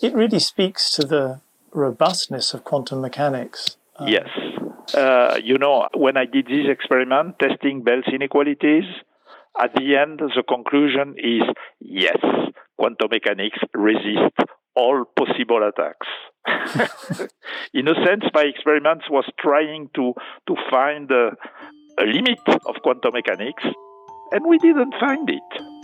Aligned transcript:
it 0.00 0.14
really 0.14 0.38
speaks 0.38 0.90
to 0.92 1.06
the 1.06 1.40
robustness 1.72 2.54
of 2.54 2.64
quantum 2.64 3.00
mechanics. 3.00 3.76
Um, 3.96 4.08
yes. 4.08 4.28
Uh, 4.94 5.38
you 5.42 5.58
know, 5.58 5.88
when 5.94 6.16
I 6.16 6.24
did 6.24 6.46
this 6.46 6.66
experiment 6.68 7.38
testing 7.38 7.82
Bell's 7.82 8.04
inequalities, 8.12 8.84
at 9.60 9.74
the 9.74 9.96
end, 9.96 10.20
the 10.20 10.42
conclusion 10.48 11.16
is 11.18 11.42
yes, 11.80 12.16
quantum 12.78 13.08
mechanics 13.10 13.58
resists 13.74 14.38
all 14.76 15.04
possible 15.16 15.68
attacks. 15.68 16.06
In 17.74 17.88
a 17.88 17.94
sense, 18.06 18.24
my 18.32 18.42
experiment 18.42 19.02
was 19.10 19.24
trying 19.40 19.90
to, 19.96 20.14
to 20.46 20.54
find 20.70 21.10
a, 21.10 21.30
a 22.00 22.04
limit 22.04 22.38
of 22.66 22.76
quantum 22.82 23.12
mechanics, 23.12 23.64
and 24.30 24.46
we 24.46 24.58
didn't 24.58 24.94
find 25.00 25.28
it. 25.28 25.77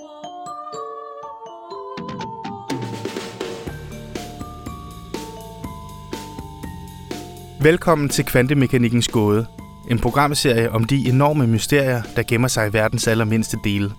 Velkommen 7.65 8.09
til 8.09 8.25
Kvantemekanikkens 8.25 9.09
gåde. 9.09 9.47
En 9.91 9.99
programserie 9.99 10.71
om 10.71 10.85
de 10.85 11.09
enorme 11.09 11.47
mysterier, 11.47 12.03
der 12.17 12.23
gemmer 12.29 12.49
sig 12.49 12.69
i 12.69 12.73
verdens 12.73 13.09
allermindste 13.09 13.59
dele. 13.65 13.93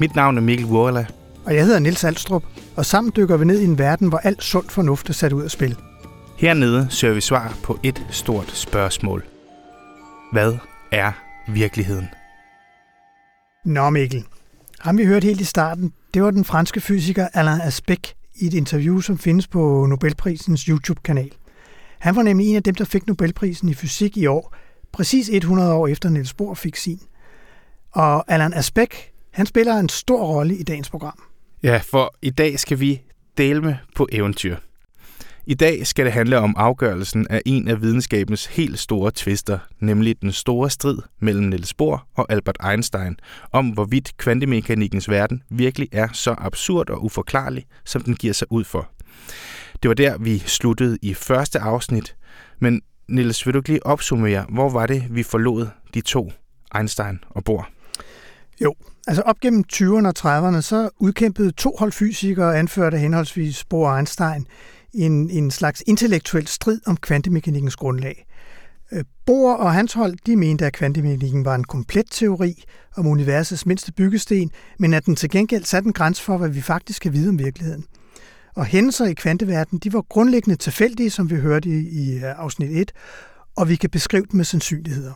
Mit 0.00 0.14
navn 0.14 0.36
er 0.36 0.40
Mikkel 0.42 0.66
Wurla. 0.66 1.06
Og 1.44 1.54
jeg 1.54 1.64
hedder 1.64 1.78
Nils 1.78 2.04
Alstrup, 2.04 2.44
og 2.76 2.86
sammen 2.86 3.12
dykker 3.16 3.36
vi 3.36 3.44
ned 3.44 3.60
i 3.60 3.64
en 3.64 3.78
verden, 3.78 4.08
hvor 4.08 4.18
alt 4.18 4.42
sund 4.42 4.68
fornuft 4.68 5.08
er 5.08 5.12
sat 5.12 5.32
ud 5.32 5.42
af 5.42 5.50
spil. 5.50 5.76
Hernede 6.38 6.86
søger 6.90 7.14
vi 7.14 7.20
svar 7.20 7.56
på 7.62 7.78
et 7.82 8.06
stort 8.10 8.50
spørgsmål. 8.50 9.24
Hvad 10.32 10.56
er 10.92 11.12
virkeligheden? 11.48 12.08
Nå 13.64 13.90
Mikkel, 13.90 14.24
ham 14.80 14.98
vi 14.98 15.04
hørte 15.04 15.24
helt 15.26 15.40
i 15.40 15.44
starten, 15.44 15.92
det 16.14 16.22
var 16.22 16.30
den 16.30 16.44
franske 16.44 16.80
fysiker 16.80 17.28
Alain 17.34 17.60
Aspect 17.60 18.14
i 18.34 18.46
et 18.46 18.54
interview, 18.54 19.00
som 19.00 19.18
findes 19.18 19.46
på 19.46 19.86
Nobelprisens 19.88 20.62
YouTube-kanal. 20.62 21.32
Han 22.02 22.16
var 22.16 22.22
nemlig 22.22 22.48
en 22.48 22.56
af 22.56 22.62
dem, 22.62 22.74
der 22.74 22.84
fik 22.84 23.06
Nobelprisen 23.06 23.68
i 23.68 23.74
fysik 23.74 24.16
i 24.16 24.26
år, 24.26 24.54
præcis 24.92 25.28
100 25.28 25.74
år 25.74 25.88
efter 25.88 26.08
Niels 26.08 26.34
Bohr 26.34 26.54
fik 26.54 26.76
sin. 26.76 27.00
Og 27.92 28.32
Allan 28.32 28.54
Aspect, 28.54 28.94
han 29.30 29.46
spiller 29.46 29.74
en 29.74 29.88
stor 29.88 30.26
rolle 30.26 30.56
i 30.56 30.62
dagens 30.62 30.90
program. 30.90 31.22
Ja, 31.62 31.80
for 31.90 32.14
i 32.22 32.30
dag 32.30 32.58
skal 32.58 32.80
vi 32.80 33.02
dele 33.38 33.60
med 33.60 33.74
på 33.96 34.08
eventyr. 34.12 34.56
I 35.46 35.54
dag 35.54 35.86
skal 35.86 36.04
det 36.04 36.12
handle 36.12 36.38
om 36.38 36.54
afgørelsen 36.58 37.26
af 37.30 37.42
en 37.46 37.68
af 37.68 37.82
videnskabens 37.82 38.46
helt 38.46 38.78
store 38.78 39.12
tvister, 39.14 39.58
nemlig 39.80 40.22
den 40.22 40.32
store 40.32 40.70
strid 40.70 40.98
mellem 41.20 41.44
Niels 41.44 41.74
Bohr 41.74 42.06
og 42.14 42.26
Albert 42.32 42.56
Einstein 42.70 43.16
om, 43.52 43.68
hvorvidt 43.68 44.16
kvantemekanikkens 44.16 45.10
verden 45.10 45.42
virkelig 45.50 45.88
er 45.92 46.08
så 46.12 46.34
absurd 46.38 46.90
og 46.90 47.04
uforklarlig, 47.04 47.64
som 47.84 48.02
den 48.02 48.14
giver 48.14 48.34
sig 48.34 48.52
ud 48.52 48.64
for. 48.64 48.88
Det 49.82 49.88
var 49.88 49.94
der, 49.94 50.18
vi 50.18 50.38
sluttede 50.38 50.98
i 51.02 51.14
første 51.14 51.58
afsnit. 51.58 52.16
Men 52.58 52.82
Niels, 53.08 53.46
vil 53.46 53.54
du 53.54 53.62
lige 53.66 53.86
opsummere, 53.86 54.46
hvor 54.48 54.70
var 54.70 54.86
det, 54.86 55.04
vi 55.10 55.22
forlod 55.22 55.66
de 55.94 56.00
to, 56.00 56.32
Einstein 56.76 57.18
og 57.30 57.44
Bohr? 57.44 57.68
Jo, 58.60 58.74
altså 59.06 59.22
op 59.22 59.40
gennem 59.40 59.64
20'erne 59.72 60.06
og 60.06 60.14
30'erne, 60.18 60.60
så 60.60 60.90
udkæmpede 60.98 61.52
to 61.52 61.76
hold 61.78 61.92
fysikere, 61.92 62.58
anført 62.58 62.94
af 62.94 63.00
henholdsvis 63.00 63.64
Bohr 63.64 63.88
og 63.88 63.96
Einstein, 63.96 64.46
en, 64.94 65.30
en 65.30 65.50
slags 65.50 65.82
intellektuel 65.86 66.46
strid 66.46 66.80
om 66.86 66.96
kvantemekanikkens 66.96 67.76
grundlag. 67.76 68.26
Øh, 68.92 69.04
Bohr 69.26 69.54
og 69.54 69.72
hans 69.72 69.92
hold 69.92 70.16
de 70.26 70.36
mente, 70.36 70.66
at 70.66 70.72
kvantemekanikken 70.72 71.44
var 71.44 71.54
en 71.54 71.64
komplet 71.64 72.06
teori 72.10 72.64
om 72.96 73.06
universets 73.06 73.66
mindste 73.66 73.92
byggesten, 73.92 74.50
men 74.78 74.94
at 74.94 75.06
den 75.06 75.16
til 75.16 75.30
gengæld 75.30 75.64
satte 75.64 75.86
en 75.86 75.92
grænse 75.92 76.22
for, 76.22 76.36
hvad 76.36 76.48
vi 76.48 76.60
faktisk 76.60 77.02
kan 77.02 77.12
vide 77.12 77.28
om 77.28 77.38
virkeligheden. 77.38 77.84
Og 78.54 78.66
hændelser 78.66 79.06
i 79.06 79.14
kvanteverdenen, 79.14 79.78
de 79.78 79.92
var 79.92 80.02
grundlæggende 80.02 80.56
tilfældige, 80.56 81.10
som 81.10 81.30
vi 81.30 81.36
hørte 81.36 81.68
i, 81.68 81.88
i 81.88 82.14
øh, 82.16 82.22
afsnit 82.24 82.70
1, 82.70 82.92
og 83.56 83.68
vi 83.68 83.76
kan 83.76 83.90
beskrive 83.90 84.26
dem 84.30 84.36
med 84.36 84.44
sandsynligheder. 84.44 85.12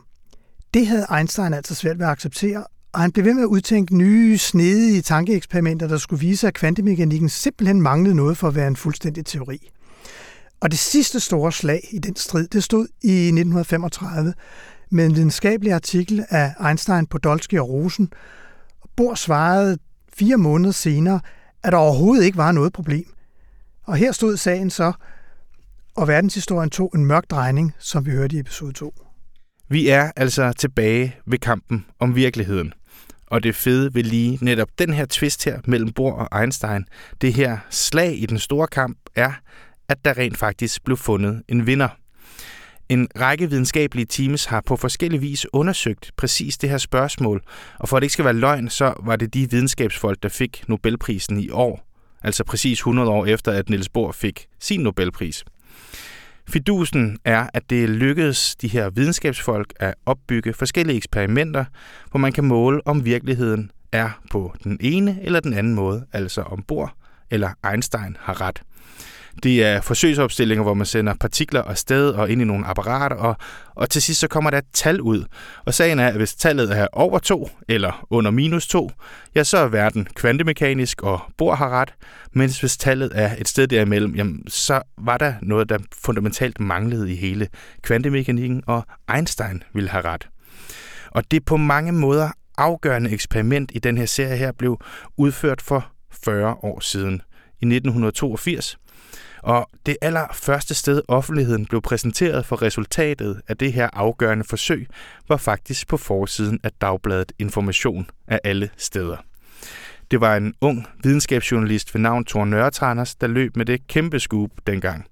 Det 0.75 0.87
havde 0.87 1.07
Einstein 1.19 1.55
altså 1.55 1.75
svært 1.75 1.99
ved 1.99 2.07
at 2.07 2.13
acceptere, 2.13 2.65
og 2.93 3.01
han 3.01 3.13
blev 3.13 3.25
ved 3.25 3.35
med 3.35 3.43
at 3.43 3.47
udtænke 3.47 3.97
nye, 3.97 4.39
snedige 4.39 5.03
tankeeksperimenter, 5.03 5.89
der 5.89 5.99
skulle 5.99 6.21
vise, 6.21 6.47
at 6.47 6.55
kvantemekanikken 6.55 7.29
simpelthen 7.29 7.83
manglede 7.83 8.15
noget 8.15 8.37
for 8.37 8.49
at 8.49 8.55
være 8.55 8.69
en 8.69 8.77
fuldstændig 8.77 9.27
teori. 9.27 9.71
Og 10.61 10.71
det 10.71 10.79
sidste 10.79 11.21
store 11.21 11.53
slag 11.53 11.89
i 11.91 11.99
den 11.99 12.17
strid, 12.17 12.49
det 12.49 12.65
stod 12.65 12.87
i 13.03 13.27
1935 13.27 14.35
med 14.91 15.07
en 15.07 15.17
videnskabelig 15.17 15.73
artikel 15.73 16.25
af 16.29 16.55
Einstein, 16.69 17.07
Podolsky 17.07 17.59
og 17.59 17.69
Rosen. 17.69 18.13
Bohr 18.97 19.15
svarede 19.15 19.79
fire 20.15 20.37
måneder 20.37 20.73
senere, 20.73 21.21
at 21.63 21.73
der 21.73 21.79
overhovedet 21.79 22.25
ikke 22.25 22.39
var 22.39 22.53
noget 22.53 22.73
problem. 22.73 23.16
Og 23.87 23.97
her 23.97 24.13
stod 24.13 24.37
sagen 24.37 24.71
så, 24.71 24.93
og 25.97 26.09
verdenshistorien 26.09 26.71
tog 26.71 26.93
en 26.95 27.05
mørk 27.07 27.31
drejning, 27.31 27.75
som 27.79 28.07
vi 28.07 28.11
hørte 28.11 28.37
i 28.37 28.39
episode 28.39 28.73
2. 28.73 28.95
Vi 29.69 29.89
er 29.89 30.11
altså 30.17 30.53
tilbage 30.53 31.17
ved 31.27 31.39
kampen 31.39 31.87
om 32.01 32.17
virkeligheden. 32.17 32.73
Og 33.27 33.43
det 33.43 33.55
fede 33.55 33.95
ved 33.95 34.03
lige 34.03 34.39
netop 34.43 34.69
den 34.79 34.93
her 34.93 35.07
twist 35.07 35.45
her 35.45 35.61
mellem 35.65 35.93
Bohr 35.93 36.13
og 36.13 36.41
Einstein, 36.41 36.85
det 37.21 37.35
her 37.35 37.59
slag 37.71 38.23
i 38.23 38.27
den 38.27 38.39
store 38.39 38.67
kamp, 38.67 38.99
er, 39.17 39.33
at 39.89 40.05
der 40.05 40.19
rent 40.19 40.39
faktisk 40.39 40.85
blev 40.85 40.97
fundet 40.97 41.43
en 41.49 41.67
vinder. 41.67 41.89
En 42.89 43.09
række 43.21 43.51
videnskabelige 43.51 44.07
teams 44.07 44.45
har 44.45 44.63
på 44.67 44.77
forskellig 44.77 45.21
vis 45.21 45.47
undersøgt 45.53 46.11
præcis 46.17 46.59
det 46.59 46.71
her 46.71 46.79
spørgsmål, 46.79 47.43
og 47.79 47.89
for 47.89 47.97
at 47.97 48.01
det 48.01 48.05
ikke 48.05 48.13
skal 48.13 48.25
være 48.25 48.35
løgn, 48.35 48.69
så 48.69 48.95
var 49.05 49.17
det 49.17 49.35
de 49.35 49.51
videnskabsfolk, 49.51 50.23
der 50.23 50.29
fik 50.29 50.65
Nobelprisen 50.69 51.41
i 51.41 51.51
år, 51.51 51.86
altså 52.27 52.45
præcis 52.45 52.79
100 52.79 53.09
år 53.09 53.27
efter, 53.27 53.53
at 53.53 53.71
Niels 53.71 53.89
Bohr 53.89 54.13
fik 54.13 54.47
sin 54.61 54.81
Nobelpris. 54.81 55.45
Fidusen 56.49 57.19
er, 57.25 57.47
at 57.55 57.71
det 57.71 57.89
lykkedes 57.89 58.57
de 58.57 58.69
her 58.69 58.91
videnskabsfolk 58.91 59.73
at 59.81 59.95
opbygge 60.07 60.53
forskellige 60.53 60.97
eksperimenter, 60.97 61.65
hvor 62.11 62.19
man 62.19 62.33
kan 62.33 62.45
måle, 62.45 62.87
om 62.87 63.05
virkeligheden 63.05 63.71
er 63.93 64.11
på 64.31 64.55
den 64.65 64.79
ene 64.81 65.19
eller 65.23 65.41
den 65.41 65.53
anden 65.53 65.75
måde, 65.75 66.07
altså 66.13 66.43
om 66.43 66.63
Bohr 66.63 66.95
eller 67.31 67.51
Einstein 67.71 68.17
har 68.21 68.41
ret. 68.41 68.63
Det 69.43 69.65
er 69.65 69.81
forsøgsopstillinger, 69.81 70.63
hvor 70.63 70.75
man 70.75 70.87
sender 70.87 71.15
partikler 71.15 71.63
afsted 71.63 72.11
og 72.11 72.31
ind 72.31 72.43
i 72.43 72.45
nogle 72.45 72.67
apparater, 72.67 73.17
og, 73.17 73.37
og 73.75 73.91
til 73.91 74.03
sidst 74.03 74.21
så 74.21 74.29
kommer 74.29 74.51
der 74.51 74.59
et 74.59 74.65
tal 74.73 75.01
ud. 75.01 75.25
Og 75.65 75.75
sagen 75.75 75.99
er, 75.99 76.09
at 76.09 76.17
hvis 76.17 76.35
tallet 76.35 76.79
er 76.79 76.87
over 76.93 77.19
2 77.19 77.51
eller 77.69 78.07
under 78.11 78.31
minus 78.31 78.67
2, 78.67 78.91
ja, 79.35 79.45
så 79.45 79.59
er 79.59 79.69
verden 79.69 80.09
kvantemekanisk, 80.15 81.03
og 81.03 81.21
Bohr 81.39 81.55
har 81.55 81.69
ret. 81.69 81.95
Mens 82.33 82.61
hvis 82.61 82.77
tallet 82.77 83.13
er 83.15 83.35
et 83.39 83.49
sted 83.49 83.67
derimellem, 83.67 84.15
jamen, 84.15 84.43
så 84.49 84.83
var 84.99 85.19
der 85.19 85.35
noget, 85.43 85.69
der 85.69 85.79
fundamentalt 86.05 86.61
manglede 86.61 87.13
i 87.13 87.17
hele 87.17 87.49
kvantemekanikken, 87.83 88.63
og 88.67 88.87
Einstein 89.15 89.63
ville 89.75 89.91
have 89.91 90.05
ret. 90.05 90.29
Og 91.11 91.31
det 91.31 91.45
på 91.45 91.57
mange 91.57 91.93
måder 91.93 92.31
afgørende 92.59 93.11
eksperiment 93.11 93.73
i 93.75 93.79
den 93.79 93.99
her 93.99 94.07
serie 94.07 94.37
her 94.37 94.53
blev 94.53 94.81
udført 95.17 95.63
for 95.63 95.87
40 96.25 96.55
år 96.63 96.81
siden. 96.81 97.23
I 97.61 97.67
1982 97.67 98.79
og 99.43 99.71
det 99.87 99.97
allerførste 100.03 100.75
sted, 100.75 101.03
offentligheden 101.09 101.67
blev 101.67 101.83
præsenteret 101.83 102.47
for 102.47 102.63
resultatet 102.63 103.41
af 103.49 103.57
det 103.57 103.73
her 103.73 103.89
afgørende 103.93 104.45
forsøg, 104.45 104.87
var 105.29 105.37
faktisk 105.37 105.89
på 105.89 105.97
forsiden 105.97 106.61
af 106.63 106.71
Dagbladet 106.81 107.33
Information 107.39 108.11
af 108.29 108.41
alle 108.45 108.71
steder. 108.77 109.17
Det 110.11 110.21
var 110.21 110.37
en 110.37 110.55
ung 110.61 110.87
videnskabsjournalist 111.03 111.95
ved 111.95 112.01
navn 112.01 112.25
Thor 112.25 112.45
Nørretranders, 112.45 113.15
der 113.15 113.27
løb 113.27 113.57
med 113.57 113.67
det 113.67 113.87
kæmpe 113.87 114.21
scoop 114.21 114.51
dengang. 114.67 115.07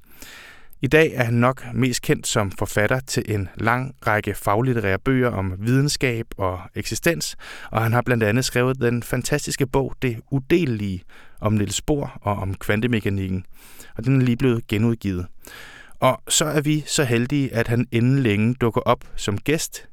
I 0.84 0.87
dag 0.87 1.12
er 1.15 1.25
han 1.25 1.34
nok 1.34 1.65
mest 1.75 2.03
kendt 2.03 2.27
som 2.27 2.50
forfatter 2.50 3.00
til 3.00 3.22
en 3.28 3.49
lang 3.56 3.95
række 4.06 4.34
faglitterære 4.34 4.99
bøger 4.99 5.31
om 5.31 5.55
videnskab 5.59 6.27
og 6.39 6.61
eksistens, 6.75 7.37
og 7.71 7.83
han 7.83 7.93
har 7.93 8.03
blandt 8.03 8.22
andet 8.22 8.45
skrevet 8.45 8.81
den 8.81 9.03
fantastiske 9.03 9.67
bog 9.67 9.95
Det 10.03 10.21
Udelelige 10.31 11.03
om 11.41 11.53
Niels 11.53 11.83
Bohr 11.83 12.19
og 12.22 12.37
om 12.37 12.55
kvantemekanikken, 12.55 13.45
og 13.97 14.05
den 14.05 14.21
er 14.21 14.25
lige 14.25 14.37
blevet 14.37 14.67
genudgivet. 14.67 15.27
Og 16.01 16.22
så 16.28 16.45
er 16.45 16.60
vi 16.60 16.84
så 16.87 17.04
heldige, 17.04 17.54
at 17.54 17.69
han 17.69 17.87
inden 17.92 18.19
længe 18.19 18.54
dukker 18.54 18.80
op 18.80 19.04
som 19.16 19.39
gæst. 19.39 19.89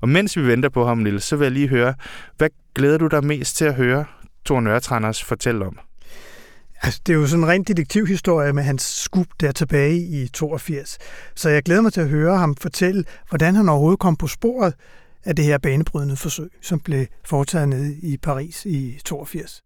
Og 0.00 0.08
mens 0.08 0.36
vi 0.36 0.46
venter 0.46 0.68
på 0.68 0.86
ham, 0.86 0.98
Niels, 0.98 1.24
så 1.24 1.36
vil 1.36 1.44
jeg 1.44 1.52
lige 1.52 1.68
høre, 1.68 1.94
hvad 2.36 2.48
glæder 2.74 2.98
du 2.98 3.06
dig 3.06 3.24
mest 3.24 3.56
til 3.56 3.64
at 3.64 3.74
høre 3.74 4.04
Thor 4.44 4.60
Nørretranders 4.60 5.24
fortælle 5.24 5.66
om? 5.66 5.78
Altså, 6.82 7.00
det 7.06 7.12
er 7.12 7.16
jo 7.16 7.26
sådan 7.26 7.44
en 7.44 7.48
ren 7.48 7.62
detektivhistorie 7.62 8.52
med 8.52 8.62
hans 8.62 8.82
skub 8.82 9.26
der 9.40 9.52
tilbage 9.52 9.96
i 9.96 10.28
82. 10.28 10.98
Så 11.34 11.48
jeg 11.48 11.62
glæder 11.62 11.80
mig 11.80 11.92
til 11.92 12.00
at 12.00 12.08
høre 12.08 12.38
ham 12.38 12.56
fortælle, 12.56 13.04
hvordan 13.28 13.54
han 13.54 13.68
overhovedet 13.68 14.00
kom 14.00 14.16
på 14.16 14.26
sporet 14.26 14.74
af 15.24 15.36
det 15.36 15.44
her 15.44 15.58
banebrydende 15.58 16.16
forsøg, 16.16 16.50
som 16.62 16.80
blev 16.80 17.06
foretaget 17.24 17.68
nede 17.68 17.96
i 18.02 18.16
Paris 18.16 18.66
i 18.66 19.00
82. 19.04 19.62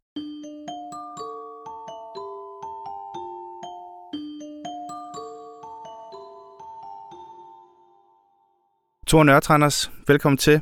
Thor 9.06 9.24
Nørtranders, 9.24 9.92
velkommen 10.06 10.38
til. 10.38 10.60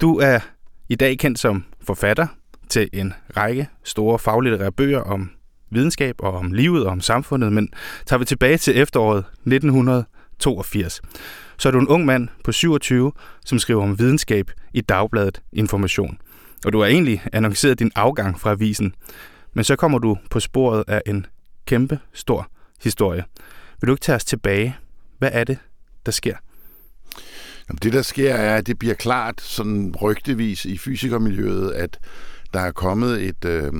Du 0.00 0.18
er 0.18 0.38
i 0.88 0.94
dag 0.94 1.18
kendt 1.18 1.38
som 1.38 1.64
forfatter 1.80 2.26
til 2.68 2.90
en 2.92 3.14
række 3.36 3.68
store 3.84 4.18
faglitterære 4.18 4.72
bøger 4.72 5.00
om 5.00 5.30
videnskab 5.72 6.14
og 6.18 6.32
om 6.32 6.52
livet 6.52 6.86
og 6.86 6.92
om 6.92 7.00
samfundet, 7.00 7.52
men 7.52 7.68
tager 8.06 8.18
vi 8.18 8.24
tilbage 8.24 8.58
til 8.58 8.78
efteråret 8.78 9.18
1982, 9.18 11.00
så 11.58 11.68
er 11.68 11.70
du 11.70 11.78
en 11.78 11.88
ung 11.88 12.04
mand 12.04 12.28
på 12.44 12.52
27, 12.52 13.12
som 13.44 13.58
skriver 13.58 13.82
om 13.82 13.98
videnskab 13.98 14.50
i 14.74 14.80
Dagbladet 14.80 15.42
Information. 15.52 16.18
Og 16.66 16.72
du 16.72 16.80
har 16.80 16.86
egentlig 16.86 17.22
annonceret 17.32 17.78
din 17.78 17.90
afgang 17.94 18.40
fra 18.40 18.50
avisen, 18.50 18.94
men 19.54 19.64
så 19.64 19.76
kommer 19.76 19.98
du 19.98 20.18
på 20.30 20.40
sporet 20.40 20.84
af 20.88 21.02
en 21.06 21.26
kæmpe 21.66 21.98
stor 22.12 22.48
historie. 22.82 23.24
Vil 23.80 23.88
du 23.88 23.92
ikke 23.92 24.02
tage 24.02 24.16
os 24.16 24.24
tilbage? 24.24 24.76
Hvad 25.18 25.30
er 25.32 25.44
det, 25.44 25.58
der 26.06 26.12
sker? 26.12 26.36
Jamen, 27.68 27.78
det, 27.82 27.92
der 27.92 28.02
sker, 28.02 28.34
er, 28.34 28.56
at 28.56 28.66
det 28.66 28.78
bliver 28.78 28.94
klart 28.94 29.40
sådan 29.40 29.94
rygtevis 30.02 30.64
i 30.64 30.78
fysikermiljøet, 30.78 31.72
at 31.72 31.98
der 32.54 32.60
er 32.60 32.72
kommet 32.72 33.22
et, 33.22 33.44
øh, 33.44 33.72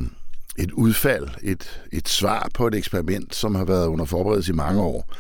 et 0.58 0.72
udfald, 0.72 1.28
et, 1.43 1.81
et 1.93 2.08
svar 2.08 2.49
på 2.54 2.66
et 2.66 2.75
eksperiment, 2.75 3.34
som 3.34 3.54
har 3.54 3.64
været 3.64 3.87
under 3.87 4.04
forberedelse 4.04 4.52
i 4.52 4.56
mange 4.56 4.82
år, 4.82 5.14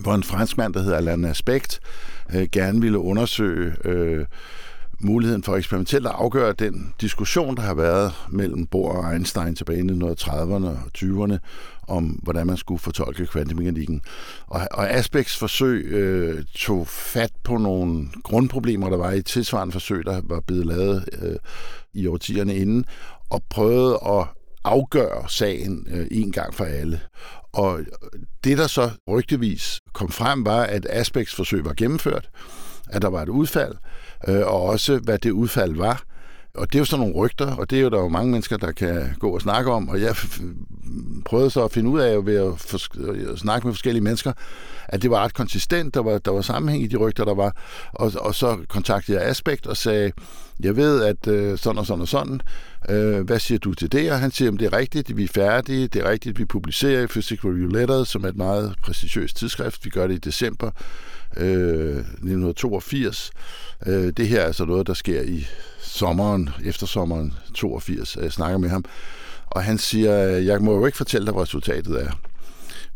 hvor 0.00 0.14
en 0.14 0.22
franskmand, 0.22 0.74
der 0.74 0.82
hedder 0.82 0.96
Alain 0.96 1.24
Aspect, 1.24 1.80
øh, 2.34 2.48
gerne 2.52 2.80
ville 2.80 2.98
undersøge 2.98 3.74
øh, 3.84 4.26
muligheden 5.00 5.42
for 5.42 5.56
eksperimentelt 5.56 6.06
at 6.06 6.12
afgøre 6.14 6.52
den 6.52 6.94
diskussion, 7.00 7.56
der 7.56 7.62
har 7.62 7.74
været 7.74 8.12
mellem 8.30 8.66
Bohr 8.66 8.92
og 8.92 9.12
Einstein 9.12 9.54
tilbage 9.54 9.78
i 9.78 9.82
1930'erne 9.82 10.66
og 10.66 10.78
20'erne, 10.98 11.38
om 11.88 12.04
hvordan 12.04 12.46
man 12.46 12.56
skulle 12.56 12.78
fortolke 12.78 13.26
kvantemekanikken. 13.26 14.02
Og, 14.46 14.60
og 14.70 14.90
Aspects 14.90 15.36
forsøg 15.38 15.84
øh, 15.84 16.44
tog 16.54 16.88
fat 16.88 17.32
på 17.44 17.56
nogle 17.56 18.08
grundproblemer, 18.22 18.90
der 18.90 18.96
var 18.96 19.10
i 19.10 19.18
et 19.18 19.26
tilsvarende 19.26 19.72
forsøg, 19.72 20.04
der 20.04 20.20
var 20.24 20.40
blevet 20.40 20.66
lavet 20.66 21.08
øh, 21.22 21.36
i 21.94 22.06
årtierne 22.06 22.56
inden, 22.56 22.84
og 23.30 23.42
prøvede 23.50 23.98
at 24.06 24.26
afgøre 24.64 25.24
sagen 25.28 25.86
øh, 25.90 26.06
en 26.10 26.32
gang 26.32 26.54
for 26.54 26.64
alle. 26.64 27.00
Og 27.52 27.80
det, 28.44 28.58
der 28.58 28.66
så 28.66 28.90
rygtevis 29.08 29.80
kom 29.92 30.08
frem, 30.08 30.44
var, 30.44 30.62
at 30.62 30.86
Aspects 30.90 31.34
forsøg 31.34 31.64
var 31.64 31.74
gennemført, 31.76 32.30
at 32.90 33.02
der 33.02 33.08
var 33.08 33.22
et 33.22 33.28
udfald, 33.28 33.74
øh, 34.28 34.46
og 34.46 34.62
også 34.62 34.98
hvad 34.98 35.18
det 35.18 35.30
udfald 35.30 35.76
var. 35.76 36.02
Og 36.54 36.66
det 36.66 36.74
er 36.74 36.78
jo 36.78 36.84
sådan 36.84 37.00
nogle 37.00 37.14
rygter, 37.14 37.56
og 37.56 37.70
det 37.70 37.78
er 37.78 37.82
jo 37.82 37.88
der 37.88 37.98
jo 37.98 38.08
mange 38.08 38.30
mennesker, 38.30 38.56
der 38.56 38.72
kan 38.72 39.14
gå 39.18 39.30
og 39.30 39.40
snakke 39.40 39.72
om, 39.72 39.88
og 39.88 40.00
jeg 40.00 40.16
prøvede 41.24 41.50
så 41.50 41.64
at 41.64 41.72
finde 41.72 41.90
ud 41.90 42.00
af 42.00 42.26
ved 42.26 42.36
at, 42.36 42.88
øh, 42.98 43.32
at 43.32 43.38
snakke 43.38 43.66
med 43.66 43.74
forskellige 43.74 44.02
mennesker, 44.02 44.32
at 44.88 45.02
det 45.02 45.10
var 45.10 45.24
ret 45.24 45.34
konsistent, 45.34 45.94
der 45.94 46.02
var, 46.02 46.18
der 46.18 46.30
var 46.30 46.40
sammenhæng 46.40 46.84
i 46.84 46.86
de 46.86 46.96
rygter, 46.96 47.24
der 47.24 47.34
var, 47.34 47.56
og, 47.92 48.12
og 48.20 48.34
så 48.34 48.58
kontaktede 48.68 49.18
jeg 49.18 49.28
Aspekt 49.28 49.66
og 49.66 49.76
sagde, 49.76 50.12
jeg 50.60 50.76
ved, 50.76 51.02
at 51.02 51.26
øh, 51.26 51.58
sådan 51.58 51.78
og 51.78 51.86
sådan 51.86 52.02
og 52.02 52.08
sådan, 52.08 52.40
øh, 52.88 53.20
hvad 53.20 53.38
siger 53.38 53.58
du 53.58 53.74
til 53.74 53.92
det? 53.92 54.12
Og 54.12 54.20
han 54.20 54.30
siger, 54.30 54.52
at 54.52 54.60
det 54.60 54.66
er 54.66 54.76
rigtigt, 54.76 55.16
vi 55.16 55.24
er 55.24 55.28
færdige, 55.28 55.88
det 55.88 56.02
er 56.02 56.10
rigtigt, 56.10 56.38
vi 56.38 56.44
publicerer 56.44 57.02
i 57.02 57.06
Physical 57.06 57.50
Review 57.50 57.68
Letters, 57.68 58.08
som 58.08 58.24
er 58.24 58.28
et 58.28 58.36
meget 58.36 58.74
prestigiøst 58.82 59.36
tidsskrift, 59.36 59.84
vi 59.84 59.90
gør 59.90 60.06
det 60.06 60.14
i 60.14 60.18
december 60.18 60.70
øh, 61.36 61.96
1982. 61.96 63.30
Øh, 63.86 64.12
det 64.16 64.28
her 64.28 64.40
er 64.40 64.46
altså 64.46 64.64
noget, 64.64 64.86
der 64.86 64.94
sker 64.94 65.22
i 65.22 65.46
sommeren, 65.80 66.50
efter 66.64 66.86
sommeren 66.86 67.34
82. 67.54 68.16
Jeg 68.22 68.32
snakker 68.32 68.58
med 68.58 68.68
ham, 68.68 68.84
og 69.46 69.64
han 69.64 69.78
siger, 69.78 70.14
jeg 70.22 70.60
må 70.60 70.74
jo 70.74 70.86
ikke 70.86 70.98
fortælle 70.98 71.26
dig, 71.26 71.34
hvad 71.34 71.42
resultatet 71.42 72.02
er, 72.02 72.20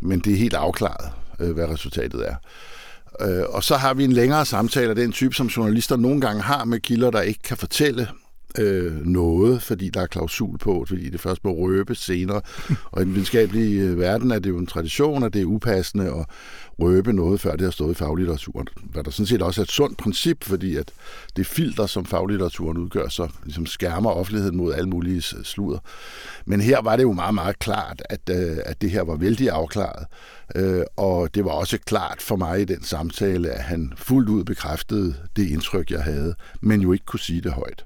men 0.01 0.21
det 0.21 0.33
er 0.33 0.37
helt 0.37 0.55
afklaret, 0.55 1.11
øh, 1.41 1.51
hvad 1.51 1.69
resultatet 1.69 2.29
er. 2.29 2.35
Øh, 3.21 3.45
og 3.49 3.65
så 3.65 3.77
har 3.77 3.95
vi 3.95 4.05
en 4.05 4.13
længere 4.13 4.47
samtale 4.47 4.91
af 4.91 4.97
den 4.97 5.13
type, 5.13 5.35
som 5.35 5.47
journalister 5.47 5.97
nogle 5.97 6.21
gange 6.21 6.43
har 6.43 6.65
med 6.65 6.81
kilder, 6.81 7.11
der 7.11 7.21
ikke 7.21 7.43
kan 7.43 7.57
fortælle 7.57 8.09
øh, 8.59 9.07
noget, 9.07 9.63
fordi 9.63 9.89
der 9.89 10.01
er 10.01 10.07
klausul 10.07 10.59
på, 10.59 10.85
fordi 10.89 11.11
det 11.11 11.21
først 11.21 11.45
må 11.45 11.53
røbe 11.53 11.95
senere. 11.95 12.41
Og 12.85 13.03
i 13.03 13.05
den 13.05 13.13
videnskabelige 13.15 13.83
øh, 13.83 13.99
verden 13.99 14.31
er 14.31 14.39
det 14.39 14.51
jo 14.51 14.59
en 14.59 14.67
tradition, 14.67 15.23
at 15.23 15.33
det 15.33 15.41
er 15.41 15.47
upassende 15.47 16.05
at 16.05 16.27
røbe 16.79 17.13
noget, 17.13 17.41
før 17.41 17.53
det 17.53 17.61
har 17.61 17.71
stået 17.71 17.91
i 17.91 17.95
faglitteraturen. 17.95 18.69
Hvad 18.83 19.05
der 19.05 19.11
sådan 19.11 19.27
set 19.27 19.43
også 19.43 19.61
er 19.61 19.63
et 19.63 19.71
sundt 19.71 19.99
princip, 19.99 20.45
fordi 20.45 20.77
at 20.77 20.93
det 21.37 21.47
filter, 21.47 21.87
som 21.87 22.07
faglitteraturen 22.07 22.79
udgør, 22.79 23.09
så 23.09 23.29
ligesom 23.45 23.67
skærmer 23.67 24.11
offentligheden 24.11 24.57
mod 24.57 24.73
alle 24.75 24.89
mulige 24.89 25.23
sludder. 25.23 25.79
Men 26.45 26.61
her 26.61 26.83
var 26.83 26.97
det 26.97 27.03
jo 27.03 27.13
meget, 27.13 27.35
meget 27.35 27.59
klart, 27.59 28.03
at, 28.11 28.21
øh, 28.31 28.57
at 28.67 28.83
det 28.83 28.91
her 28.91 29.03
var 29.03 29.17
vældig 29.17 29.51
afklaret. 29.51 30.07
Øh, 30.55 30.83
og 30.97 31.35
det 31.35 31.45
var 31.45 31.51
også 31.51 31.79
klart 31.79 32.23
for 32.23 32.37
mig 32.37 32.61
i 32.61 32.65
den 32.65 32.83
samtale, 32.83 33.51
at 33.51 33.65
han 33.65 33.93
fuldt 33.97 34.29
ud 34.29 34.45
bekræftede 34.45 35.15
det 35.37 35.51
indtryk, 35.51 35.91
jeg 35.91 36.03
havde, 36.03 36.35
men 36.61 36.81
jo 36.81 36.93
ikke 36.93 37.05
kunne 37.05 37.21
sige 37.21 37.41
det 37.41 37.53
højt. 37.53 37.85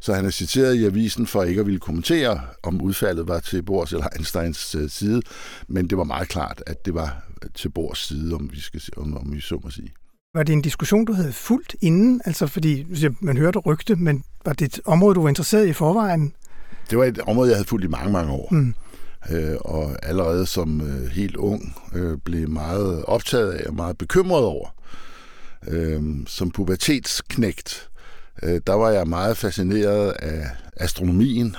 Så 0.00 0.14
han 0.14 0.24
er 0.24 0.30
citeret 0.30 0.74
i 0.74 0.84
avisen 0.84 1.26
for 1.26 1.42
ikke 1.42 1.60
at 1.60 1.66
ville 1.66 1.80
kommentere, 1.80 2.40
om 2.62 2.82
udfaldet 2.82 3.28
var 3.28 3.40
til 3.40 3.62
Bors 3.62 3.92
eller 3.92 4.06
Einsteins 4.16 4.74
øh, 4.74 4.90
side, 4.90 5.22
men 5.68 5.90
det 5.90 5.98
var 5.98 6.04
meget 6.04 6.28
klart, 6.28 6.62
at 6.66 6.86
det 6.86 6.94
var 6.94 7.24
til 7.54 7.68
Bors 7.68 7.98
side, 7.98 8.34
om 8.34 8.50
vi, 8.52 8.60
skal, 8.60 8.80
om, 8.96 9.16
om 9.16 9.32
vi 9.32 9.40
så 9.40 9.60
må 9.64 9.70
sige. 9.70 9.88
Var 10.34 10.42
det 10.42 10.52
en 10.52 10.62
diskussion, 10.62 11.04
du 11.04 11.12
havde 11.12 11.32
fulgt 11.32 11.76
inden? 11.80 12.20
Altså, 12.24 12.46
fordi 12.46 12.86
man 13.20 13.36
hørte 13.36 13.58
rygte, 13.58 13.96
men 13.96 14.24
var 14.44 14.52
det 14.52 14.64
et 14.64 14.80
område, 14.84 15.14
du 15.14 15.22
var 15.22 15.28
interesseret 15.28 15.66
i 15.66 15.72
forvejen? 15.72 16.32
Det 16.90 16.98
var 16.98 17.04
et 17.04 17.18
område, 17.18 17.48
jeg 17.48 17.56
havde 17.56 17.68
fulgt 17.68 17.84
i 17.84 17.88
mange, 17.88 18.12
mange 18.12 18.32
år. 18.32 18.48
Mm. 18.50 18.74
Øh, 19.30 19.56
og 19.60 19.96
allerede 20.06 20.46
som 20.46 20.80
øh, 20.80 21.10
helt 21.10 21.36
ung 21.36 21.76
øh, 21.94 22.18
blev 22.24 22.48
meget 22.48 23.04
optaget 23.04 23.52
af 23.52 23.68
og 23.68 23.74
meget 23.74 23.98
bekymret 23.98 24.44
over. 24.44 24.74
Øh, 25.68 26.02
som 26.26 26.50
pubertetsknægt 26.50 27.89
øh, 28.42 28.60
der 28.66 28.74
var 28.74 28.90
jeg 28.90 29.06
meget 29.06 29.36
fascineret 29.36 30.10
af 30.10 30.46
astronomien, 30.76 31.56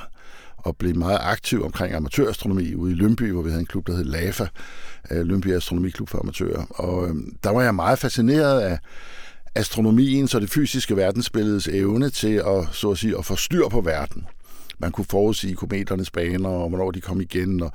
og 0.58 0.78
blev 0.78 0.96
meget 0.96 1.20
aktiv 1.22 1.66
omkring 1.66 1.94
amatørastronomi 1.94 2.76
ude 2.76 2.92
i 2.92 2.96
Lønby, 2.96 3.32
hvor 3.32 3.42
vi 3.42 3.50
havde 3.50 3.60
en 3.60 3.66
klub, 3.66 3.88
der 3.88 3.96
hed 3.96 4.04
LAFA, 4.04 4.46
øh, 5.12 5.26
Lønby 5.26 5.48
Astronomiklub 5.48 6.10
for 6.10 6.20
Amatører. 6.20 6.66
Og 6.70 7.10
øh, 7.10 7.16
der 7.44 7.50
var 7.50 7.62
jeg 7.62 7.76
meget 7.76 8.00
fascineret 8.00 8.62
af 8.62 8.80
astronomien, 9.56 10.28
så 10.28 10.40
det 10.40 10.50
fysiske 10.50 10.98
verdensbilledes 10.98 11.68
evne 11.68 12.10
til 12.10 12.34
at, 12.34 12.68
så 12.72 12.92
at 12.92 12.98
sige, 12.98 13.18
at 13.18 13.26
få 13.26 13.36
styr 13.36 13.68
på 13.68 13.82
verden. 13.82 14.26
Man 14.80 14.92
kunne 14.92 15.06
forudsige 15.10 15.56
kometernes 15.56 16.12
baner, 16.12 16.50
og 16.50 16.70
hvornår 16.70 16.92
de 16.92 17.02
kom 17.02 17.22
igen. 17.22 17.64
Og 17.64 17.72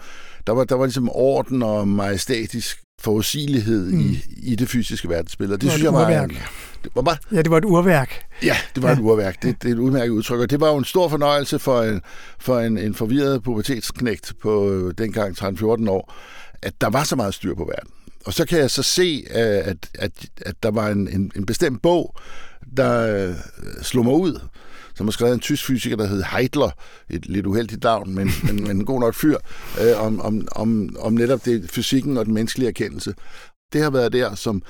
der, 0.46 0.52
var, 0.52 0.64
der 0.64 0.74
var 0.74 0.84
ligesom 0.84 1.10
orden 1.12 1.62
og 1.62 1.88
majestætisk 1.88 2.82
forudsigelighed 3.00 3.92
mm. 3.92 4.00
i, 4.00 4.22
i 4.36 4.54
det 4.54 4.68
fysiske 4.68 5.08
verdensbillede. 5.08 5.54
Det, 5.54 5.62
det 5.62 5.70
synes 5.70 5.84
jeg 5.84 5.92
var... 5.92 6.08
En, 6.08 6.36
det 6.86 6.96
var 6.96 7.02
bare, 7.02 7.16
ja, 7.32 7.42
det 7.42 7.50
var 7.50 7.58
et 7.58 7.64
urværk. 7.64 8.24
Ja, 8.42 8.56
det 8.74 8.82
var 8.82 8.88
ja. 8.88 8.94
et 8.94 9.00
urværk. 9.00 9.42
Det, 9.42 9.62
det 9.62 9.68
er 9.68 9.72
et 9.72 9.78
udmærket 9.78 10.10
udtryk, 10.10 10.40
og 10.40 10.50
det 10.50 10.60
var 10.60 10.68
jo 10.68 10.76
en 10.76 10.84
stor 10.84 11.08
fornøjelse 11.08 11.58
for 11.58 11.82
en, 11.82 12.02
for 12.38 12.60
en, 12.60 12.78
en 12.78 12.94
forvirret 12.94 13.42
pubertetsknægt 13.42 14.32
på 14.42 14.70
øh, 14.70 14.94
dengang 14.98 15.42
13-14 15.42 15.90
år, 15.90 16.14
at 16.62 16.80
der 16.80 16.90
var 16.90 17.04
så 17.04 17.16
meget 17.16 17.34
styr 17.34 17.54
på 17.54 17.64
verden. 17.64 17.90
Og 18.26 18.32
så 18.32 18.46
kan 18.46 18.58
jeg 18.58 18.70
så 18.70 18.82
se, 18.82 19.24
øh, 19.30 19.36
at, 19.38 19.76
at, 19.94 20.12
at 20.40 20.54
der 20.62 20.70
var 20.70 20.88
en, 20.88 21.08
en, 21.08 21.32
en 21.36 21.46
bestemt 21.46 21.82
bog, 21.82 22.16
der 22.76 23.26
øh, 23.28 23.34
slog 23.82 24.04
mig 24.04 24.14
ud, 24.14 24.40
som 24.94 25.06
har 25.06 25.12
skrevet 25.12 25.34
en 25.34 25.40
tysk 25.40 25.66
fysiker, 25.66 25.96
der 25.96 26.06
hed 26.06 26.22
Heidler, 26.22 26.70
et 27.10 27.26
lidt 27.26 27.46
uheldigt 27.46 27.82
navn, 27.82 28.14
men, 28.14 28.30
men, 28.42 28.62
men 28.62 28.76
en 28.76 28.84
god 28.84 29.00
nok 29.00 29.14
fyr, 29.14 29.36
øh, 29.80 30.00
om, 30.00 30.20
om, 30.20 30.48
om, 30.52 30.96
om 31.00 31.12
netop 31.12 31.44
det, 31.44 31.70
fysikken 31.70 32.16
og 32.16 32.26
den 32.26 32.34
menneskelige 32.34 32.68
erkendelse. 32.68 33.14
Det 33.72 33.82
har 33.82 33.90
været 33.90 34.12
der, 34.12 34.34
som, 34.34 34.62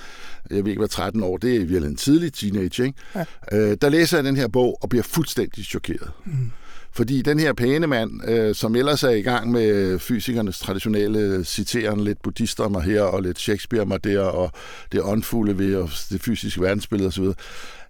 jeg 0.51 0.65
ved 0.65 0.71
ikke, 0.71 0.81
hvad 0.81 0.89
13 0.89 1.23
år, 1.23 1.37
det 1.37 1.57
er 1.57 1.59
virkelig 1.59 1.91
en 1.91 1.97
tidlig 1.97 2.33
teenage, 2.33 2.85
ikke? 2.85 2.95
Ja. 3.15 3.25
Øh, 3.53 3.77
der 3.81 3.89
læser 3.89 4.17
jeg 4.17 4.25
den 4.25 4.37
her 4.37 4.49
bog 4.49 4.79
og 4.83 4.89
bliver 4.89 5.03
fuldstændig 5.03 5.65
chokeret. 5.65 6.11
Mm. 6.25 6.51
Fordi 6.93 7.23
den 7.23 7.39
her 7.39 7.53
pæne 7.53 7.87
mand, 7.87 8.29
øh, 8.29 8.55
som 8.55 8.77
ellers 8.77 9.03
er 9.03 9.11
i 9.11 9.23
gang 9.23 9.51
med 9.51 9.99
fysikernes 9.99 10.59
traditionelle 10.59 11.45
citeren, 11.45 12.01
lidt 12.01 12.23
buddhister 12.23 12.69
mig 12.69 12.83
her, 12.83 13.03
og 13.03 13.23
lidt 13.23 13.39
Shakespeare 13.39 13.87
mig 13.87 14.05
der, 14.05 14.21
og 14.21 14.53
det 14.93 15.03
åndfulde 15.03 15.59
ved 15.59 15.77
og 15.77 15.91
det 16.11 16.21
fysiske 16.21 16.61
verdensbillede 16.61 17.09
osv., 17.09 17.25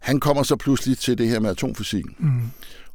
han 0.00 0.20
kommer 0.20 0.42
så 0.42 0.56
pludselig 0.56 0.98
til 0.98 1.18
det 1.18 1.28
her 1.28 1.40
med 1.40 1.50
atomfysikken. 1.50 2.14
Mm. 2.18 2.40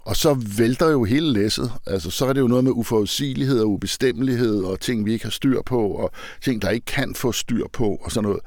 Og 0.05 0.15
så 0.15 0.33
vælter 0.57 0.89
jo 0.89 1.03
hele 1.03 1.33
læsset. 1.33 1.71
Altså, 1.87 2.09
så 2.09 2.25
er 2.25 2.33
det 2.33 2.41
jo 2.41 2.47
noget 2.47 2.63
med 2.63 2.71
uforudsigelighed 2.71 3.59
og 3.59 3.69
ubestemmelighed, 3.69 4.63
og 4.63 4.79
ting, 4.79 5.05
vi 5.05 5.13
ikke 5.13 5.25
har 5.25 5.31
styr 5.31 5.61
på, 5.65 5.87
og 5.87 6.11
ting, 6.43 6.61
der 6.61 6.69
ikke 6.69 6.85
kan 6.85 7.15
få 7.15 7.31
styr 7.31 7.65
på, 7.73 7.99
og 8.03 8.11
sådan 8.11 8.27
noget. 8.27 8.41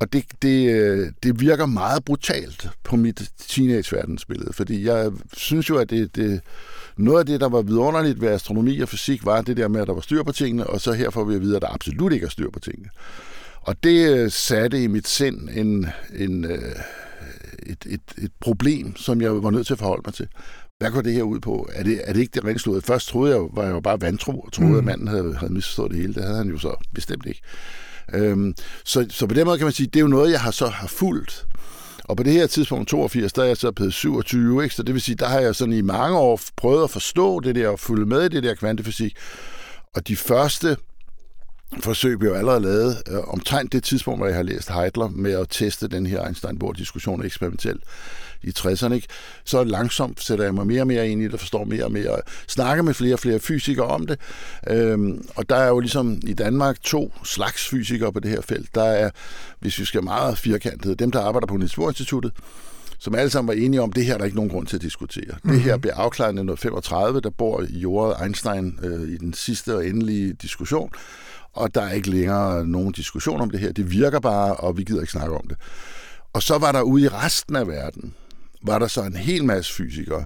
Og 0.00 0.12
det, 0.12 0.24
det, 0.42 1.14
det 1.22 1.40
virker 1.40 1.66
meget 1.66 2.04
brutalt 2.04 2.70
på 2.84 2.96
mit 2.96 3.30
teenage-verdensbillede, 3.48 4.52
fordi 4.52 4.84
jeg 4.84 5.10
synes 5.32 5.70
jo, 5.70 5.76
at 5.76 5.90
det, 5.90 6.16
det, 6.16 6.40
noget 6.96 7.18
af 7.18 7.26
det, 7.26 7.40
der 7.40 7.48
var 7.48 7.62
vidunderligt 7.62 8.20
ved 8.20 8.28
astronomi 8.28 8.80
og 8.80 8.88
fysik, 8.88 9.24
var 9.24 9.42
det 9.42 9.56
der 9.56 9.68
med, 9.68 9.80
at 9.80 9.86
der 9.86 9.94
var 9.94 10.00
styr 10.00 10.22
på 10.22 10.32
tingene, 10.32 10.66
og 10.66 10.80
så 10.80 10.92
her 10.92 11.10
får 11.10 11.24
vi 11.24 11.34
at 11.34 11.40
vide, 11.40 11.56
at 11.56 11.62
der 11.62 11.74
absolut 11.74 12.12
ikke 12.12 12.26
er 12.26 12.30
styr 12.30 12.50
på 12.50 12.58
tingene. 12.58 12.88
Og 13.60 13.84
det 13.84 14.16
øh, 14.16 14.30
satte 14.30 14.82
i 14.82 14.86
mit 14.86 15.08
sind 15.08 15.48
en, 15.48 15.86
en, 16.14 16.44
øh, 16.44 16.76
et, 17.66 17.86
et, 17.86 18.00
et 18.18 18.32
problem, 18.40 18.96
som 18.96 19.20
jeg 19.20 19.42
var 19.42 19.50
nødt 19.50 19.66
til 19.66 19.74
at 19.74 19.78
forholde 19.78 20.02
mig 20.04 20.14
til. 20.14 20.28
Hvad 20.78 20.90
går 20.90 21.00
det 21.00 21.12
her 21.12 21.22
ud 21.22 21.40
på? 21.40 21.68
Er 21.72 21.82
det, 21.82 22.00
er 22.04 22.12
det 22.12 22.20
ikke 22.20 22.34
det 22.34 22.44
rent 22.44 22.60
slået? 22.60 22.84
Først 22.84 23.08
troede 23.08 23.34
jeg, 23.34 23.48
var 23.52 23.62
jeg 23.62 23.72
jo 23.72 23.80
bare 23.80 24.00
vantro, 24.00 24.40
og 24.40 24.52
troede, 24.52 24.72
mm. 24.72 24.78
at 24.78 24.84
manden 24.84 25.08
havde, 25.08 25.34
havde 25.36 25.52
misforstået 25.52 25.90
det 25.90 26.00
hele. 26.00 26.14
Det 26.14 26.22
havde 26.22 26.36
han 26.36 26.48
jo 26.48 26.58
så 26.58 26.74
bestemt 26.94 27.26
ikke. 27.26 27.42
Øhm, 28.14 28.54
så, 28.84 29.06
så 29.10 29.26
på 29.26 29.34
den 29.34 29.46
måde 29.46 29.58
kan 29.58 29.64
man 29.64 29.72
sige, 29.72 29.86
det 29.86 29.96
er 29.96 30.00
jo 30.00 30.08
noget, 30.08 30.32
jeg 30.32 30.40
har 30.40 30.50
så 30.50 30.66
har 30.68 30.86
fulgt. 30.86 31.46
Og 32.04 32.16
på 32.16 32.22
det 32.22 32.32
her 32.32 32.46
tidspunkt, 32.46 32.88
82, 32.88 33.32
der 33.32 33.42
er 33.42 33.46
jeg 33.46 33.56
så 33.56 33.72
blevet 33.72 33.92
27, 33.92 34.62
ikke? 34.62 34.74
så 34.74 34.82
det 34.82 34.94
vil 34.94 35.02
sige, 35.02 35.14
der 35.14 35.28
har 35.28 35.40
jeg 35.40 35.54
sådan 35.54 35.74
i 35.74 35.80
mange 35.80 36.18
år 36.18 36.40
prøvet 36.56 36.84
at 36.84 36.90
forstå 36.90 37.40
det 37.40 37.54
der, 37.54 37.68
og 37.68 37.80
følge 37.80 38.06
med 38.06 38.24
i 38.24 38.28
det 38.28 38.42
der 38.42 38.54
kvantefysik. 38.54 39.16
Og 39.94 40.08
de 40.08 40.16
første 40.16 40.76
forsøg 41.80 42.18
blev 42.18 42.32
allerede 42.32 42.60
lavet 42.60 43.02
øh, 43.08 43.18
omtrent 43.28 43.72
det 43.72 43.84
tidspunkt, 43.84 44.20
hvor 44.20 44.26
jeg 44.26 44.36
har 44.36 44.42
læst 44.42 44.70
Heidler 44.70 45.08
med 45.08 45.32
at 45.32 45.46
teste 45.50 45.88
den 45.88 46.06
her 46.06 46.26
Einstein-Bohr-diskussion 46.26 47.24
eksperimentelt 47.24 47.82
i 48.42 48.52
60'erne. 48.58 48.92
Ikke? 48.92 49.06
Så 49.44 49.64
langsomt 49.64 50.22
sætter 50.22 50.44
jeg 50.44 50.54
mig 50.54 50.66
mere 50.66 50.80
og 50.80 50.86
mere 50.86 51.08
ind 51.08 51.22
i 51.22 51.28
det, 51.28 51.40
forstår 51.40 51.64
mere 51.64 51.84
og 51.84 51.92
mere, 51.92 52.16
snakker 52.48 52.82
med 52.82 52.94
flere 52.94 53.14
og 53.14 53.18
flere 53.18 53.38
fysikere 53.38 53.86
om 53.86 54.06
det. 54.06 54.18
Øhm, 54.68 55.24
og 55.36 55.48
der 55.48 55.56
er 55.56 55.68
jo 55.68 55.80
ligesom 55.80 56.20
i 56.26 56.32
Danmark 56.32 56.82
to 56.82 57.14
slags 57.24 57.68
fysikere 57.68 58.12
på 58.12 58.20
det 58.20 58.30
her 58.30 58.40
felt. 58.40 58.74
Der 58.74 58.84
er, 58.84 59.10
hvis 59.60 59.78
vi 59.78 59.84
skal 59.84 60.04
meget 60.04 60.38
firkantet, 60.38 60.98
dem, 60.98 61.10
der 61.10 61.20
arbejder 61.20 61.46
på 61.46 61.56
Niels 61.56 61.76
Instituttet, 61.76 62.32
som 62.98 63.14
alle 63.14 63.30
sammen 63.30 63.48
var 63.48 63.64
enige 63.64 63.82
om, 63.82 63.92
det 63.92 64.06
her 64.06 64.14
er 64.14 64.18
der 64.18 64.24
ikke 64.24 64.36
nogen 64.36 64.50
grund 64.50 64.66
til 64.66 64.76
at 64.76 64.82
diskutere. 64.82 65.24
Mm-hmm. 65.42 65.52
Det 65.52 65.62
her 65.62 65.76
bliver 65.76 65.94
afklaret 65.94 66.28
i 66.28 66.38
1935, 66.40 67.20
der 67.20 67.30
bor 67.30 67.62
i 67.62 67.78
jordet 67.78 68.16
Einstein 68.22 68.78
øh, 68.82 69.08
i 69.08 69.16
den 69.16 69.34
sidste 69.34 69.76
og 69.76 69.86
endelige 69.86 70.32
diskussion, 70.32 70.90
og 71.52 71.74
der 71.74 71.82
er 71.82 71.92
ikke 71.92 72.10
længere 72.10 72.66
nogen 72.66 72.92
diskussion 72.92 73.40
om 73.40 73.50
det 73.50 73.60
her. 73.60 73.72
Det 73.72 73.90
virker 73.90 74.20
bare, 74.20 74.54
og 74.56 74.78
vi 74.78 74.84
gider 74.84 75.00
ikke 75.00 75.12
snakke 75.12 75.36
om 75.36 75.46
det. 75.48 75.56
Og 76.32 76.42
så 76.42 76.58
var 76.58 76.72
der 76.72 76.82
ude 76.82 77.04
i 77.04 77.08
resten 77.08 77.56
af 77.56 77.68
verden, 77.68 78.14
var 78.62 78.78
der 78.78 78.86
så 78.86 79.02
en 79.02 79.16
hel 79.16 79.44
masse 79.44 79.74
fysikere, 79.74 80.24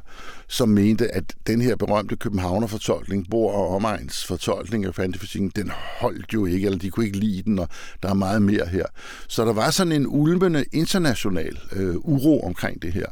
som 0.49 0.69
mente, 0.69 1.15
at 1.15 1.25
den 1.47 1.61
her 1.61 1.77
berømte 1.77 2.17
Københavner-fortolkning, 2.17 3.31
Bohr 3.31 3.53
og 3.53 3.69
Omegns 3.69 4.25
fortolkning 4.25 4.85
af 4.85 4.95
kvantefysikken, 4.95 5.53
den 5.57 5.73
holdt 6.01 6.35
jo 6.35 6.47
ikke, 6.47 6.67
eller 6.67 6.79
de 6.79 6.91
kunne 6.91 7.07
ikke 7.07 7.19
lide 7.19 7.43
den, 7.43 7.59
og 7.59 7.69
der 8.03 8.09
er 8.09 8.15
meget 8.15 8.43
mere 8.43 8.67
her. 8.67 8.85
Så 9.29 9.45
der 9.45 9.53
var 9.53 9.71
sådan 9.71 9.93
en 9.93 10.07
ulmende 10.07 10.65
international 10.73 11.59
øh, 11.73 11.97
uro 11.97 12.41
omkring 12.41 12.83
det 12.83 12.93
her. 12.93 13.07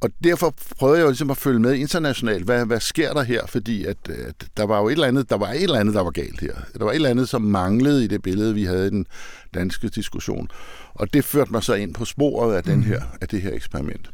Og 0.00 0.10
derfor 0.24 0.54
prøvede 0.78 0.98
jeg 0.98 1.04
jo 1.04 1.10
ligesom 1.10 1.30
at 1.30 1.36
følge 1.36 1.58
med 1.58 1.74
internationalt. 1.74 2.44
Hvad, 2.44 2.66
hvad 2.66 2.80
sker 2.80 3.12
der 3.12 3.22
her? 3.22 3.46
Fordi 3.46 3.84
at, 3.84 3.96
at 4.08 4.34
der 4.56 4.66
var 4.66 4.80
jo 4.80 4.88
et 4.88 4.92
eller, 4.92 5.06
andet, 5.06 5.30
der 5.30 5.36
var 5.36 5.52
et 5.52 5.62
eller 5.62 5.78
andet, 5.78 5.94
der 5.94 6.00
var 6.00 6.10
galt 6.10 6.40
her. 6.40 6.54
Der 6.78 6.84
var 6.84 6.90
et 6.90 6.94
eller 6.94 7.10
andet, 7.10 7.28
som 7.28 7.42
manglede 7.42 8.04
i 8.04 8.06
det 8.06 8.22
billede, 8.22 8.54
vi 8.54 8.64
havde 8.64 8.86
i 8.86 8.90
den 8.90 9.06
danske 9.54 9.88
diskussion. 9.88 10.48
Og 10.94 11.12
det 11.12 11.24
førte 11.24 11.52
mig 11.52 11.62
så 11.62 11.74
ind 11.74 11.94
på 11.94 12.04
sporet 12.04 12.56
af, 12.56 12.62
den 12.62 12.82
her, 12.82 13.02
af 13.20 13.28
det 13.28 13.42
her 13.42 13.52
eksperiment. 13.54 14.10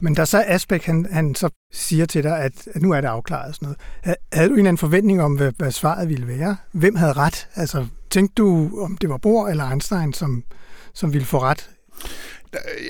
Men 0.00 0.16
der 0.16 0.20
er 0.20 0.24
så 0.24 0.44
Asbæk, 0.46 0.84
han, 0.84 1.06
han 1.10 1.34
så 1.34 1.48
siger 1.72 2.06
til 2.06 2.22
dig, 2.22 2.38
at, 2.38 2.52
at 2.74 2.82
nu 2.82 2.92
er 2.92 3.00
det 3.00 3.08
afklaret 3.08 3.54
sådan 3.54 3.66
noget. 3.66 3.78
Havde 4.32 4.48
du 4.48 4.52
en 4.54 4.58
eller 4.58 4.68
anden 4.68 4.78
forventning 4.78 5.22
om, 5.22 5.34
hvad, 5.36 5.52
hvad 5.56 5.70
svaret 5.70 6.08
ville 6.08 6.28
være? 6.28 6.56
Hvem 6.72 6.96
havde 6.96 7.12
ret? 7.12 7.48
Altså, 7.54 7.86
tænkte 8.10 8.34
du, 8.34 8.80
om 8.80 8.96
det 8.96 9.08
var 9.08 9.16
Bohr 9.16 9.48
eller 9.48 9.70
Einstein, 9.70 10.12
som, 10.12 10.44
som 10.94 11.12
ville 11.12 11.26
få 11.26 11.38
ret? 11.38 11.70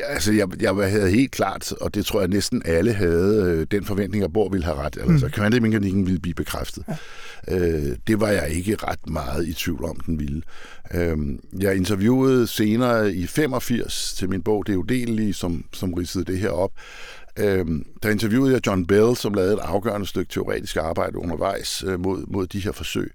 Altså, 0.07 0.33
jeg, 0.33 0.49
jeg 0.61 0.75
havde 0.75 1.11
helt 1.11 1.31
klart, 1.31 1.73
og 1.73 1.95
det 1.95 2.07
tror 2.07 2.21
jeg 2.21 2.29
næsten 2.29 2.63
alle 2.65 2.93
havde, 2.93 3.43
øh, 3.43 3.67
den 3.71 3.85
forventning, 3.85 4.25
at 4.25 4.33
Bohr 4.33 4.49
ville 4.49 4.65
have 4.65 4.77
ret. 4.77 4.99
Altså, 5.01 5.27
mm. 5.27 5.33
kvantemekanikken 5.33 6.07
ville 6.07 6.21
blive 6.21 6.35
bekræftet. 6.35 6.85
Ja. 7.49 7.59
Øh, 7.59 7.97
det 8.07 8.21
var 8.21 8.29
jeg 8.29 8.51
ikke 8.51 8.77
ret 8.77 9.07
meget 9.07 9.49
i 9.49 9.53
tvivl 9.53 9.85
om, 9.85 10.01
den 10.07 10.21
ville. 10.21 10.43
Øh, 10.95 11.17
jeg 11.61 11.77
interviewede 11.77 12.47
senere 12.47 13.15
i 13.15 13.27
85 13.27 14.15
til 14.19 14.29
min 14.29 14.43
bog 14.43 14.67
Det 14.67 14.73
er 14.73 14.77
udelelige, 14.77 15.35
som, 15.35 15.65
som 15.73 15.95
ridsede 15.95 16.25
det 16.25 16.39
her 16.39 16.51
op. 16.51 16.71
Øh, 17.39 17.67
der 18.03 18.11
interviewede 18.11 18.53
jeg 18.53 18.67
John 18.67 18.87
Bell, 18.87 19.17
som 19.17 19.35
lavede 19.35 19.53
et 19.53 19.59
afgørende 19.59 20.07
stykke 20.07 20.33
teoretisk 20.33 20.77
arbejde 20.77 21.19
undervejs 21.19 21.85
øh, 21.87 22.01
mod, 22.01 22.25
mod 22.29 22.47
de 22.47 22.61
her 22.61 22.73
forsøg. 22.73 23.13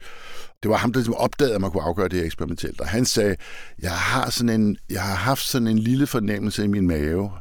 Det 0.64 0.72
var 0.72 0.78
ham, 0.78 0.94
der 0.94 1.00
ligesom 1.00 1.14
opdagede, 1.14 1.56
at 1.56 1.62
man 1.62 1.72
kunne 1.72 1.84
afgøre 1.84 2.08
det 2.08 2.20
her 2.20 2.26
eksperimentelt. 2.26 2.82
Og 2.82 2.88
han 2.88 3.06
sagde, 3.06 3.36
jeg 3.82 3.92
har, 3.92 4.30
sådan 4.30 4.62
en, 4.62 4.78
jeg 4.90 5.02
har 5.02 5.16
haft 5.16 5.44
sådan 5.44 5.68
en 5.68 5.80
lille 5.80 6.08
fornemmelse 6.08 6.64
i 6.64 6.68
min 6.68 6.88
mave 6.88 7.32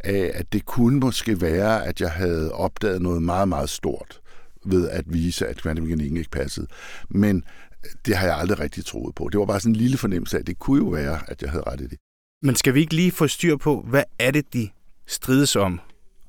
af, 0.00 0.30
at 0.34 0.52
det 0.52 0.66
kunne 0.66 1.00
måske 1.00 1.40
være, 1.40 1.86
at 1.86 2.00
jeg 2.00 2.10
havde 2.10 2.52
opdaget 2.52 3.02
noget 3.02 3.22
meget, 3.22 3.48
meget 3.48 3.70
stort 3.70 4.20
ved 4.66 4.88
at 4.88 5.04
vise, 5.06 5.46
at 5.46 5.56
kvantemekanikken 5.56 6.16
ikke 6.16 6.30
passede. 6.30 6.66
Men 7.10 7.44
øh, 7.84 7.90
det 8.06 8.16
har 8.16 8.26
jeg 8.26 8.38
aldrig 8.38 8.60
rigtig 8.60 8.84
troet 8.84 9.14
på. 9.14 9.28
Det 9.32 9.40
var 9.40 9.46
bare 9.46 9.60
sådan 9.60 9.72
en 9.72 9.76
lille 9.76 9.96
fornemmelse 9.96 10.36
af, 10.36 10.40
at 10.40 10.46
det 10.46 10.58
kunne 10.58 10.84
jo 10.84 10.90
være, 10.90 11.20
at 11.28 11.42
jeg 11.42 11.50
havde 11.50 11.64
ret 11.66 11.80
i 11.80 11.86
det. 11.86 11.98
Men 12.42 12.56
skal 12.56 12.74
vi 12.74 12.80
ikke 12.80 12.94
lige 12.94 13.12
få 13.12 13.26
styr 13.26 13.56
på, 13.56 13.84
hvad 13.88 14.04
er 14.18 14.30
det, 14.30 14.52
de 14.52 14.68
strides 15.06 15.56
om, 15.56 15.80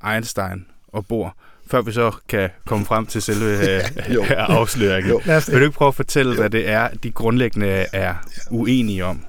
Einstein 0.04 0.66
og 0.88 1.06
Bohr? 1.06 1.36
før 1.68 1.82
vi 1.82 1.92
så 1.92 2.12
kan 2.30 2.50
komme 2.66 2.86
frem 2.86 3.06
til 3.06 3.22
selve 3.22 3.46
øh, 3.70 4.32
afsløringen. 4.58 5.12
Jo. 5.12 5.22
Vil 5.25 5.60
du 5.60 5.66
ikke 5.66 5.78
prøve 5.78 5.88
at 5.88 5.96
fortælle, 5.96 6.32
jo. 6.32 6.40
hvad 6.40 6.50
det 6.50 6.70
er, 6.70 6.90
de 6.90 7.12
grundlæggende 7.12 7.86
er 7.94 8.16
uenige 8.52 9.06
om? 9.06 9.25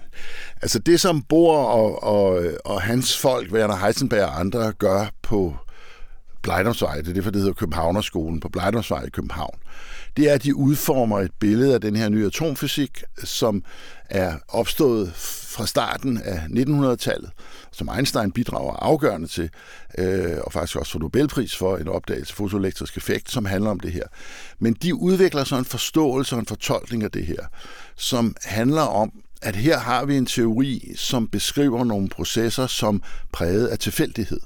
Altså 0.62 0.78
det, 0.78 1.00
som 1.00 1.22
Bohr 1.22 1.58
og, 1.58 2.02
og, 2.02 2.42
og 2.64 2.82
hans 2.82 3.18
folk, 3.18 3.52
Werner 3.52 3.76
Heisenberg 3.76 4.24
og 4.24 4.40
andre, 4.40 4.72
gør 4.72 5.06
på 5.22 5.56
Blejdomsvej, 6.42 6.96
det 6.96 7.08
er 7.08 7.12
det, 7.12 7.24
for 7.24 7.30
det 7.30 7.40
hedder 7.40 7.54
Københavnerskolen, 7.54 8.40
på 8.40 8.48
Blejdomsvej 8.48 9.04
i 9.04 9.10
København, 9.10 9.58
det 10.16 10.30
er, 10.30 10.34
at 10.34 10.42
de 10.42 10.56
udformer 10.56 11.20
et 11.20 11.32
billede 11.40 11.74
af 11.74 11.80
den 11.80 11.96
her 11.96 12.08
nye 12.08 12.26
atomfysik, 12.26 13.02
som 13.24 13.64
er 14.10 14.34
opstået 14.48 15.12
fra 15.56 15.66
starten 15.66 16.22
af 16.24 16.38
1900-tallet, 16.38 17.30
som 17.72 17.88
Einstein 17.96 18.32
bidrager 18.32 18.72
afgørende 18.72 19.26
til, 19.26 19.50
øh, 19.98 20.36
og 20.44 20.52
faktisk 20.52 20.76
også 20.76 20.92
får 20.92 20.98
Nobelpris 20.98 21.56
for 21.56 21.76
en 21.76 21.88
opdagelse 21.88 22.32
af 22.32 22.36
fotoelektrisk 22.36 22.96
effekt, 22.96 23.30
som 23.30 23.44
handler 23.44 23.70
om 23.70 23.80
det 23.80 23.92
her. 23.92 24.04
Men 24.58 24.74
de 24.74 24.94
udvikler 24.94 25.44
så 25.44 25.56
en 25.56 25.64
forståelse 25.64 26.34
og 26.34 26.40
en 26.40 26.46
fortolkning 26.46 27.02
af 27.02 27.10
det 27.10 27.26
her, 27.26 27.46
som 27.96 28.36
handler 28.44 28.82
om, 28.82 29.12
at 29.42 29.56
her 29.56 29.78
har 29.78 30.04
vi 30.04 30.16
en 30.16 30.26
teori, 30.26 30.92
som 30.96 31.28
beskriver 31.28 31.84
nogle 31.84 32.08
processer 32.08 32.66
som 32.66 33.02
præget 33.32 33.66
af 33.66 33.78
tilfældighed. 33.78 34.40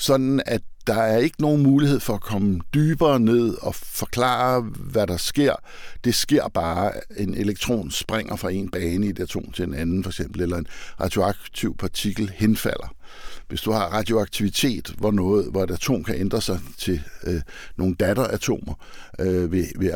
Sådan 0.00 0.42
at 0.46 0.62
der 0.86 0.94
er 1.02 1.18
ikke 1.18 1.42
nogen 1.42 1.62
mulighed 1.62 2.00
for 2.00 2.14
at 2.14 2.20
komme 2.20 2.60
dybere 2.74 3.20
ned 3.20 3.54
og 3.62 3.74
forklare, 3.74 4.60
hvad 4.62 5.06
der 5.06 5.16
sker. 5.16 5.54
Det 6.04 6.14
sker 6.14 6.48
bare, 6.48 6.92
en 7.16 7.34
elektron 7.34 7.90
springer 7.90 8.36
fra 8.36 8.50
en 8.50 8.70
bane 8.70 9.06
i 9.06 9.10
et 9.10 9.20
atom 9.20 9.52
til 9.52 9.64
en 9.64 9.74
anden, 9.74 10.02
for 10.02 10.10
eksempel, 10.10 10.42
eller 10.42 10.56
en 10.56 10.66
radioaktiv 11.00 11.76
partikel 11.76 12.32
henfalder. 12.34 12.94
Hvis 13.50 13.60
du 13.60 13.72
har 13.72 13.86
radioaktivitet, 13.86 14.94
hvor, 14.98 15.10
noget, 15.10 15.46
hvor 15.50 15.64
et 15.64 15.70
atom 15.70 16.04
kan 16.04 16.14
ændre 16.14 16.40
sig 16.40 16.60
til 16.78 17.02
øh, 17.26 17.40
nogle 17.76 17.94
datteratomer 17.94 18.74
øh, 19.18 19.52
ved, 19.52 19.64
ved 19.76 19.90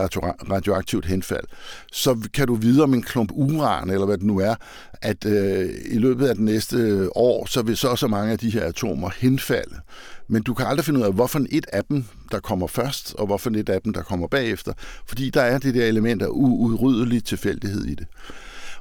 radioaktivt 0.50 1.06
henfald, 1.06 1.44
så 1.92 2.28
kan 2.34 2.46
du 2.46 2.54
vide 2.54 2.82
om 2.82 2.94
en 2.94 3.02
klump 3.02 3.30
uran, 3.32 3.90
eller 3.90 4.06
hvad 4.06 4.18
det 4.18 4.26
nu 4.26 4.38
er, 4.38 4.54
at 5.02 5.26
øh, 5.26 5.70
i 5.90 5.98
løbet 5.98 6.26
af 6.26 6.34
det 6.34 6.44
næste 6.44 7.08
år, 7.16 7.46
så 7.46 7.62
vil 7.62 7.76
så 7.76 7.96
så 7.96 8.06
mange 8.06 8.32
af 8.32 8.38
de 8.38 8.50
her 8.50 8.64
atomer 8.64 9.10
henfalde. 9.16 9.76
Men 10.28 10.42
du 10.42 10.54
kan 10.54 10.66
aldrig 10.66 10.84
finde 10.84 11.00
ud 11.00 11.04
af, 11.04 11.12
hvorfor 11.12 11.40
et 11.50 11.66
af 11.72 11.84
dem, 11.84 12.04
der 12.32 12.40
kommer 12.40 12.66
først, 12.66 13.14
og 13.18 13.26
hvorfor 13.26 13.50
et 13.50 13.68
af 13.68 13.82
dem, 13.82 13.92
der 13.92 14.02
kommer 14.02 14.26
bagefter. 14.26 14.72
Fordi 15.06 15.30
der 15.30 15.42
er 15.42 15.58
det 15.58 15.74
der 15.74 15.86
element 15.86 16.22
af 16.22 16.28
uudryddelig 16.30 17.24
tilfældighed 17.24 17.84
i 17.84 17.94
det. 17.94 18.06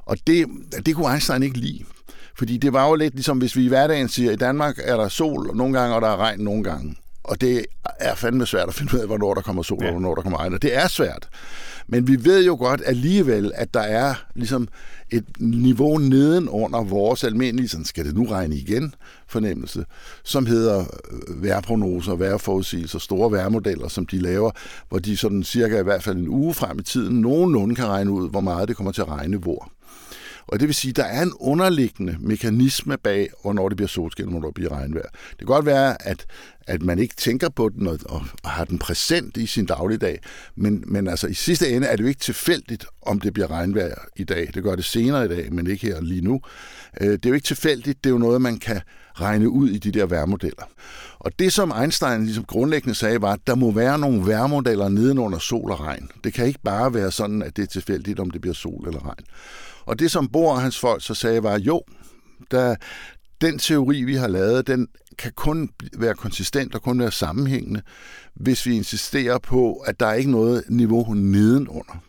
Og 0.06 0.16
det, 0.26 0.46
det 0.86 0.94
kunne 0.94 1.12
Einstein 1.12 1.42
ikke 1.42 1.58
lide. 1.58 1.84
Fordi 2.38 2.56
det 2.56 2.72
var 2.72 2.88
jo 2.88 2.94
lidt 2.94 3.14
ligesom, 3.14 3.38
hvis 3.38 3.56
vi 3.56 3.64
i 3.64 3.68
hverdagen 3.68 4.08
siger, 4.08 4.30
at 4.30 4.34
i 4.34 4.38
Danmark 4.38 4.78
er 4.84 4.96
der 4.96 5.08
sol 5.08 5.56
nogle 5.56 5.78
gange, 5.78 5.94
og 5.94 6.02
der 6.02 6.08
er 6.08 6.16
regn 6.16 6.40
nogle 6.40 6.64
gange. 6.64 6.96
Og 7.24 7.40
det 7.40 7.66
er 8.00 8.14
fandme 8.14 8.46
svært 8.46 8.68
at 8.68 8.74
finde 8.74 8.94
ud 8.94 9.00
af, 9.00 9.06
hvornår 9.06 9.34
der 9.34 9.40
kommer 9.40 9.62
sol, 9.62 9.78
ja. 9.82 9.86
og 9.86 9.92
hvornår 9.92 10.14
der 10.14 10.22
kommer 10.22 10.38
regn. 10.38 10.54
Og 10.54 10.62
det 10.62 10.76
er 10.76 10.88
svært. 10.88 11.28
Men 11.88 12.08
vi 12.08 12.24
ved 12.24 12.44
jo 12.44 12.56
godt 12.56 12.82
alligevel, 12.86 13.52
at 13.54 13.74
der 13.74 13.80
er 13.80 14.14
ligesom 14.34 14.68
et 15.10 15.24
niveau 15.38 15.98
nedenunder 15.98 16.82
vores 16.82 17.24
almindelige, 17.24 17.68
sådan 17.68 17.84
skal 17.84 18.04
det 18.04 18.14
nu 18.14 18.24
regne 18.24 18.56
igen, 18.56 18.94
fornemmelse, 19.26 19.84
som 20.24 20.46
hedder 20.46 20.80
øh, 20.80 21.42
vejrprognoser, 21.42 22.14
vejrforudsigelser, 22.14 22.98
store 22.98 23.32
vejrmodeller, 23.32 23.88
som 23.88 24.06
de 24.06 24.18
laver, 24.18 24.50
hvor 24.88 24.98
de 24.98 25.16
sådan 25.16 25.42
cirka 25.42 25.80
i 25.80 25.82
hvert 25.82 26.02
fald 26.02 26.16
en 26.16 26.28
uge 26.28 26.54
frem 26.54 26.78
i 26.78 26.82
tiden 26.82 27.20
nogenlunde 27.20 27.74
kan 27.74 27.86
regne 27.86 28.10
ud, 28.10 28.30
hvor 28.30 28.40
meget 28.40 28.68
det 28.68 28.76
kommer 28.76 28.92
til 28.92 29.02
at 29.02 29.08
regne 29.08 29.36
hvor. 29.36 29.72
Og 30.46 30.60
det 30.60 30.68
vil 30.68 30.74
sige, 30.74 30.90
at 30.90 30.96
der 30.96 31.04
er 31.04 31.22
en 31.22 31.32
underliggende 31.40 32.16
mekanisme 32.20 32.96
bag, 32.98 33.28
hvornår 33.42 33.68
det 33.68 33.76
bliver 33.76 33.88
solskin, 33.88 34.24
og 34.24 34.30
hvornår 34.30 34.48
det 34.48 34.54
bliver 34.54 34.72
regnvejr. 34.72 35.08
Det 35.30 35.38
kan 35.38 35.46
godt 35.46 35.66
være, 35.66 36.06
at, 36.06 36.26
at 36.66 36.82
man 36.82 36.98
ikke 36.98 37.14
tænker 37.14 37.48
på 37.48 37.68
den 37.68 37.86
og, 37.86 37.98
og 38.04 38.50
har 38.50 38.64
den 38.64 38.78
præsent 38.78 39.36
i 39.36 39.46
sin 39.46 39.66
dagligdag, 39.66 40.18
men, 40.56 40.84
men 40.86 41.08
altså 41.08 41.26
i 41.26 41.34
sidste 41.34 41.68
ende 41.68 41.86
er 41.86 41.96
det 41.96 42.02
jo 42.02 42.08
ikke 42.08 42.20
tilfældigt, 42.20 42.86
om 43.02 43.20
det 43.20 43.32
bliver 43.32 43.50
regnvejr 43.50 44.04
i 44.16 44.24
dag. 44.24 44.50
Det 44.54 44.62
gør 44.62 44.76
det 44.76 44.84
senere 44.84 45.24
i 45.24 45.28
dag, 45.28 45.52
men 45.52 45.66
ikke 45.66 45.86
her 45.86 46.00
lige 46.00 46.20
nu. 46.20 46.40
Øh, 47.00 47.12
det 47.12 47.26
er 47.26 47.30
jo 47.30 47.34
ikke 47.34 47.46
tilfældigt, 47.46 48.04
det 48.04 48.10
er 48.10 48.14
jo 48.14 48.18
noget, 48.18 48.40
man 48.40 48.58
kan 48.58 48.80
regne 49.20 49.48
ud 49.48 49.68
i 49.68 49.78
de 49.78 49.90
der 49.90 50.06
værmodeller. 50.06 50.64
Og 51.18 51.38
det, 51.38 51.52
som 51.52 51.72
Einstein 51.80 52.24
ligesom 52.24 52.44
grundlæggende 52.44 52.94
sagde, 52.94 53.22
var, 53.22 53.32
at 53.32 53.46
der 53.46 53.54
må 53.54 53.70
være 53.70 53.98
nogle 53.98 54.26
værmodeller 54.26 54.88
nedenunder 54.88 55.38
sol 55.38 55.70
og 55.70 55.80
regn. 55.80 56.10
Det 56.24 56.34
kan 56.34 56.46
ikke 56.46 56.60
bare 56.64 56.94
være 56.94 57.10
sådan, 57.10 57.42
at 57.42 57.56
det 57.56 57.62
er 57.62 57.66
tilfældigt, 57.66 58.20
om 58.20 58.30
det 58.30 58.40
bliver 58.40 58.54
sol 58.54 58.86
eller 58.86 59.06
regn. 59.06 59.24
Og 59.86 59.98
det, 59.98 60.10
som 60.10 60.28
Bohr 60.28 60.52
og 60.52 60.62
hans 60.62 60.78
folk 60.78 61.02
så 61.02 61.14
sagde, 61.14 61.42
var, 61.42 61.58
jo, 61.58 61.82
der, 62.50 62.76
den 63.40 63.58
teori, 63.58 64.02
vi 64.02 64.14
har 64.14 64.28
lavet, 64.28 64.66
den 64.66 64.88
kan 65.18 65.32
kun 65.36 65.70
være 65.98 66.14
konsistent 66.14 66.74
og 66.74 66.82
kun 66.82 67.00
være 67.00 67.12
sammenhængende, 67.12 67.82
hvis 68.34 68.66
vi 68.66 68.76
insisterer 68.76 69.38
på, 69.38 69.74
at 69.74 70.00
der 70.00 70.06
er 70.06 70.14
ikke 70.14 70.30
noget 70.30 70.64
niveau 70.68 71.14
nedenunder. 71.14 72.02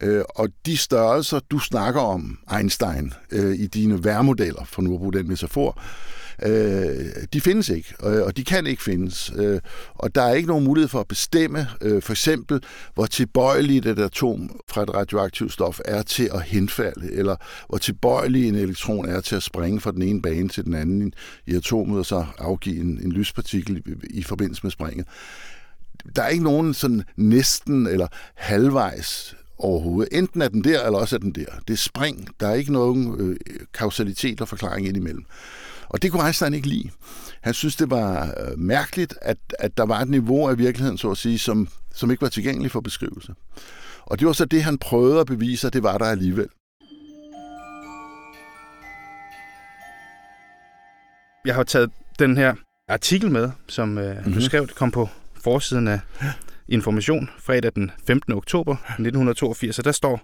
Øh, 0.00 0.24
og 0.28 0.48
de 0.66 0.76
størrelser, 0.76 1.40
du 1.50 1.58
snakker 1.58 2.00
om, 2.00 2.38
Einstein, 2.56 3.12
øh, 3.30 3.54
i 3.54 3.66
dine 3.66 4.04
værmodeller, 4.04 4.64
for 4.64 4.82
nu 4.82 4.94
at 4.94 4.98
bruge 4.98 5.12
den 5.12 5.28
metafor, 5.28 5.78
øh, 5.78 6.19
Øh, 6.42 7.06
de 7.32 7.40
findes 7.40 7.68
ikke, 7.68 7.94
og 7.98 8.36
de 8.36 8.44
kan 8.44 8.66
ikke 8.66 8.82
findes. 8.82 9.32
Øh, 9.36 9.60
og 9.94 10.14
der 10.14 10.22
er 10.22 10.34
ikke 10.34 10.48
nogen 10.48 10.64
mulighed 10.64 10.88
for 10.88 11.00
at 11.00 11.08
bestemme, 11.08 11.68
øh, 11.80 12.02
for 12.02 12.12
eksempel, 12.12 12.62
hvor 12.94 13.06
tilbøjeligt 13.06 13.86
et 13.86 13.98
atom 13.98 14.60
fra 14.68 14.82
et 14.82 14.94
radioaktivt 14.94 15.52
stof 15.52 15.80
er 15.84 16.02
til 16.02 16.30
at 16.34 16.42
henfalde, 16.42 17.12
eller 17.12 17.36
hvor 17.68 17.78
tilbøjelig 17.78 18.48
en 18.48 18.54
elektron 18.54 19.08
er 19.08 19.20
til 19.20 19.36
at 19.36 19.42
springe 19.42 19.80
fra 19.80 19.92
den 19.92 20.02
ene 20.02 20.22
bane 20.22 20.48
til 20.48 20.64
den 20.64 20.74
anden 20.74 21.12
i 21.46 21.54
atomet, 21.54 21.98
og 21.98 22.06
så 22.06 22.24
afgive 22.38 22.80
en, 22.80 23.00
en 23.02 23.12
lyspartikel 23.12 23.76
i, 23.76 23.82
i 24.18 24.22
forbindelse 24.22 24.60
med 24.62 24.70
springet. 24.70 25.06
Der 26.16 26.22
er 26.22 26.28
ikke 26.28 26.44
nogen 26.44 26.74
sådan 26.74 27.02
næsten 27.16 27.86
eller 27.86 28.06
halvvejs 28.34 29.36
overhovedet. 29.58 30.18
Enten 30.18 30.42
er 30.42 30.48
den 30.48 30.64
der, 30.64 30.86
eller 30.86 30.98
også 30.98 31.16
er 31.16 31.20
den 31.20 31.32
der. 31.32 31.46
Det 31.68 31.72
er 31.72 31.78
spring. 31.78 32.28
Der 32.40 32.48
er 32.48 32.54
ikke 32.54 32.72
nogen 32.72 33.20
øh, 33.20 33.36
kausalitet 33.74 34.40
og 34.40 34.48
forklaring 34.48 34.86
indimellem. 34.86 35.24
Og 35.90 36.02
det 36.02 36.12
kunne 36.12 36.24
Einstein 36.24 36.54
ikke 36.54 36.68
lide. 36.68 36.90
Han 37.40 37.54
synes, 37.54 37.76
det 37.76 37.90
var 37.90 38.24
øh, 38.24 38.58
mærkeligt, 38.58 39.14
at, 39.22 39.38
at 39.58 39.76
der 39.76 39.86
var 39.86 40.00
et 40.00 40.08
niveau 40.08 40.48
af 40.48 40.58
virkeligheden, 40.58 40.98
så 40.98 41.10
at 41.10 41.16
sige, 41.16 41.38
som, 41.38 41.68
som 41.94 42.10
ikke 42.10 42.22
var 42.22 42.28
tilgængelig 42.28 42.70
for 42.70 42.80
beskrivelse. 42.80 43.34
Og 44.00 44.18
det 44.18 44.26
var 44.26 44.32
så 44.32 44.44
det, 44.44 44.62
han 44.62 44.78
prøvede 44.78 45.20
at 45.20 45.26
bevise, 45.26 45.66
at 45.66 45.72
det 45.72 45.82
var 45.82 45.98
der 45.98 46.04
alligevel. 46.04 46.48
Jeg 51.44 51.54
har 51.54 51.62
taget 51.62 51.90
den 52.18 52.36
her 52.36 52.54
artikel 52.88 53.30
med, 53.30 53.50
som 53.68 53.98
øh, 53.98 54.10
mm-hmm. 54.10 54.24
du 54.24 54.30
mhm. 54.30 54.40
skrev, 54.40 54.66
det 54.66 54.74
kom 54.74 54.90
på 54.90 55.08
forsiden 55.44 55.88
af 55.88 56.00
Information 56.68 57.30
fredag 57.38 57.72
den 57.74 57.90
15. 58.06 58.32
oktober 58.32 58.72
1982, 58.72 59.78
og 59.78 59.84
der 59.84 59.92
står, 59.92 60.20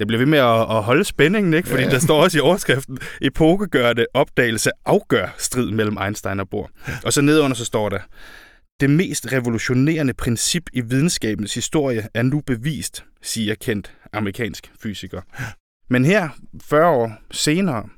det 0.00 0.06
bliver 0.06 0.18
ved 0.18 0.26
med 0.26 0.38
at, 0.38 0.60
at 0.60 0.82
holde 0.82 1.04
spændingen, 1.04 1.54
ikke? 1.54 1.68
fordi 1.68 1.82
ja. 1.82 1.90
der 1.90 1.98
står 1.98 2.22
også 2.22 2.38
i 2.38 2.40
overskriften, 2.40 2.98
epokegørende 3.22 4.06
opdagelse 4.14 4.70
afgør 4.86 5.34
strid 5.38 5.70
mellem 5.70 5.98
Einstein 6.04 6.40
og 6.40 6.48
Bohr. 6.48 6.70
Og 7.04 7.12
så 7.12 7.20
nedunder 7.20 7.56
så 7.56 7.64
står 7.64 7.88
der, 7.88 7.98
det 8.80 8.90
mest 8.90 9.32
revolutionerende 9.32 10.14
princip 10.14 10.62
i 10.72 10.80
videnskabens 10.80 11.54
historie 11.54 12.08
er 12.14 12.22
nu 12.22 12.40
bevist, 12.40 13.04
siger 13.22 13.54
kendt 13.54 13.92
amerikansk 14.12 14.72
fysiker. 14.82 15.20
Men 15.90 16.04
her, 16.04 16.28
40 16.62 16.88
år 16.88 17.12
senere, 17.30 17.88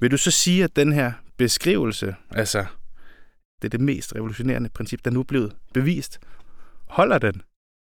vil 0.00 0.10
du 0.10 0.16
så 0.16 0.30
sige, 0.30 0.64
at 0.64 0.76
den 0.76 0.92
her 0.92 1.12
beskrivelse, 1.38 2.14
altså 2.30 2.64
det 3.62 3.68
er 3.68 3.70
det 3.70 3.80
mest 3.80 4.14
revolutionerende 4.16 4.68
princip, 4.68 5.04
der 5.04 5.10
nu 5.10 5.20
er 5.20 5.24
blevet 5.24 5.52
bevist, 5.74 6.18
holder 6.88 7.18
den? 7.18 7.42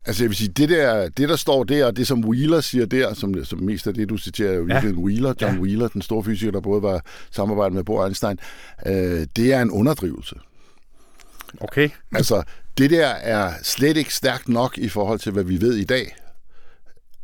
Altså 0.06 0.25
jeg 0.25 0.28
vil 0.28 0.37
sige, 0.37 0.49
det 0.49 0.68
der, 0.68 1.09
det 1.09 1.28
der 1.28 1.37
står 1.37 1.64
der, 1.64 1.87
og 1.87 1.97
det 1.97 2.06
som 2.06 2.25
Wheeler 2.25 2.61
siger 2.61 2.87
der, 2.87 3.14
som, 3.14 3.44
som 3.44 3.62
mest 3.62 3.87
af 3.87 3.94
det, 3.94 4.09
du 4.09 4.16
citerer, 4.16 4.52
jo 4.52 4.66
ja. 4.66 4.85
Wheeler, 4.85 5.35
John 5.40 5.54
ja. 5.54 5.61
Wheeler, 5.61 5.88
den 5.88 6.02
store 6.02 6.25
fysiker, 6.25 6.52
der 6.52 6.61
både 6.61 6.82
var 6.82 7.04
samarbejdet 7.30 7.75
med 7.75 7.85
Bohr 7.85 8.04
Einstein, 8.04 8.38
øh, 8.87 9.26
det 9.37 9.52
er 9.52 9.62
en 9.62 9.71
underdrivelse. 9.71 10.37
Okay. 11.61 11.88
Altså, 12.12 12.42
det 12.78 12.90
der 12.90 13.06
er 13.06 13.52
slet 13.62 13.97
ikke 13.97 14.14
stærkt 14.14 14.49
nok 14.49 14.78
i 14.78 14.88
forhold 14.88 15.18
til, 15.18 15.32
hvad 15.32 15.44
vi 15.44 15.61
ved 15.61 15.75
i 15.75 15.85
dag 15.85 16.16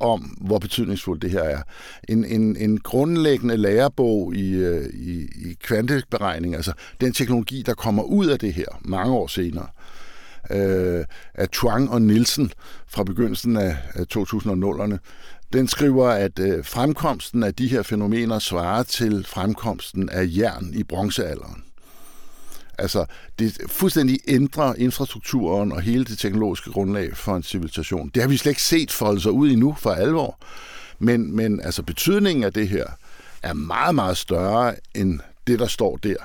om, 0.01 0.21
hvor 0.21 0.59
betydningsfuldt 0.59 1.23
det 1.23 1.31
her 1.31 1.43
er. 1.43 1.63
En, 2.09 2.25
en, 2.25 2.57
en 2.57 2.79
grundlæggende 2.79 3.57
lærebog 3.57 4.35
i, 4.35 4.51
øh, 4.51 4.87
i, 4.95 5.21
i 5.21 5.57
kvanteberegning, 5.61 6.55
altså 6.55 6.73
den 7.01 7.13
teknologi, 7.13 7.63
der 7.63 7.75
kommer 7.75 8.03
ud 8.03 8.27
af 8.27 8.39
det 8.39 8.55
her 8.55 8.67
mange 8.81 9.15
år 9.15 9.27
senere, 9.27 9.67
øh, 10.51 11.05
af 11.35 11.49
Chuang 11.55 11.91
og 11.91 12.03
Nielsen 12.03 12.53
fra 12.87 13.05
begyndelsen 13.05 13.57
af, 13.57 13.77
2000'erne. 14.15 14.97
Den 15.53 15.69
skriver, 15.69 16.09
at 16.09 16.39
øh, 16.39 16.65
fremkomsten 16.65 17.43
af 17.43 17.55
de 17.55 17.69
her 17.69 17.83
fænomener 17.83 18.39
svarer 18.39 18.83
til 18.83 19.27
fremkomsten 19.29 20.09
af 20.09 20.27
jern 20.27 20.71
i 20.75 20.83
bronzealderen. 20.83 21.65
Altså, 22.79 23.05
det 23.39 23.59
fuldstændig 23.67 24.19
ændrer 24.29 24.75
infrastrukturen 24.75 25.73
og 25.73 25.81
hele 25.81 26.05
det 26.05 26.19
teknologiske 26.19 26.71
grundlag 26.71 27.17
for 27.17 27.37
en 27.37 27.43
civilisation. 27.43 28.11
Det 28.15 28.23
har 28.23 28.29
vi 28.29 28.37
slet 28.37 28.51
ikke 28.51 28.63
set 28.63 28.93
folde 28.93 29.21
sig 29.21 29.33
ud 29.33 29.51
endnu 29.51 29.77
for 29.79 29.91
alvor. 29.91 30.39
Men, 30.99 31.37
men 31.37 31.61
altså, 31.61 31.83
betydningen 31.83 32.45
af 32.45 32.53
det 32.53 32.69
her 32.69 32.87
er 33.43 33.53
meget, 33.53 33.95
meget 33.95 34.17
større 34.17 34.75
end 34.95 35.21
det, 35.47 35.59
der 35.59 35.67
står 35.67 35.97
der. 35.97 36.17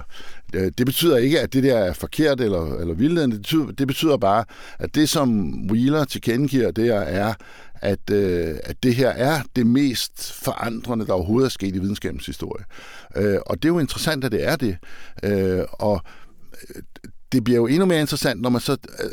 Øh, 0.54 0.72
det 0.78 0.86
betyder 0.86 1.18
ikke, 1.18 1.42
at 1.42 1.54
det 1.54 1.64
der 1.64 1.78
er 1.78 1.94
forkert 1.94 2.42
eller, 2.42 2.76
eller 2.76 2.94
vildledende. 2.94 3.36
Det 3.36 3.42
betyder, 3.42 3.66
det 3.66 3.88
betyder 3.88 4.18
bare, 4.18 4.46
at 4.80 4.96
det, 4.96 5.10
som 5.10 5.54
Wheeler 5.72 6.06
tilkendegiver, 6.06 6.72
det 6.72 6.88
er, 6.88 7.34
at, 7.82 8.10
øh, 8.12 8.56
at 8.64 8.84
det 8.84 8.96
her 8.96 9.10
er 9.10 9.42
det 9.56 9.68
mest 9.68 10.34
forandrende, 10.34 11.06
der 11.06 11.14
overhovedet 11.14 11.46
er 11.46 11.50
sket 11.50 11.76
i 11.76 11.80
videnskabens 11.80 12.26
historie. 12.26 12.66
Øh, 13.16 13.38
og 13.46 13.64
det 13.64 13.70
er 13.70 13.74
jo 13.74 13.80
interessant, 13.80 14.24
at 14.24 14.32
det 14.32 14.48
er 14.48 14.56
det. 14.56 14.78
Øh, 15.24 15.64
og 15.72 16.02
øh, 16.76 16.82
det 17.32 17.44
bliver 17.44 17.58
jo 17.58 17.68
endnu 17.68 17.86
mere 17.86 18.02
interessant, 18.02 18.42
når 18.42 18.50
man 18.50 18.62
så... 18.62 18.72
Øh, 18.72 19.10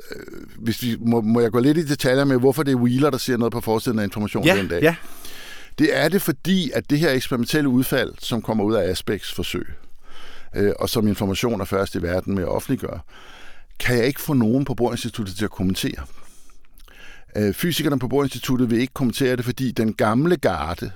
hvis 0.58 0.82
vi, 0.82 0.96
må, 1.00 1.20
må 1.20 1.40
jeg 1.40 1.50
gå 1.50 1.60
lidt 1.60 1.78
i 1.78 1.86
detaljer 1.86 2.24
med, 2.24 2.38
hvorfor 2.38 2.62
det 2.62 2.72
er 2.72 2.76
Wheeler, 2.76 3.10
der 3.10 3.18
siger 3.18 3.36
noget 3.36 3.52
på 3.52 3.60
forsiden 3.60 3.98
af 3.98 4.04
information 4.04 4.44
ja, 4.44 4.56
den 4.56 4.68
dag? 4.68 4.82
Ja, 4.82 4.96
Det 5.78 5.96
er 5.96 6.08
det, 6.08 6.22
fordi 6.22 6.70
at 6.74 6.90
det 6.90 6.98
her 6.98 7.10
eksperimentelle 7.10 7.68
udfald, 7.68 8.12
som 8.18 8.42
kommer 8.42 8.64
ud 8.64 8.74
af 8.74 8.90
Aspects 8.90 9.34
forsøg, 9.34 9.66
øh, 10.56 10.72
og 10.78 10.88
som 10.88 11.08
information 11.08 11.60
er 11.60 11.64
først 11.64 11.94
i 11.94 12.02
verden 12.02 12.34
med 12.34 12.42
at 12.42 12.48
offentliggøre, 12.48 13.00
kan 13.78 13.96
jeg 13.96 14.06
ikke 14.06 14.20
få 14.20 14.32
nogen 14.32 14.64
på 14.64 14.74
Borinstituttet 14.74 15.36
til 15.36 15.44
at 15.44 15.50
kommentere. 15.50 16.06
Øh, 17.36 17.54
fysikerne 17.54 17.98
på 17.98 18.08
Borinstituttet 18.08 18.70
vil 18.70 18.80
ikke 18.80 18.94
kommentere 18.94 19.36
det, 19.36 19.44
fordi 19.44 19.72
den 19.72 19.94
gamle 19.94 20.36
garde 20.36 20.90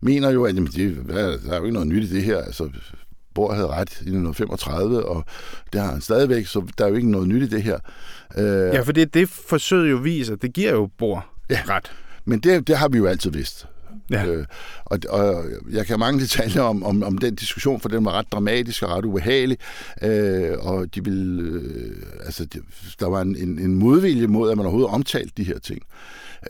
mener 0.00 0.30
jo, 0.30 0.44
at 0.44 0.54
jamen, 0.54 0.72
det, 0.72 1.08
der 1.08 1.52
er 1.52 1.56
jo 1.56 1.64
ikke 1.64 1.74
noget 1.74 1.88
nyt 1.88 2.04
i 2.04 2.14
det 2.14 2.22
her. 2.22 2.38
Altså, 2.38 2.70
Bohr 3.34 3.54
havde 3.54 3.66
ret 3.66 3.90
i 3.90 4.12
1935, 4.12 5.06
og 5.06 5.24
det 5.72 5.80
har 5.80 5.92
han 5.92 6.00
stadigvæk, 6.00 6.46
så 6.46 6.66
der 6.78 6.84
er 6.84 6.88
jo 6.88 6.94
ikke 6.94 7.10
noget 7.10 7.28
nyt 7.28 7.42
i 7.42 7.46
det 7.46 7.62
her. 7.62 7.78
Øh, 8.36 8.74
ja, 8.74 8.80
for 8.80 8.92
det, 8.92 9.14
det 9.14 9.28
forsøget 9.28 9.90
jo 9.90 9.96
viser, 9.96 10.36
det 10.36 10.52
giver 10.52 10.70
jo 10.70 10.90
Bohr 10.98 11.26
ja, 11.50 11.60
ret. 11.68 11.92
Men 12.24 12.40
det, 12.40 12.66
det 12.66 12.76
har 12.78 12.88
vi 12.88 12.98
jo 12.98 13.06
altid 13.06 13.30
vidst. 13.30 13.66
Ja. 14.10 14.26
Øh, 14.26 14.46
og, 14.84 14.98
og 15.08 15.44
jeg 15.70 15.86
kan 15.86 15.98
mange 15.98 16.20
detaljer 16.20 16.62
om, 16.62 16.82
om, 16.82 17.02
om 17.02 17.18
den 17.18 17.34
diskussion, 17.34 17.80
for 17.80 17.88
den 17.88 18.04
var 18.04 18.12
ret 18.12 18.32
dramatisk 18.32 18.82
og 18.82 18.90
ret 18.90 19.04
ubehagelig. 19.04 19.58
Øh, 20.02 20.58
og 20.58 20.94
de 20.94 21.04
ville, 21.04 21.42
øh, 21.42 21.96
altså, 22.24 22.46
der 23.00 23.06
var 23.06 23.20
en, 23.20 23.36
en, 23.36 23.58
en 23.58 23.74
modvilje 23.74 24.26
mod, 24.26 24.50
at 24.50 24.56
man 24.56 24.66
overhovedet 24.66 24.90
omtalte 24.90 25.32
de 25.36 25.44
her 25.44 25.58
ting. 25.58 25.82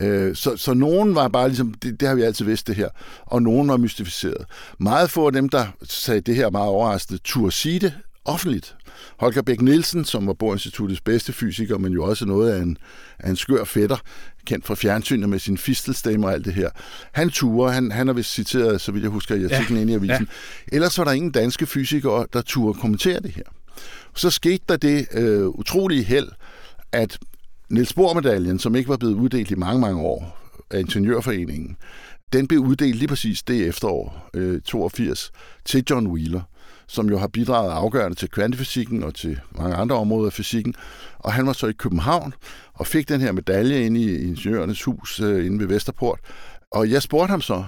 Øh, 0.01 0.35
så, 0.35 0.57
så 0.57 0.73
nogen 0.73 1.15
var 1.15 1.27
bare 1.27 1.47
ligesom, 1.47 1.73
det, 1.73 1.99
det 1.99 2.07
har 2.07 2.15
vi 2.15 2.21
altid 2.21 2.45
vidst 2.45 2.67
det 2.67 2.75
her, 2.75 2.89
og 3.21 3.41
nogen 3.41 3.69
var 3.69 3.77
mystificeret. 3.77 4.45
Meget 4.77 5.09
få 5.09 5.25
af 5.25 5.31
dem, 5.31 5.49
der 5.49 5.65
sagde 5.83 6.21
det 6.21 6.35
her 6.35 6.49
meget 6.49 6.69
overraskende, 6.69 7.19
turde 7.23 7.51
sige 7.51 7.79
det 7.79 7.93
offentligt. 8.25 8.75
Holger 9.19 9.41
Bæk 9.41 9.61
Nielsen, 9.61 10.05
som 10.05 10.27
var 10.27 10.33
Borinstituttets 10.33 11.01
bedste 11.01 11.33
fysiker, 11.33 11.77
men 11.77 11.93
jo 11.93 12.03
også 12.03 12.25
noget 12.25 12.51
af 12.51 12.61
en, 12.61 12.77
af 13.19 13.29
en 13.29 13.35
skør 13.35 13.63
fætter, 13.63 13.97
kendt 14.45 14.65
fra 14.65 14.75
fjernsynet 14.75 15.29
med 15.29 15.39
sin 15.39 15.57
fistelstemme 15.57 16.27
og 16.27 16.33
alt 16.33 16.45
det 16.45 16.53
her. 16.53 16.69
Han 17.11 17.29
turer, 17.29 17.71
han, 17.71 17.91
han 17.91 18.07
har 18.07 18.13
vist 18.13 18.31
citeret, 18.31 18.81
så 18.81 18.91
vidt 18.91 19.03
jeg 19.03 19.11
husker, 19.11 19.35
i 19.35 19.43
artiklen 19.43 19.77
ja. 19.77 19.81
inde 19.81 19.93
i 19.93 19.95
avisen. 19.95 20.27
Ja. 20.71 20.75
Ellers 20.75 20.97
var 20.97 21.03
der 21.03 21.11
ingen 21.11 21.31
danske 21.31 21.65
fysikere, 21.65 22.25
der 22.33 22.41
turde 22.41 22.79
kommentere 22.79 23.19
det 23.19 23.31
her. 23.31 23.43
Så 24.15 24.29
skete 24.29 24.63
der 24.69 24.77
det 24.77 25.07
øh, 25.13 25.47
utrolige 25.47 26.03
held, 26.03 26.27
at 26.91 27.19
Niels 27.69 27.93
Bohr-medaljen, 27.93 28.59
som 28.59 28.75
ikke 28.75 28.89
var 28.89 28.97
blevet 28.97 29.13
uddelt 29.13 29.51
i 29.51 29.55
mange, 29.55 29.81
mange 29.81 30.01
år 30.01 30.39
af 30.71 30.79
Ingeniørforeningen, 30.79 31.77
den 32.33 32.47
blev 32.47 32.59
uddelt 32.59 32.95
lige 32.95 33.07
præcis 33.07 33.43
det 33.43 33.67
efterår, 33.67 34.29
øh, 34.33 34.61
82, 34.61 35.31
til 35.65 35.83
John 35.89 36.07
Wheeler 36.07 36.41
som 36.93 37.09
jo 37.09 37.17
har 37.17 37.27
bidraget 37.27 37.71
afgørende 37.71 38.17
til 38.17 38.29
kvantefysikken 38.29 39.03
og 39.03 39.15
til 39.15 39.39
mange 39.51 39.75
andre 39.75 39.95
områder 39.95 40.25
af 40.25 40.33
fysikken. 40.33 40.75
Og 41.19 41.33
han 41.33 41.47
var 41.47 41.53
så 41.53 41.67
i 41.67 41.71
København 41.71 42.33
og 42.73 42.87
fik 42.87 43.09
den 43.09 43.21
her 43.21 43.31
medalje 43.31 43.85
inde 43.85 43.99
i 43.99 44.27
Ingeniørernes 44.27 44.83
Hus 44.83 45.19
øh, 45.19 45.45
inde 45.45 45.59
ved 45.59 45.67
Vesterport. 45.67 46.19
Og 46.71 46.89
jeg 46.89 47.01
spurgte 47.01 47.31
ham 47.31 47.41
så, 47.41 47.65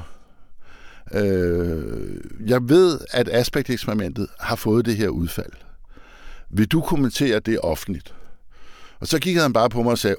øh, 1.13 2.21
jeg 2.47 2.69
ved, 2.69 2.99
at 3.11 3.29
aspekteksperimentet 3.31 4.27
har 4.39 4.55
fået 4.55 4.85
det 4.85 4.95
her 4.95 5.09
udfald. 5.09 5.51
Vil 6.49 6.67
du 6.67 6.81
kommentere 6.81 7.39
det 7.39 7.59
offentligt? 7.59 8.13
Og 8.99 9.07
så 9.07 9.19
kiggede 9.19 9.43
han 9.43 9.53
bare 9.53 9.69
på 9.69 9.83
mig 9.83 9.91
og 9.91 9.97
sagde, 9.97 10.15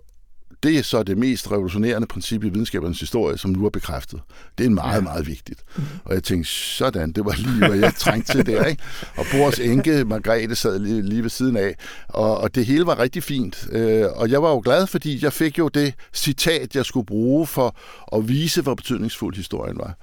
det 0.67 0.79
er 0.79 0.83
så 0.83 1.03
det 1.03 1.19
mest 1.19 1.53
revolutionerende 1.53 2.07
princip 2.07 2.45
i 2.45 2.49
videnskabernes 2.49 3.01
historie, 3.01 3.39
som 3.39 3.51
nu 3.51 3.67
er 3.67 3.71
bekræftet. 3.71 4.21
Det 4.59 4.67
er 4.67 4.71
meget, 4.71 4.97
ja. 4.97 5.01
meget 5.01 5.27
vigtigt. 5.27 5.65
Og 6.05 6.15
jeg 6.15 6.23
tænkte, 6.23 6.51
sådan, 6.51 7.13
det 7.13 7.25
var 7.25 7.35
lige, 7.39 7.69
hvad 7.69 7.79
jeg 7.79 7.95
trængte 7.95 8.33
til 8.33 8.47
der. 8.47 8.65
Ikke? 8.65 8.83
Og 9.17 9.27
Bors 9.33 9.59
enke, 9.59 10.05
Margrethe, 10.05 10.55
sad 10.55 10.79
lige, 10.79 11.03
lige 11.03 11.23
ved 11.23 11.31
siden 11.31 11.57
af, 11.57 11.77
og, 12.09 12.39
og 12.39 12.55
det 12.55 12.67
hele 12.67 12.87
var 12.87 12.99
rigtig 12.99 13.23
fint. 13.23 13.69
Øh, 13.73 14.07
og 14.15 14.31
jeg 14.31 14.43
var 14.43 14.51
jo 14.51 14.61
glad, 14.65 14.87
fordi 14.87 15.25
jeg 15.25 15.33
fik 15.33 15.59
jo 15.59 15.69
det 15.69 15.95
citat, 16.13 16.77
jeg 16.77 16.85
skulle 16.85 17.07
bruge 17.07 17.47
for 17.47 17.77
at 18.17 18.29
vise, 18.29 18.63
hvor 18.63 18.75
betydningsfuld 18.75 19.37
historien 19.37 19.79
var. 19.79 19.99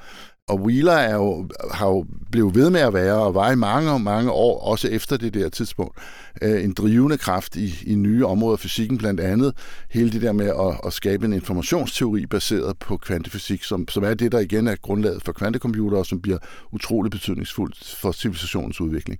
Og 0.50 0.62
Wheeler 0.62 0.94
er 0.94 1.16
jo, 1.16 1.50
har 1.72 1.88
jo 1.88 2.06
blevet 2.32 2.56
ved 2.56 2.70
med 2.70 2.82
at 2.82 2.94
være, 2.94 3.14
og 3.14 3.36
var 3.36 3.52
i 3.52 3.56
mange, 3.56 4.00
mange 4.00 4.32
år, 4.32 4.60
også 4.60 4.88
efter 4.88 5.18
det 5.18 5.34
der 5.34 5.50
tidspunkt, 5.50 5.98
øh, 6.42 6.64
en 6.64 6.74
drivende 6.74 7.18
kraft 7.18 7.56
i, 7.56 7.74
i 7.86 7.96
nye 7.96 8.26
områder 8.26 8.54
af 8.54 8.60
fysikken, 8.60 8.98
blandt 8.98 9.20
andet 9.20 9.54
hele 9.90 10.12
det 10.12 10.22
der 10.22 10.32
med 10.32 10.46
at, 10.48 10.80
at 10.86 10.94
skabe 10.94 11.26
en 11.26 11.34
informationsteori 11.34 12.26
baseret 12.26 12.78
på 12.78 12.98
kvantefysik, 12.98 13.64
som, 13.64 13.88
som 13.88 14.04
er 14.04 14.14
det, 14.14 14.32
der 14.32 14.40
igen 14.40 14.68
er 14.68 14.76
grundlaget 14.76 15.24
for 15.24 15.32
kvantecomputere, 15.32 16.00
og 16.00 16.06
som 16.06 16.22
bliver 16.22 16.38
utrolig 16.72 17.12
betydningsfuldt 17.12 17.98
for 18.02 18.12
civilisationens 18.12 18.82
udvikling. 18.82 19.20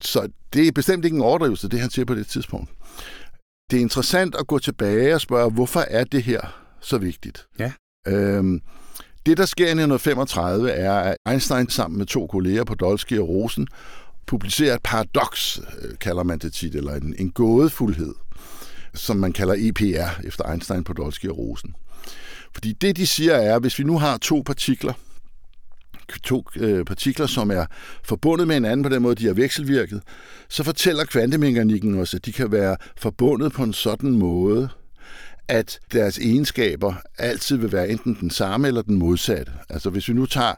Så 0.00 0.28
det 0.52 0.68
er 0.68 0.72
bestemt 0.72 1.04
ikke 1.04 1.16
en 1.16 1.22
overdrivelse, 1.22 1.68
det 1.68 1.80
han 1.80 1.90
siger 1.90 2.06
på 2.06 2.14
det 2.14 2.26
tidspunkt. 2.26 2.70
Det 3.70 3.76
er 3.76 3.80
interessant 3.80 4.34
at 4.34 4.46
gå 4.46 4.58
tilbage 4.58 5.14
og 5.14 5.20
spørge, 5.20 5.50
hvorfor 5.50 5.80
er 5.80 6.04
det 6.04 6.22
her 6.22 6.40
så 6.80 6.98
vigtigt? 6.98 7.46
Ja. 7.58 7.72
Øhm, 8.06 8.60
det, 9.26 9.38
der 9.38 9.46
sker 9.46 9.64
i 9.64 9.68
1935, 9.68 10.70
er, 10.70 10.92
at 10.92 11.16
Einstein 11.28 11.68
sammen 11.68 11.98
med 11.98 12.06
to 12.06 12.26
kolleger, 12.26 12.64
Podolsky 12.64 13.18
og 13.18 13.28
Rosen, 13.28 13.66
publicerer 14.26 14.74
et 14.74 14.82
paradoks, 14.82 15.60
øh, 15.82 15.98
kalder 15.98 16.22
man 16.22 16.38
det 16.38 16.52
tit, 16.52 16.74
eller 16.74 16.94
en, 16.94 17.14
en 17.18 17.30
gådefuldhed, 17.30 18.14
som 18.94 19.16
man 19.16 19.32
kalder 19.32 19.54
EPR, 19.58 20.20
efter 20.24 20.50
Einstein, 20.50 20.84
Podolsky 20.84 21.26
og 21.28 21.38
Rosen. 21.38 21.74
Fordi 22.54 22.72
det, 22.72 22.96
de 22.96 23.06
siger, 23.06 23.34
er, 23.34 23.56
at 23.56 23.62
hvis 23.62 23.78
vi 23.78 23.84
nu 23.84 23.98
har 23.98 24.18
to 24.18 24.42
partikler, 24.46 24.92
to 26.22 26.44
øh, 26.56 26.84
partikler, 26.84 27.26
som 27.26 27.50
er 27.50 27.66
forbundet 28.04 28.46
med 28.46 28.56
hinanden 28.56 28.82
på 28.82 28.88
den 28.88 29.02
måde, 29.02 29.14
de 29.14 29.26
har 29.26 29.34
vekselvirket, 29.34 30.02
så 30.48 30.64
fortæller 30.64 31.04
kvantemekanikken 31.04 32.00
os, 32.00 32.14
at 32.14 32.26
de 32.26 32.32
kan 32.32 32.52
være 32.52 32.76
forbundet 32.96 33.52
på 33.52 33.62
en 33.62 33.72
sådan 33.72 34.10
måde, 34.10 34.68
at 35.50 35.80
deres 35.92 36.18
egenskaber 36.18 36.94
altid 37.18 37.56
vil 37.56 37.72
være 37.72 37.88
enten 37.88 38.16
den 38.20 38.30
samme 38.30 38.68
eller 38.68 38.82
den 38.82 38.98
modsatte. 38.98 39.52
Altså 39.68 39.90
hvis 39.90 40.08
vi 40.08 40.12
nu 40.12 40.26
tager 40.26 40.54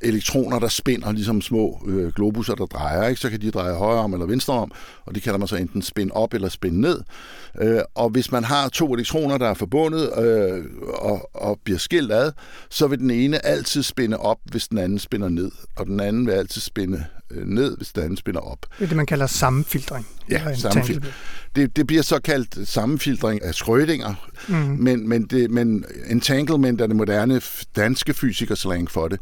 elektroner, 0.00 0.58
der 0.58 0.68
spinder, 0.68 1.12
ligesom 1.12 1.40
små 1.40 1.82
øh, 1.86 2.12
globusser, 2.12 2.54
der 2.54 2.66
drejer, 2.66 3.08
ikke? 3.08 3.20
så 3.20 3.30
kan 3.30 3.40
de 3.40 3.50
dreje 3.50 3.74
højre 3.74 4.00
om 4.00 4.12
eller 4.12 4.26
venstre 4.26 4.54
om, 4.54 4.72
og 5.04 5.14
det 5.14 5.22
kalder 5.22 5.38
man 5.38 5.48
så 5.48 5.56
enten 5.56 5.82
spin 5.82 6.12
op 6.12 6.34
eller 6.34 6.48
spin 6.48 6.72
ned. 6.72 7.00
Øh, 7.60 7.80
og 7.94 8.08
hvis 8.10 8.32
man 8.32 8.44
har 8.44 8.68
to 8.68 8.94
elektroner, 8.94 9.38
der 9.38 9.48
er 9.48 9.54
forbundet 9.54 10.18
øh, 10.18 10.64
og, 10.88 11.30
og 11.34 11.60
bliver 11.64 11.78
skilt 11.78 12.12
ad, 12.12 12.32
så 12.70 12.86
vil 12.86 12.98
den 12.98 13.10
ene 13.10 13.46
altid 13.46 13.82
spinde 13.82 14.16
op, 14.16 14.38
hvis 14.44 14.68
den 14.68 14.78
anden 14.78 14.98
spinner 14.98 15.28
ned, 15.28 15.50
og 15.76 15.86
den 15.86 16.00
anden 16.00 16.26
vil 16.26 16.32
altid 16.32 16.60
spinde 16.60 17.04
ned, 17.30 17.76
hvis 17.76 17.92
den 17.92 18.02
anden 18.02 18.16
spinner 18.16 18.40
op. 18.40 18.58
Det 18.78 18.84
er 18.84 18.88
det, 18.88 18.96
man 18.96 19.06
kalder 19.06 19.26
sammenfiltring. 19.26 20.06
Ja, 20.30 20.54
sammenfiltring. 20.54 21.14
Det, 21.56 21.76
det 21.76 21.86
bliver 21.86 22.02
så 22.02 22.20
kaldt 22.20 22.68
sammenfiltring 22.68 23.42
af 23.42 23.50
Schrödinger, 23.50 24.14
mm. 24.48 24.54
men, 24.54 25.08
men, 25.08 25.26
det, 25.26 25.50
men 25.50 25.84
entanglement 26.06 26.80
er 26.80 26.86
det 26.86 26.96
moderne 26.96 27.40
danske 27.76 28.14
fysikerslang 28.14 28.90
for 28.90 29.08
det. 29.08 29.20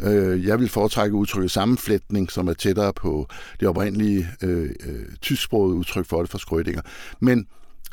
Øh, 0.00 0.46
jeg 0.46 0.60
vil 0.60 0.68
foretrække 0.68 1.16
udtrykket 1.16 1.50
sammenflætning, 1.50 2.30
som 2.30 2.48
er 2.48 2.52
tættere 2.52 2.92
på 2.92 3.28
det 3.60 3.68
oprindelige 3.68 4.28
øh, 4.42 4.62
øh, 4.62 5.06
tysksprogede 5.22 5.74
udtryk 5.74 6.06
for 6.06 6.20
det 6.20 6.30
fra 6.30 6.38
Schrödinger. 6.38 6.80
Men 7.20 7.46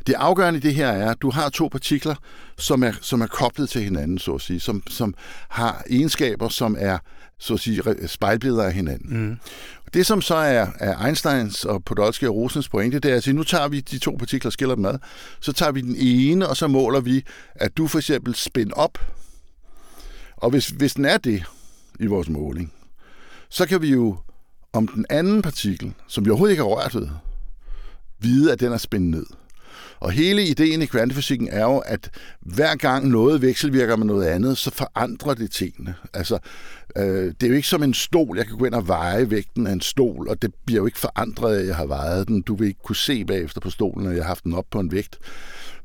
det 0.07 0.13
afgørende 0.13 0.57
i 0.57 0.61
det 0.61 0.75
her 0.75 0.87
er, 0.87 1.11
at 1.11 1.21
du 1.21 1.31
har 1.31 1.49
to 1.49 1.67
partikler, 1.67 2.15
som 2.57 2.83
er, 2.83 2.91
som 3.01 3.21
er 3.21 3.27
koblet 3.27 3.69
til 3.69 3.81
hinanden, 3.81 4.19
så 4.19 4.33
at 4.33 4.41
sige, 4.41 4.59
som, 4.59 4.83
som 4.87 5.13
har 5.49 5.83
egenskaber, 5.89 6.49
som 6.49 6.75
er 6.79 6.97
så 7.39 7.53
at 7.53 7.59
sige, 7.59 8.07
spejlbilleder 8.07 8.63
af 8.63 8.73
hinanden. 8.73 9.23
Mm. 9.23 9.37
Det, 9.93 10.05
som 10.05 10.21
så 10.21 10.35
er, 10.35 10.67
er 10.79 11.05
Einsteins 11.05 11.65
og 11.65 11.83
Podolsky 11.83 12.23
og 12.23 12.35
Rosens 12.35 12.69
pointe, 12.69 12.99
det 12.99 13.11
er 13.11 13.15
at 13.15 13.23
sige, 13.23 13.33
nu 13.33 13.43
tager 13.43 13.67
vi 13.67 13.79
de 13.79 13.99
to 13.99 14.15
partikler 14.19 14.51
skiller 14.51 14.75
dem 14.75 14.85
ad, 14.85 14.97
så 15.39 15.53
tager 15.53 15.71
vi 15.71 15.81
den 15.81 15.95
ene, 15.97 16.47
og 16.47 16.57
så 16.57 16.67
måler 16.67 16.99
vi, 16.99 17.25
at 17.55 17.77
du 17.77 17.87
for 17.87 17.97
eksempel 17.97 18.35
spænder 18.35 18.75
op. 18.75 18.97
Og 20.37 20.49
hvis, 20.49 20.67
hvis 20.67 20.93
den 20.93 21.05
er 21.05 21.17
det 21.17 21.43
i 21.99 22.05
vores 22.05 22.29
måling, 22.29 22.73
så 23.49 23.65
kan 23.65 23.81
vi 23.81 23.89
jo 23.89 24.17
om 24.73 24.87
den 24.87 25.05
anden 25.09 25.41
partikel, 25.41 25.93
som 26.07 26.25
vi 26.25 26.29
overhovedet 26.29 26.51
ikke 26.51 26.63
har 26.63 26.69
rørt 26.69 26.95
ved, 26.95 27.07
vide, 28.19 28.51
at 28.51 28.59
den 28.59 28.71
er 28.71 28.77
spændt 28.77 29.07
ned. 29.07 29.25
Og 29.99 30.11
hele 30.11 30.43
ideen 30.43 30.81
i 30.81 30.85
kvantefysikken 30.85 31.47
er 31.47 31.61
jo, 31.63 31.77
at 31.77 32.09
hver 32.39 32.75
gang 32.75 33.07
noget 33.07 33.41
vekselvirker 33.41 33.95
med 33.95 34.05
noget 34.05 34.27
andet, 34.27 34.57
så 34.57 34.71
forandrer 34.71 35.33
det 35.33 35.51
tingene. 35.51 35.95
Altså, 36.13 36.39
øh, 36.97 37.03
det 37.03 37.43
er 37.43 37.47
jo 37.47 37.53
ikke 37.53 37.67
som 37.67 37.83
en 37.83 37.93
stol. 37.93 38.37
Jeg 38.37 38.47
kan 38.47 38.57
gå 38.57 38.65
ind 38.65 38.73
og 38.73 38.87
veje 38.87 39.31
vægten 39.31 39.67
af 39.67 39.71
en 39.71 39.81
stol, 39.81 40.27
og 40.29 40.41
det 40.41 40.53
bliver 40.65 40.81
jo 40.81 40.85
ikke 40.85 40.99
forandret 40.99 41.57
at 41.57 41.67
jeg 41.67 41.75
har 41.75 41.85
vejet 41.85 42.27
den. 42.27 42.41
Du 42.41 42.55
vil 42.55 42.67
ikke 42.67 42.83
kunne 42.83 42.95
se 42.95 43.25
bagefter 43.25 43.61
på 43.61 43.69
stolen, 43.69 44.03
når 44.03 44.11
jeg 44.11 44.23
har 44.23 44.27
haft 44.27 44.43
den 44.43 44.53
op 44.53 44.65
på 44.71 44.79
en 44.79 44.91
vægt. 44.91 45.19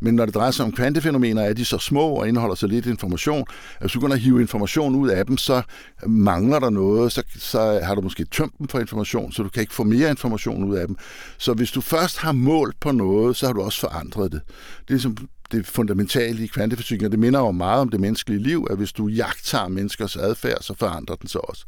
Men 0.00 0.14
når 0.14 0.26
det 0.26 0.34
drejer 0.34 0.50
sig 0.50 0.64
om 0.64 0.72
kvantefænomener, 0.72 1.42
er 1.42 1.52
de 1.52 1.64
så 1.64 1.78
små 1.78 2.08
og 2.08 2.28
indeholder 2.28 2.54
så 2.54 2.66
lidt 2.66 2.86
information, 2.86 3.40
at 3.40 3.80
hvis 3.80 3.92
du 3.92 4.00
begynder 4.00 4.16
at 4.16 4.22
hive 4.22 4.40
information 4.40 4.94
ud 4.94 5.08
af 5.08 5.26
dem, 5.26 5.36
så 5.36 5.62
mangler 6.06 6.58
der 6.58 6.70
noget, 6.70 7.12
så, 7.12 7.22
så 7.36 7.80
har 7.82 7.94
du 7.94 8.00
måske 8.00 8.24
tømt 8.24 8.58
dem 8.58 8.68
for 8.68 8.80
information, 8.80 9.32
så 9.32 9.42
du 9.42 9.48
kan 9.48 9.60
ikke 9.60 9.74
få 9.74 9.84
mere 9.84 10.10
information 10.10 10.64
ud 10.64 10.76
af 10.76 10.86
dem. 10.86 10.96
Så 11.38 11.54
hvis 11.54 11.70
du 11.70 11.80
først 11.80 12.18
har 12.18 12.32
målt 12.32 12.80
på 12.80 12.92
noget, 12.92 13.36
så 13.36 13.46
har 13.46 13.52
du 13.52 13.62
også 13.62 13.80
forandret 13.80 14.32
det. 14.32 14.40
Det 14.48 14.88
er 14.88 14.94
ligesom 14.94 15.16
det 15.52 15.66
fundamentale 15.66 16.44
i 16.44 16.46
kvantefysikken, 16.46 17.06
og 17.06 17.12
det 17.12 17.18
minder 17.18 17.40
jo 17.40 17.50
meget 17.50 17.80
om 17.80 17.88
det 17.88 18.00
menneskelige 18.00 18.42
liv, 18.42 18.66
at 18.70 18.76
hvis 18.76 18.92
du 18.92 19.06
jagter 19.06 19.68
menneskers 19.68 20.16
adfærd, 20.16 20.58
så 20.62 20.74
forandrer 20.74 21.16
den 21.16 21.28
sig 21.28 21.48
også. 21.48 21.64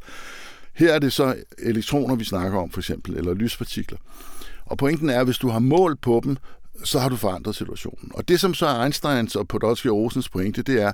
Her 0.73 0.93
er 0.93 0.99
det 0.99 1.13
så 1.13 1.35
elektroner, 1.59 2.15
vi 2.15 2.23
snakker 2.23 2.59
om 2.59 2.71
for 2.71 2.79
eksempel, 2.79 3.17
eller 3.17 3.33
lyspartikler. 3.33 3.97
Og 4.65 4.77
pointen 4.77 5.09
er, 5.09 5.19
at 5.19 5.25
hvis 5.25 5.37
du 5.37 5.49
har 5.49 5.59
mål 5.59 5.95
på 5.95 6.21
dem, 6.23 6.37
så 6.83 6.99
har 6.99 7.09
du 7.09 7.15
forandret 7.15 7.55
situationen. 7.55 8.11
Og 8.13 8.27
det, 8.27 8.39
som 8.39 8.53
så 8.53 8.65
er 8.65 8.83
Einsteins 8.83 9.35
og 9.35 9.47
Podolsky 9.47 9.87
og 9.87 9.97
Rosens 9.97 10.29
pointe, 10.29 10.61
det 10.61 10.81
er, 10.81 10.91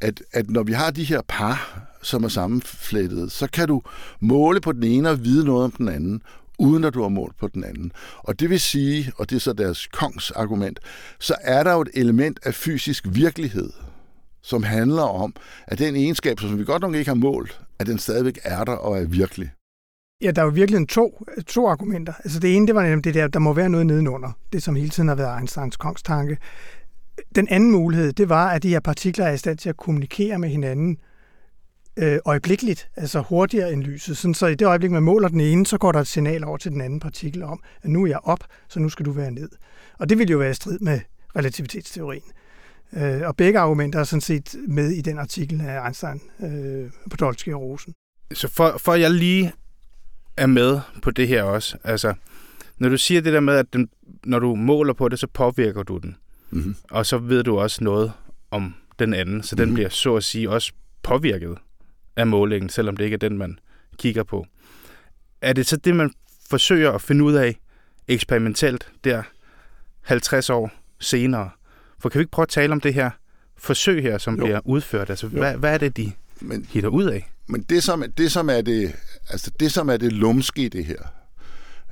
at, 0.00 0.22
at 0.32 0.50
når 0.50 0.62
vi 0.62 0.72
har 0.72 0.90
de 0.90 1.04
her 1.04 1.20
par, 1.28 1.86
som 2.02 2.24
er 2.24 2.28
sammenflettet, 2.28 3.32
så 3.32 3.46
kan 3.46 3.68
du 3.68 3.82
måle 4.20 4.60
på 4.60 4.72
den 4.72 4.82
ene 4.82 5.10
og 5.10 5.24
vide 5.24 5.44
noget 5.44 5.64
om 5.64 5.70
den 5.70 5.88
anden, 5.88 6.22
uden 6.60 6.84
at 6.84 6.94
du 6.94 7.02
har 7.02 7.08
målt 7.08 7.36
på 7.36 7.48
den 7.48 7.64
anden. 7.64 7.92
Og 8.18 8.40
det 8.40 8.50
vil 8.50 8.60
sige, 8.60 9.12
og 9.16 9.30
det 9.30 9.36
er 9.36 9.40
så 9.40 9.52
deres 9.52 9.86
kongs 9.86 10.30
argument, 10.30 10.80
så 11.18 11.34
er 11.40 11.62
der 11.62 11.72
jo 11.72 11.80
et 11.80 11.88
element 11.94 12.40
af 12.42 12.54
fysisk 12.54 13.04
virkelighed, 13.12 13.70
som 14.42 14.62
handler 14.62 15.02
om, 15.02 15.34
at 15.66 15.78
den 15.78 15.96
egenskab, 15.96 16.40
som 16.40 16.58
vi 16.58 16.64
godt 16.64 16.82
nok 16.82 16.94
ikke 16.94 17.10
har 17.10 17.14
målt, 17.14 17.60
at 17.78 17.86
den 17.86 17.98
stadigvæk 17.98 18.38
er 18.44 18.64
der 18.64 18.72
og 18.72 18.98
er 18.98 19.06
virkelig. 19.06 19.50
Ja, 20.22 20.30
der 20.30 20.42
er 20.42 20.46
jo 20.46 20.52
virkelig 20.52 20.88
to, 20.88 21.24
to 21.46 21.68
argumenter. 21.68 22.12
Altså 22.24 22.40
det 22.40 22.56
ene, 22.56 22.66
det 22.66 22.74
var 22.74 22.82
nemlig 22.82 23.04
det 23.04 23.14
der, 23.14 23.28
der 23.28 23.38
må 23.38 23.52
være 23.52 23.68
noget 23.68 23.86
nedenunder. 23.86 24.32
Det, 24.52 24.62
som 24.62 24.76
hele 24.76 24.90
tiden 24.90 25.08
har 25.08 25.14
været 25.14 25.36
Einsteins 25.38 25.76
kongstanke. 25.76 26.36
Den 27.34 27.48
anden 27.48 27.70
mulighed, 27.70 28.12
det 28.12 28.28
var, 28.28 28.48
at 28.50 28.62
de 28.62 28.68
her 28.68 28.80
partikler 28.80 29.24
er 29.24 29.32
i 29.32 29.38
stand 29.38 29.58
til 29.58 29.68
at 29.68 29.76
kommunikere 29.76 30.38
med 30.38 30.48
hinanden 30.48 30.98
øh, 32.00 32.18
øjeblikkeligt, 32.24 32.88
altså 32.96 33.20
hurtigere 33.20 33.72
end 33.72 33.82
lyset. 33.82 34.16
Sådan, 34.16 34.34
så 34.34 34.46
i 34.46 34.54
det 34.54 34.66
øjeblik, 34.66 34.90
man 34.90 35.02
måler 35.02 35.28
den 35.28 35.40
ene, 35.40 35.66
så 35.66 35.78
går 35.78 35.92
der 35.92 36.00
et 36.00 36.06
signal 36.06 36.44
over 36.44 36.56
til 36.56 36.70
den 36.70 36.80
anden 36.80 37.00
partikel 37.00 37.42
om, 37.42 37.62
at 37.82 37.90
nu 37.90 38.02
er 38.02 38.06
jeg 38.06 38.20
op, 38.22 38.44
så 38.68 38.80
nu 38.80 38.88
skal 38.88 39.06
du 39.06 39.10
være 39.10 39.30
ned. 39.30 39.48
Og 39.98 40.08
det 40.08 40.18
vil 40.18 40.30
jo 40.30 40.38
være 40.38 40.50
i 40.50 40.54
strid 40.54 40.78
med 40.78 41.00
relativitetsteorien. 41.36 42.22
Øh, 42.92 43.20
og 43.24 43.36
begge 43.36 43.58
argumenter 43.58 44.00
er 44.00 44.04
sådan 44.04 44.20
set 44.20 44.54
med 44.68 44.90
i 44.90 45.00
den 45.00 45.18
artikel 45.18 45.60
af 45.60 45.84
Einstein, 45.84 46.20
øh, 46.42 46.90
Podolsky 47.10 47.52
og 47.52 47.60
Rosen. 47.60 47.94
Så 48.34 48.48
for, 48.48 48.78
for 48.78 48.94
jeg 48.94 49.10
lige 49.10 49.52
er 50.36 50.46
med 50.46 50.80
på 51.02 51.10
det 51.10 51.28
her 51.28 51.42
også. 51.42 51.76
Altså, 51.84 52.14
når 52.78 52.88
du 52.88 52.96
siger 52.96 53.20
det 53.20 53.32
der 53.32 53.40
med, 53.40 53.54
at 53.54 53.66
den, 53.72 53.88
når 54.24 54.38
du 54.38 54.54
måler 54.54 54.92
på 54.92 55.08
det, 55.08 55.18
så 55.18 55.26
påvirker 55.26 55.82
du 55.82 55.98
den. 55.98 56.16
Mm-hmm. 56.50 56.76
Og 56.90 57.06
så 57.06 57.18
ved 57.18 57.42
du 57.42 57.58
også 57.58 57.84
noget 57.84 58.12
om 58.50 58.74
den 58.98 59.14
anden, 59.14 59.42
så 59.42 59.56
den 59.56 59.64
mm-hmm. 59.64 59.74
bliver 59.74 59.88
så 59.88 60.16
at 60.16 60.24
sige 60.24 60.50
også 60.50 60.72
påvirket 61.02 61.58
af 62.16 62.26
målingen, 62.26 62.68
selvom 62.68 62.96
det 62.96 63.04
ikke 63.04 63.14
er 63.14 63.18
den, 63.18 63.38
man 63.38 63.58
kigger 63.98 64.22
på. 64.22 64.46
Er 65.40 65.52
det 65.52 65.66
så 65.66 65.76
det, 65.76 65.96
man 65.96 66.12
forsøger 66.50 66.92
at 66.92 67.02
finde 67.02 67.24
ud 67.24 67.34
af 67.34 67.56
eksperimentelt 68.08 68.88
der 69.04 69.22
50 70.00 70.50
år 70.50 70.70
senere? 71.00 71.50
For 71.98 72.08
kan 72.08 72.18
vi 72.18 72.22
ikke 72.22 72.30
prøve 72.30 72.44
at 72.44 72.48
tale 72.48 72.72
om 72.72 72.80
det 72.80 72.94
her 72.94 73.10
forsøg 73.58 74.02
her, 74.02 74.18
som 74.18 74.34
jo. 74.34 74.44
bliver 74.44 74.60
udført? 74.64 75.10
Altså, 75.10 75.26
hvad, 75.26 75.56
hvad 75.56 75.74
er 75.74 75.78
det, 75.78 75.96
de 75.96 76.12
men, 76.40 76.66
hitter 76.70 76.88
ud 76.88 77.04
af? 77.04 77.30
Men 77.46 77.62
det 77.62 77.82
som, 77.82 78.04
det, 78.18 78.32
som 78.32 78.50
er 78.50 78.60
det, 78.60 78.94
altså 79.30 79.50
det, 79.60 79.72
som 79.72 79.90
er 79.90 79.96
det 79.96 80.12
lumske 80.12 80.62
i 80.62 80.68
det 80.68 80.84
her, 80.84 81.02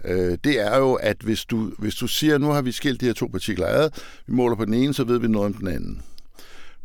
øh, 0.04 0.38
det 0.44 0.60
er 0.60 0.78
jo, 0.78 0.94
at 0.94 1.16
hvis 1.20 1.44
du, 1.44 1.72
hvis 1.78 1.94
du 1.94 2.06
siger, 2.06 2.38
nu 2.38 2.50
har 2.50 2.62
vi 2.62 2.72
skilt 2.72 3.00
de 3.00 3.06
her 3.06 3.12
to 3.12 3.26
partikler 3.26 3.66
ad, 3.66 3.90
vi 4.26 4.32
måler 4.32 4.56
på 4.56 4.64
den 4.64 4.74
ene, 4.74 4.94
så 4.94 5.04
ved 5.04 5.18
vi 5.18 5.28
noget 5.28 5.46
om 5.46 5.54
den 5.54 5.68
anden. 5.68 6.02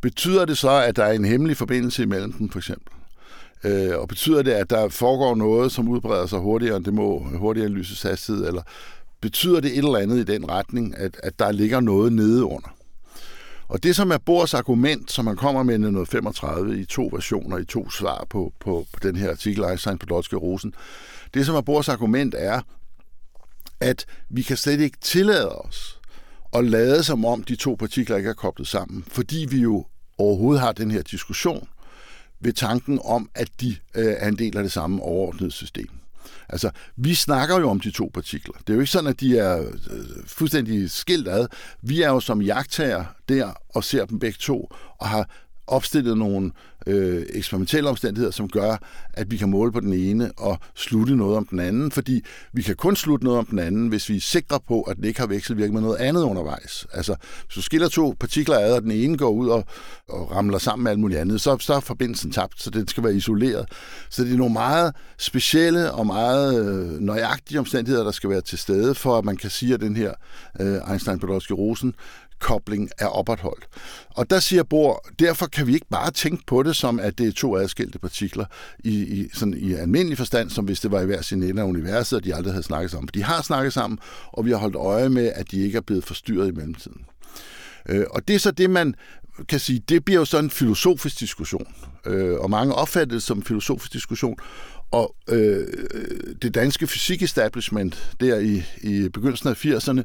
Betyder 0.02 0.46
det 0.46 0.58
så, 0.58 0.70
at 0.70 0.96
der 0.96 1.04
er 1.04 1.12
en 1.12 1.26
hemmelig 1.26 1.58
forbindelse 1.58 2.04
imellem 2.04 2.34
dem, 2.34 2.50
for 2.50 2.60
eksempel? 2.60 2.94
Øh, 3.64 4.00
og 4.00 4.08
betyder 4.08 4.42
det, 4.42 4.52
at 4.52 4.70
der 4.70 4.90
foregår 4.90 5.36
noget, 5.36 5.72
som 5.72 5.88
udbreder 5.88 6.26
sig 6.26 6.40
hurtigere 6.40 6.78
end 6.78 6.86
det 6.86 6.94
må, 6.94 7.20
hurtigere 7.20 7.68
end 7.68 7.76
lysets 7.76 8.02
hastighed, 8.02 8.48
eller 8.48 8.62
betyder 9.22 9.60
det 9.60 9.72
et 9.72 9.78
eller 9.78 9.98
andet 9.98 10.18
i 10.18 10.24
den 10.24 10.50
retning, 10.50 10.98
at, 10.98 11.20
at 11.24 11.40
der 11.40 11.52
ligger 11.52 11.80
noget 11.80 12.14
nede 12.14 12.44
under? 12.44 12.76
Og 13.68 13.84
det, 13.84 13.96
som 13.96 14.12
er 14.12 14.18
Bors 14.18 14.54
argument, 14.54 15.12
som 15.12 15.28
han 15.28 15.36
kommer 15.36 15.64
med 15.64 16.02
i 16.02 16.06
35 16.06 16.80
i 16.80 16.86
to 16.86 17.10
versioner, 17.12 17.58
i 17.58 17.66
to 17.66 17.90
svar 17.90 18.26
på, 18.30 18.54
på, 18.60 18.86
på 18.94 19.00
den 19.04 19.16
her 19.16 19.30
artikel, 19.30 19.64
Einstein 19.64 19.98
på 19.98 20.06
Lodske 20.06 20.36
Rosen, 20.36 20.74
det, 21.34 21.46
som 21.46 21.56
er 21.56 21.62
Bors 21.62 21.90
argument, 21.90 22.36
er, 22.38 22.62
at 23.80 24.06
vi 24.30 24.42
kan 24.42 24.58
slet 24.58 24.80
ikke 24.80 24.98
tillade 25.02 25.50
os 25.50 26.00
at 26.54 26.64
lade 26.64 27.04
som 27.04 27.26
om 27.26 27.44
de 27.44 27.56
to 27.56 27.76
partikler 27.76 28.18
ikke 28.18 28.30
er 28.30 28.34
koblet 28.34 28.68
sammen, 28.68 29.04
fordi 29.08 29.48
vi 29.50 29.58
jo 29.58 29.86
overhovedet 30.18 30.62
har 30.62 30.72
den 30.72 30.92
her 30.92 31.02
diskussion 31.02 31.68
ved 32.44 32.54
tanken 32.54 33.00
om, 33.06 33.30
at 33.36 33.50
de 33.62 33.76
øh, 33.96 34.16
er 34.18 34.28
en 34.28 34.38
del 34.38 34.58
af 34.58 34.64
det 34.64 34.72
samme 34.72 35.02
overordnede 35.02 35.52
system. 35.52 35.90
Altså, 36.50 36.72
vi 36.96 37.16
snakker 37.16 37.60
jo 37.60 37.70
om 37.70 37.80
de 37.80 37.92
to 37.92 38.12
partikler. 38.14 38.54
Det 38.54 38.70
er 38.70 38.74
jo 38.74 38.80
ikke 38.80 38.92
sådan, 38.92 39.10
at 39.10 39.20
de 39.20 39.38
er 39.38 39.60
øh, 39.60 40.06
fuldstændig 40.26 40.92
skilt 40.92 41.28
ad. 41.28 41.48
Vi 41.82 42.02
er 42.02 42.10
jo 42.10 42.20
som 42.20 42.42
jagttager 42.42 43.06
der 43.30 43.54
og 43.70 43.84
ser 43.84 44.06
dem 44.06 44.20
begge 44.20 44.38
to, 44.40 44.72
og 44.98 45.10
har 45.10 45.30
opstillet 45.68 46.18
nogle 46.18 46.52
øh, 46.88 47.26
eksperimentelle 47.30 47.90
omstændigheder, 47.90 48.32
som 48.32 48.50
gør, 48.50 48.78
at 49.14 49.32
vi 49.32 49.38
kan 49.38 49.50
måle 49.50 49.72
på 49.72 49.80
den 49.80 49.94
ene 49.94 50.32
og 50.38 50.60
slutte 50.76 51.16
noget 51.16 51.38
om 51.38 51.46
den 51.46 51.60
anden, 51.60 51.92
fordi 51.92 52.22
vi 52.54 52.62
kan 52.62 52.76
kun 52.76 52.96
slutte 52.96 53.26
noget 53.26 53.40
om 53.40 53.46
den 53.46 53.60
anden, 53.60 53.88
hvis 53.88 54.10
vi 54.10 54.16
er 54.16 54.22
sikre 54.22 54.60
på, 54.68 54.82
at 54.82 54.98
den 54.98 55.04
ikke 55.04 55.20
har 55.20 55.28
vekselvirket 55.28 55.74
med 55.74 55.82
noget 55.82 55.98
andet 55.98 56.24
undervejs. 56.24 56.88
Altså, 56.94 57.16
hvis 57.46 57.56
du 57.56 57.62
skiller 57.62 57.90
to 57.90 58.16
partikler 58.20 58.60
ad, 58.60 58.74
og 58.74 58.82
den 58.82 58.92
ene 58.92 59.18
går 59.18 59.30
ud 59.30 59.48
og, 59.48 59.66
og 60.10 60.32
ramler 60.32 60.58
sammen 60.58 60.84
med 60.84 60.92
alt 60.92 61.00
muligt 61.00 61.20
andet, 61.20 61.42
så, 61.42 61.58
så 61.60 61.74
er 61.74 61.80
forbindelsen 61.80 62.32
tabt, 62.32 62.62
så 62.62 62.70
den 62.70 62.88
skal 62.88 63.04
være 63.04 63.16
isoleret. 63.16 63.66
Så 64.10 64.24
det 64.24 64.34
er 64.34 64.38
nogle 64.38 64.54
meget 64.54 64.96
specielle 65.18 65.92
og 65.92 66.08
meget 66.08 66.66
øh, 66.66 67.00
nøjagtige 67.00 67.60
omstændigheder, 67.60 68.04
der 68.04 68.12
skal 68.12 68.30
være 68.30 68.42
til 68.42 68.58
stede, 68.58 68.96
for 68.96 69.18
at 69.18 69.26
man 69.26 69.38
kan 69.38 69.50
sige, 69.50 69.74
at 69.74 69.82
den 69.82 69.96
her 69.96 70.14
øh, 70.60 70.78
Einstein-Podolsky-Rosen 70.78 71.92
kobling 72.44 72.90
er 72.98 73.06
opretholdt. 73.06 73.68
Og 74.10 74.30
der 74.30 74.40
siger 74.40 74.64
Bohr, 74.64 75.06
derfor 75.20 75.48
kan 75.48 75.68
vi 75.68 75.74
ikke 75.74 75.88
bare 75.92 76.12
tænke 76.12 76.44
på 76.48 76.64
det 76.64 76.76
som, 76.76 77.00
at 77.00 77.18
det 77.18 77.28
er 77.28 77.32
to 77.32 77.58
adskilte 77.58 78.00
partikler 78.00 78.46
i, 78.84 78.94
i, 78.94 79.30
sådan 79.34 79.54
i 79.58 79.74
almindelig 79.74 80.18
forstand, 80.18 80.50
som 80.50 80.66
hvis 80.66 80.80
det 80.80 80.92
var 80.92 81.02
i 81.02 81.06
hver 81.06 81.22
sin 81.22 81.44
ende 81.44 81.62
af 81.62 81.66
universet, 81.66 82.18
og 82.18 82.24
de 82.24 82.36
aldrig 82.36 82.54
havde 82.54 82.64
snakket 82.64 82.92
sammen. 82.92 83.10
De 83.14 83.24
har 83.24 83.42
snakket 83.42 83.74
sammen, 83.74 84.00
og 84.32 84.46
vi 84.46 84.52
har 84.52 84.58
holdt 84.58 84.76
øje 84.76 85.10
med, 85.10 85.32
at 85.36 85.52
de 85.52 85.66
ikke 85.66 85.78
er 85.78 85.82
blevet 85.82 86.04
forstyrret 86.04 86.48
i 86.48 86.52
mellemtiden. 86.52 87.06
Øh, 87.90 88.06
og 88.12 88.28
det 88.28 88.36
er 88.36 88.40
så 88.40 88.52
det, 88.52 88.70
man 88.70 88.96
kan 89.50 89.60
sige, 89.60 89.80
det 89.90 90.06
bliver 90.06 90.20
jo 90.20 90.26
sådan 90.26 90.46
en 90.46 90.52
filosofisk 90.52 91.20
diskussion, 91.20 91.68
øh, 92.06 92.40
og 92.40 92.50
mange 92.50 92.76
opfatter 92.76 93.16
det 93.16 93.24
som 93.24 93.38
en 93.38 93.44
filosofisk 93.44 93.94
diskussion, 93.94 94.38
og 94.94 95.16
øh, 95.30 95.68
det 96.42 96.56
danske 96.56 96.88
fysik-establishment 96.88 98.16
der 98.20 98.38
i, 98.40 98.64
i 98.82 99.10
begyndelsen 99.10 99.50
af 99.50 99.66
80'erne 99.66 100.02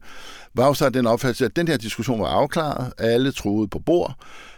var 0.54 0.66
jo 0.66 0.74
så 0.74 0.88
den 0.88 1.06
opfattelse, 1.06 1.44
at 1.44 1.56
den 1.56 1.68
her 1.68 1.76
diskussion 1.76 2.20
var 2.20 2.26
afklaret. 2.26 2.92
Alle 2.98 3.32
troede 3.32 3.68
på 3.68 3.78
bord. 3.78 4.14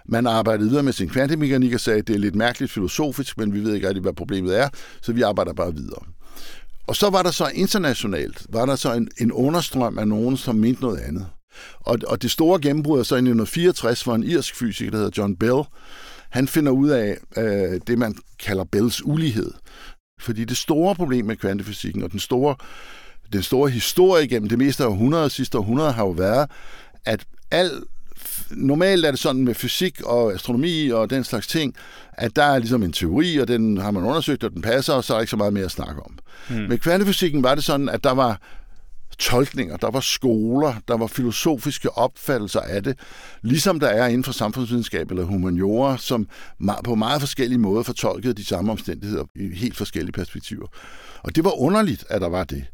Man 0.08 0.26
arbejdede 0.26 0.68
videre 0.68 0.82
med 0.82 0.92
sin 0.92 1.08
kvantemekanik 1.08 1.74
og 1.74 1.80
sagde, 1.80 1.98
at 1.98 2.08
det 2.08 2.14
er 2.14 2.18
lidt 2.18 2.34
mærkeligt 2.34 2.72
filosofisk, 2.72 3.38
men 3.38 3.54
vi 3.54 3.64
ved 3.64 3.74
ikke 3.74 3.88
rigtig, 3.88 4.02
hvad 4.02 4.12
problemet 4.12 4.58
er, 4.58 4.68
så 5.02 5.12
vi 5.12 5.22
arbejder 5.22 5.52
bare 5.52 5.74
videre. 5.74 6.02
Og 6.86 6.96
så 6.96 7.10
var 7.10 7.22
der 7.22 7.30
så 7.30 7.50
internationalt, 7.54 8.46
var 8.48 8.66
der 8.66 8.76
så 8.76 8.94
en, 8.94 9.08
en 9.20 9.32
understrøm 9.32 9.98
af 9.98 10.08
nogen, 10.08 10.36
som 10.36 10.56
mente 10.56 10.82
noget 10.82 10.98
andet. 10.98 11.26
Og, 11.80 11.98
og 12.06 12.22
det 12.22 12.30
store 12.30 12.60
gennembrud 12.60 12.98
er 12.98 13.02
så 13.02 13.14
i 13.14 13.18
1964, 13.18 14.04
for 14.04 14.14
en 14.14 14.22
irsk 14.22 14.56
fysiker, 14.56 14.90
der 14.90 14.98
hedder 14.98 15.22
John 15.22 15.36
Bell, 15.36 15.62
han 16.30 16.48
finder 16.48 16.72
ud 16.72 16.88
af 16.88 17.18
øh, 17.36 17.80
det, 17.86 17.98
man 17.98 18.14
kalder 18.38 18.64
Bells 18.64 19.04
ulighed. 19.04 19.50
Fordi 20.20 20.44
det 20.44 20.56
store 20.56 20.94
problem 20.94 21.26
med 21.26 21.36
kvantefysikken, 21.36 22.02
og 22.02 22.12
den 22.12 22.20
store, 22.20 22.54
den 23.32 23.42
store 23.42 23.70
historie 23.70 24.26
gennem 24.26 24.48
det 24.48 24.58
meste 24.58 24.84
af 24.84 24.88
århundrede, 24.88 25.30
sidste 25.30 25.58
århundrede, 25.58 25.92
har 25.92 26.04
jo 26.04 26.10
været, 26.10 26.50
at 27.04 27.24
al 27.50 27.70
normalt 28.50 29.04
er 29.06 29.10
det 29.10 29.20
sådan 29.20 29.44
med 29.44 29.54
fysik 29.54 30.00
og 30.00 30.32
astronomi 30.32 30.88
og 30.88 31.10
den 31.10 31.24
slags 31.24 31.46
ting, 31.46 31.74
at 32.12 32.36
der 32.36 32.44
er 32.44 32.58
ligesom 32.58 32.82
en 32.82 32.92
teori, 32.92 33.36
og 33.36 33.48
den 33.48 33.78
har 33.78 33.90
man 33.90 34.04
undersøgt, 34.04 34.44
og 34.44 34.50
den 34.50 34.62
passer, 34.62 34.92
og 34.92 35.04
så 35.04 35.12
er 35.12 35.16
der 35.16 35.20
ikke 35.20 35.30
så 35.30 35.36
meget 35.36 35.52
mere 35.52 35.64
at 35.64 35.70
snakke 35.70 36.02
om. 36.02 36.18
Mm. 36.50 36.56
Med 36.56 36.78
kvantefysikken 36.78 37.42
var 37.42 37.54
det 37.54 37.64
sådan, 37.64 37.88
at 37.88 38.04
der 38.04 38.12
var 38.12 38.40
tolkninger, 39.20 39.76
der 39.76 39.90
var 39.90 40.00
skoler, 40.00 40.74
der 40.88 40.96
var 40.96 41.06
filosofiske 41.06 41.90
opfattelser 41.90 42.60
af 42.60 42.82
det, 42.82 42.98
ligesom 43.42 43.80
der 43.80 43.88
er 43.88 44.06
inden 44.06 44.24
for 44.24 44.32
samfundsvidenskab 44.32 45.10
eller 45.10 45.24
humaniora, 45.24 45.98
som 45.98 46.28
på 46.84 46.94
meget 46.94 47.20
forskellige 47.20 47.58
måder 47.58 47.82
fortolkede 47.82 48.34
de 48.34 48.44
samme 48.44 48.72
omstændigheder 48.72 49.24
i 49.36 49.54
helt 49.54 49.76
forskellige 49.76 50.12
perspektiver. 50.12 50.66
Og 51.22 51.36
det 51.36 51.44
var 51.44 51.60
underligt, 51.60 52.04
at 52.08 52.20
der 52.20 52.28
var 52.28 52.44
det. 52.44 52.64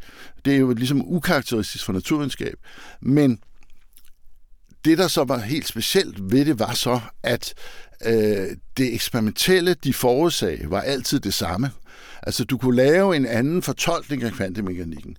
Det 0.44 0.54
er 0.54 0.58
jo 0.58 0.72
ligesom 0.72 1.02
ukarakteristisk 1.06 1.84
for 1.84 1.92
naturvidenskab. 1.92 2.54
Men 3.00 3.38
det, 4.84 4.98
der 4.98 5.08
så 5.08 5.24
var 5.24 5.38
helt 5.38 5.68
specielt 5.68 6.32
ved 6.32 6.44
det, 6.44 6.58
var 6.58 6.72
så, 6.72 7.00
at 7.22 7.54
øh, 8.06 8.48
det 8.76 8.94
eksperimentelle, 8.94 9.74
de 9.74 9.92
forudsag, 9.92 10.64
var 10.68 10.80
altid 10.80 11.20
det 11.20 11.34
samme. 11.34 11.70
Altså, 12.22 12.44
du 12.44 12.58
kunne 12.58 12.76
lave 12.76 13.16
en 13.16 13.26
anden 13.26 13.62
fortolkning 13.62 14.22
af 14.22 14.32
kvantemekanikken 14.32 15.16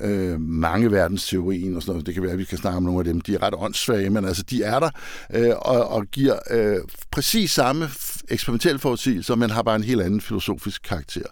øh, 0.00 0.40
mange 0.40 0.92
verdensteorien 0.92 1.76
og 1.76 1.82
sådan 1.82 1.92
noget. 1.92 2.06
Det 2.06 2.14
kan 2.14 2.22
være, 2.22 2.32
at 2.32 2.38
vi 2.38 2.44
kan 2.44 2.58
snakke 2.58 2.76
om 2.76 2.82
nogle 2.82 2.98
af 2.98 3.04
dem. 3.04 3.20
De 3.20 3.34
er 3.34 3.42
ret 3.42 3.54
åndssvage, 3.56 4.10
men 4.10 4.24
altså, 4.24 4.42
de 4.42 4.62
er 4.62 4.80
der 4.80 4.90
øh, 5.34 5.54
og, 5.58 5.88
og 5.88 6.06
giver 6.06 6.38
øh, 6.50 6.76
præcis 7.10 7.50
samme 7.50 7.88
eksperimentelle 8.28 8.78
forudsigelser, 8.78 9.34
men 9.34 9.50
har 9.50 9.62
bare 9.62 9.76
en 9.76 9.82
helt 9.82 10.02
anden 10.02 10.20
filosofisk 10.20 10.82
karakter. 10.82 11.22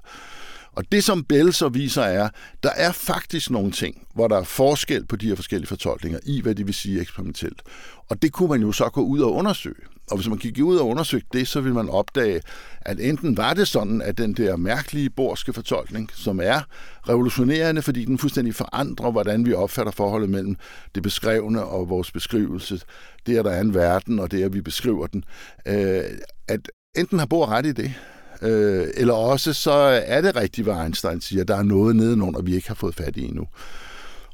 Og 0.77 0.93
det, 0.93 1.05
som 1.05 1.25
Bell 1.25 1.53
så 1.53 1.69
viser, 1.69 2.03
er, 2.03 2.29
der 2.63 2.71
er 2.71 2.93
faktisk 2.93 3.51
nogle 3.51 3.73
ting, 3.73 4.07
hvor 4.15 4.29
der 4.29 4.37
er 4.37 4.45
forskel 4.45 5.07
på 5.07 5.17
de 5.17 5.29
her 5.29 5.35
forskellige 5.35 5.69
fortolkninger 5.69 6.19
i, 6.23 6.41
hvad 6.41 6.55
det 6.55 6.67
vil 6.67 6.75
sige 6.75 7.01
eksperimentelt. 7.01 7.63
Og 8.09 8.23
det 8.23 8.33
kunne 8.33 8.49
man 8.49 8.63
jo 8.63 8.73
så 8.73 8.89
gå 8.89 9.01
ud 9.01 9.21
og 9.21 9.33
undersøge. 9.33 9.83
Og 10.11 10.17
hvis 10.17 10.29
man 10.29 10.39
gik 10.39 10.59
ud 10.63 10.77
og 10.77 10.87
undersøgte 10.89 11.39
det, 11.39 11.49
så 11.49 11.61
ville 11.61 11.75
man 11.75 11.89
opdage, 11.89 12.41
at 12.81 13.01
enten 13.01 13.37
var 13.37 13.55
det 13.55 13.69
sådan, 13.69 14.03
at 14.03 14.19
den 14.19 14.33
der 14.33 14.57
mærkelige 14.57 15.11
borske 15.11 15.53
fortolkning, 15.53 16.11
som 16.15 16.41
er 16.43 16.61
revolutionerende, 17.09 17.83
fordi 17.83 18.05
den 18.05 18.19
fuldstændig 18.19 18.55
forandrer, 18.55 19.11
hvordan 19.11 19.47
vi 19.47 19.53
opfatter 19.53 19.93
forholdet 19.93 20.31
mellem 20.31 20.57
det 20.95 21.03
beskrevne 21.03 21.65
og 21.65 21.89
vores 21.89 22.13
beskrivelse, 22.13 22.81
det 23.27 23.37
er, 23.37 23.43
der 23.43 23.51
er 23.51 23.61
en 23.61 23.75
verden, 23.75 24.19
og 24.19 24.31
det 24.31 24.41
er, 24.41 24.47
at 24.47 24.55
vi 24.55 24.61
beskriver 24.61 25.07
den, 25.07 25.25
øh, 25.67 26.05
at 26.49 26.71
enten 26.97 27.19
har 27.19 27.27
Bohr 27.27 27.47
ret 27.47 27.67
i 27.67 27.73
det, 27.73 27.95
øh, 28.43 28.87
eller 28.95 29.15
også 29.15 29.53
så 29.53 29.73
er 30.07 30.21
det 30.21 30.37
rigtigt, 30.37 30.67
hvad 30.67 30.83
Einstein 30.85 31.21
siger, 31.21 31.45
der 31.45 31.57
er 31.57 31.63
noget 31.63 31.97
nedenunder, 31.97 32.43
vi 32.43 32.55
ikke 32.55 32.69
har 32.69 32.75
fået 32.75 32.95
fat 32.95 33.17
i 33.17 33.25
endnu. 33.25 33.47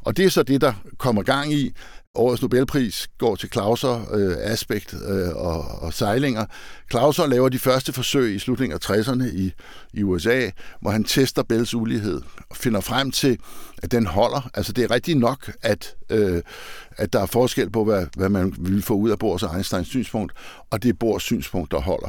Og 0.04 0.16
det 0.16 0.24
er 0.24 0.30
så 0.30 0.42
det, 0.42 0.60
der 0.60 0.72
kommer 0.98 1.22
gang 1.22 1.52
i. 1.52 1.72
Årets 2.14 2.42
Nobelpris 2.42 3.08
går 3.18 3.36
til 3.36 3.48
Clauser, 3.52 4.14
øh, 4.14 4.36
Aspekt 4.40 4.94
øh, 5.08 5.28
og, 5.36 5.64
og 5.82 5.92
Sejlinger. 5.92 6.46
Clauser 6.90 7.26
laver 7.26 7.48
de 7.48 7.58
første 7.58 7.92
forsøg 7.92 8.34
i 8.34 8.38
slutningen 8.38 8.78
af 8.82 8.90
60'erne 8.90 9.24
i, 9.24 9.52
i 9.92 10.02
USA, 10.02 10.50
hvor 10.80 10.90
han 10.90 11.04
tester 11.04 11.42
Bells 11.42 11.74
ulighed 11.74 12.20
og 12.50 12.56
finder 12.56 12.80
frem 12.80 13.10
til, 13.10 13.38
at 13.82 13.92
den 13.92 14.06
holder. 14.06 14.50
Altså 14.54 14.72
det 14.72 14.84
er 14.84 14.90
rigtigt 14.90 15.18
nok, 15.18 15.52
at, 15.62 15.96
øh, 16.10 16.42
at 16.90 17.12
der 17.12 17.20
er 17.20 17.26
forskel 17.26 17.70
på, 17.70 17.84
hvad, 17.84 18.06
hvad 18.16 18.28
man 18.28 18.54
vil 18.58 18.82
få 18.82 18.94
ud 18.94 19.10
af 19.10 19.18
Bohrs 19.18 19.42
og 19.42 19.54
Einsteins 19.54 19.88
synspunkt, 19.88 20.32
og 20.70 20.82
det 20.82 20.88
er 20.88 20.94
Bohrs 21.00 21.22
synspunkt, 21.22 21.70
der 21.70 21.80
holder. 21.80 22.08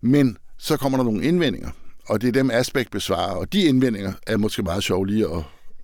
Men 0.00 0.36
så 0.62 0.76
kommer 0.76 0.98
der 0.98 1.04
nogle 1.04 1.24
indvendinger, 1.24 1.70
og 2.08 2.20
det 2.20 2.28
er 2.28 2.32
dem 2.32 2.50
Aspekt 2.50 2.90
besvarer, 2.90 3.34
og 3.34 3.52
de 3.52 3.62
indvendinger 3.62 4.12
er 4.26 4.36
måske 4.36 4.62
meget 4.62 4.82
sjove 4.82 5.06
lige 5.06 5.24
at 5.24 5.42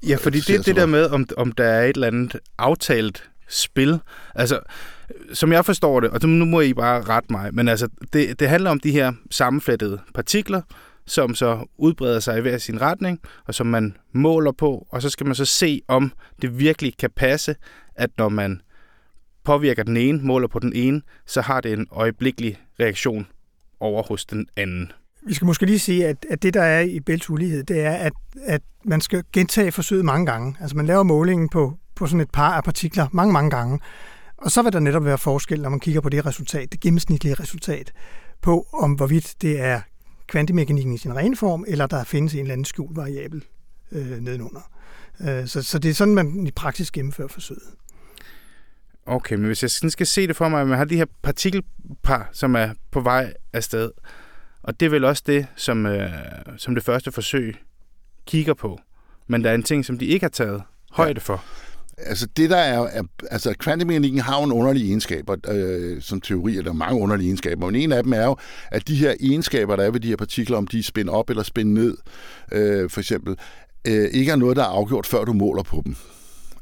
Ja, 0.09 0.17
fordi 0.17 0.41
det 0.41 0.55
er 0.55 0.63
det 0.63 0.77
der 0.77 0.87
med, 0.87 1.07
om, 1.07 1.27
om 1.37 1.53
der 1.53 1.65
er 1.65 1.85
et 1.85 1.95
eller 1.95 2.07
andet 2.07 2.37
aftalt 2.59 3.31
spil. 3.49 3.99
Altså, 4.35 4.61
som 5.33 5.53
jeg 5.53 5.65
forstår 5.65 6.01
det, 6.01 6.11
og 6.11 6.29
nu 6.29 6.45
må 6.45 6.61
I 6.61 6.75
bare 6.75 7.03
rette 7.03 7.33
mig, 7.33 7.55
men 7.55 7.69
altså, 7.69 7.89
det, 8.13 8.41
det 8.41 8.49
handler 8.49 8.71
om 8.71 8.81
de 8.81 8.93
her 8.93 9.13
sammenflettede 9.31 10.01
partikler, 10.15 10.63
som 11.07 11.35
så 11.35 11.67
udbreder 11.79 12.21
sig 12.21 12.39
i 12.39 12.41
hver 12.41 12.59
sin 12.59 12.81
retning, 12.81 13.21
og 13.47 13.55
som 13.55 13.67
man 13.67 13.97
måler 14.13 14.53
på, 14.53 14.87
og 14.91 15.03
så 15.03 15.11
skal 15.11 15.27
man 15.27 15.35
så 15.35 15.45
se, 15.45 15.81
om 15.89 16.13
det 16.43 16.59
virkelig 16.59 16.97
kan 16.99 17.11
passe, 17.17 17.57
at 17.95 18.11
når 18.19 18.29
man 18.29 18.61
påvirker 19.45 19.83
den 19.83 19.97
ene, 19.97 20.21
måler 20.23 20.49
på 20.49 20.59
den 20.59 20.73
ene, 20.73 21.03
så 21.27 21.41
har 21.41 21.61
det 21.61 21.73
en 21.73 21.87
øjeblikkelig 21.91 22.59
reaktion 22.81 23.27
over 23.81 24.03
hos 24.03 24.25
den 24.25 24.47
anden. 24.57 24.93
Vi 25.27 25.35
skal 25.35 25.47
måske 25.47 25.67
lige 25.67 25.79
sige, 25.79 26.07
at, 26.07 26.27
at 26.31 26.43
det, 26.43 26.55
der 26.55 26.63
er 26.63 26.81
i 26.81 27.01
Bells 27.01 27.31
ulighed, 27.31 27.65
det 27.65 27.81
er, 27.81 27.93
at, 27.93 28.13
at 28.45 28.63
man 28.85 29.01
skal 29.01 29.25
gentage 29.33 29.73
forsøget 29.73 30.05
mange 30.05 30.27
gange. 30.27 30.57
Altså 30.61 30.77
man 30.77 30.87
laver 30.87 31.03
målingen 31.03 31.49
på, 31.49 31.75
på 31.95 32.07
sådan 32.07 32.21
et 32.21 32.31
par 32.31 32.53
af 32.53 32.65
partikler 32.65 33.07
mange, 33.13 33.33
mange 33.33 33.51
gange. 33.51 33.81
Og 34.37 34.51
så 34.51 34.63
vil 34.63 34.73
der 34.73 34.81
netop 34.81 35.05
være 35.05 35.19
forskel, 35.19 35.63
når 35.63 35.71
man 35.71 35.81
kigger 35.81 36.01
på 36.01 36.09
det 36.09 36.27
resultat, 36.27 36.73
det 36.73 36.81
gennemsnitlige 36.81 37.35
resultat, 37.35 37.93
på 38.43 38.67
om 38.73 38.93
hvorvidt 38.93 39.35
det 39.43 39.61
er 39.61 39.81
kvantemekanikken 40.27 40.95
i 40.95 40.99
sin 40.99 41.17
rene 41.17 41.37
form, 41.37 41.65
eller 41.69 41.87
der 41.87 42.05
findes 42.05 42.35
en 42.35 42.41
eller 42.41 42.53
anden 42.53 42.65
skjult 42.65 42.97
variabel 42.97 43.45
øh, 43.93 44.21
nedenunder. 44.21 44.71
Øh, 45.21 45.47
så, 45.47 45.63
så 45.63 45.79
det 45.79 45.91
er 45.91 45.95
sådan, 45.95 46.15
man 46.15 46.47
i 46.47 46.51
praksis 46.51 46.91
gennemfører 46.91 47.29
forsøget. 47.29 47.63
Okay, 49.11 49.35
men 49.35 49.47
hvis 49.47 49.63
jeg 49.63 49.71
sådan 49.71 49.91
skal 49.91 50.07
se 50.07 50.27
det 50.27 50.37
for 50.37 50.49
mig, 50.49 50.61
at 50.61 50.67
man 50.67 50.79
har 50.79 50.85
de 50.85 50.97
her 50.97 51.07
partikelpar, 51.23 52.29
som 52.33 52.55
er 52.57 52.69
på 52.91 53.01
vej 53.01 53.33
afsted, 53.53 53.91
og 54.63 54.81
det 54.81 54.87
er 54.87 54.91
vel 54.91 55.05
også 55.05 55.23
det, 55.27 55.47
som, 55.57 55.87
øh, 55.87 56.11
som 56.57 56.75
det 56.75 56.85
første 56.85 57.13
forsøg 57.13 57.57
kigger 58.27 58.55
på. 58.55 58.81
Men 59.27 59.45
der 59.45 59.51
er 59.51 59.55
en 59.55 59.63
ting, 59.63 59.85
som 59.85 59.99
de 59.99 60.07
ikke 60.07 60.25
har 60.25 60.31
taget 60.31 60.63
højde 60.91 61.21
for. 61.21 61.45
Altså 61.99 62.27
det 62.37 62.51
der 62.51 62.57
er, 62.57 62.81
er 62.81 63.03
altså 63.31 63.55
kvantemekanikken 63.59 64.21
har 64.21 64.39
jo 64.39 64.45
en 64.45 64.53
underlige 64.53 64.87
egenskaber 64.87 65.37
øh, 65.49 66.03
som 66.03 66.21
teori, 66.21 66.57
eller 66.57 66.73
mange 66.73 67.01
underlige 67.01 67.29
egenskaber, 67.29 67.67
men 67.67 67.77
en 67.77 67.93
af 67.93 68.03
dem 68.03 68.13
er 68.13 68.25
jo, 68.25 68.37
at 68.71 68.89
de 68.89 68.95
her 68.95 69.15
egenskaber, 69.21 69.77
der 69.77 69.85
er 69.85 69.91
ved 69.91 70.01
de 70.01 70.09
her 70.09 70.17
partikler, 70.17 70.57
om 70.57 70.67
de 70.67 70.79
er 70.79 70.83
spændt 70.83 71.11
op 71.11 71.31
eller 71.31 71.43
spændt 71.43 71.75
ned, 71.75 71.97
øh, 72.53 72.91
for 72.91 73.01
eksempel, 73.01 73.37
øh, 73.85 74.09
ikke 74.13 74.33
er 74.33 74.37
noget, 74.37 74.57
der 74.57 74.63
er 74.63 74.67
afgjort, 74.67 75.07
før 75.07 75.25
du 75.25 75.33
måler 75.33 75.63
på 75.63 75.83
dem. 75.85 75.97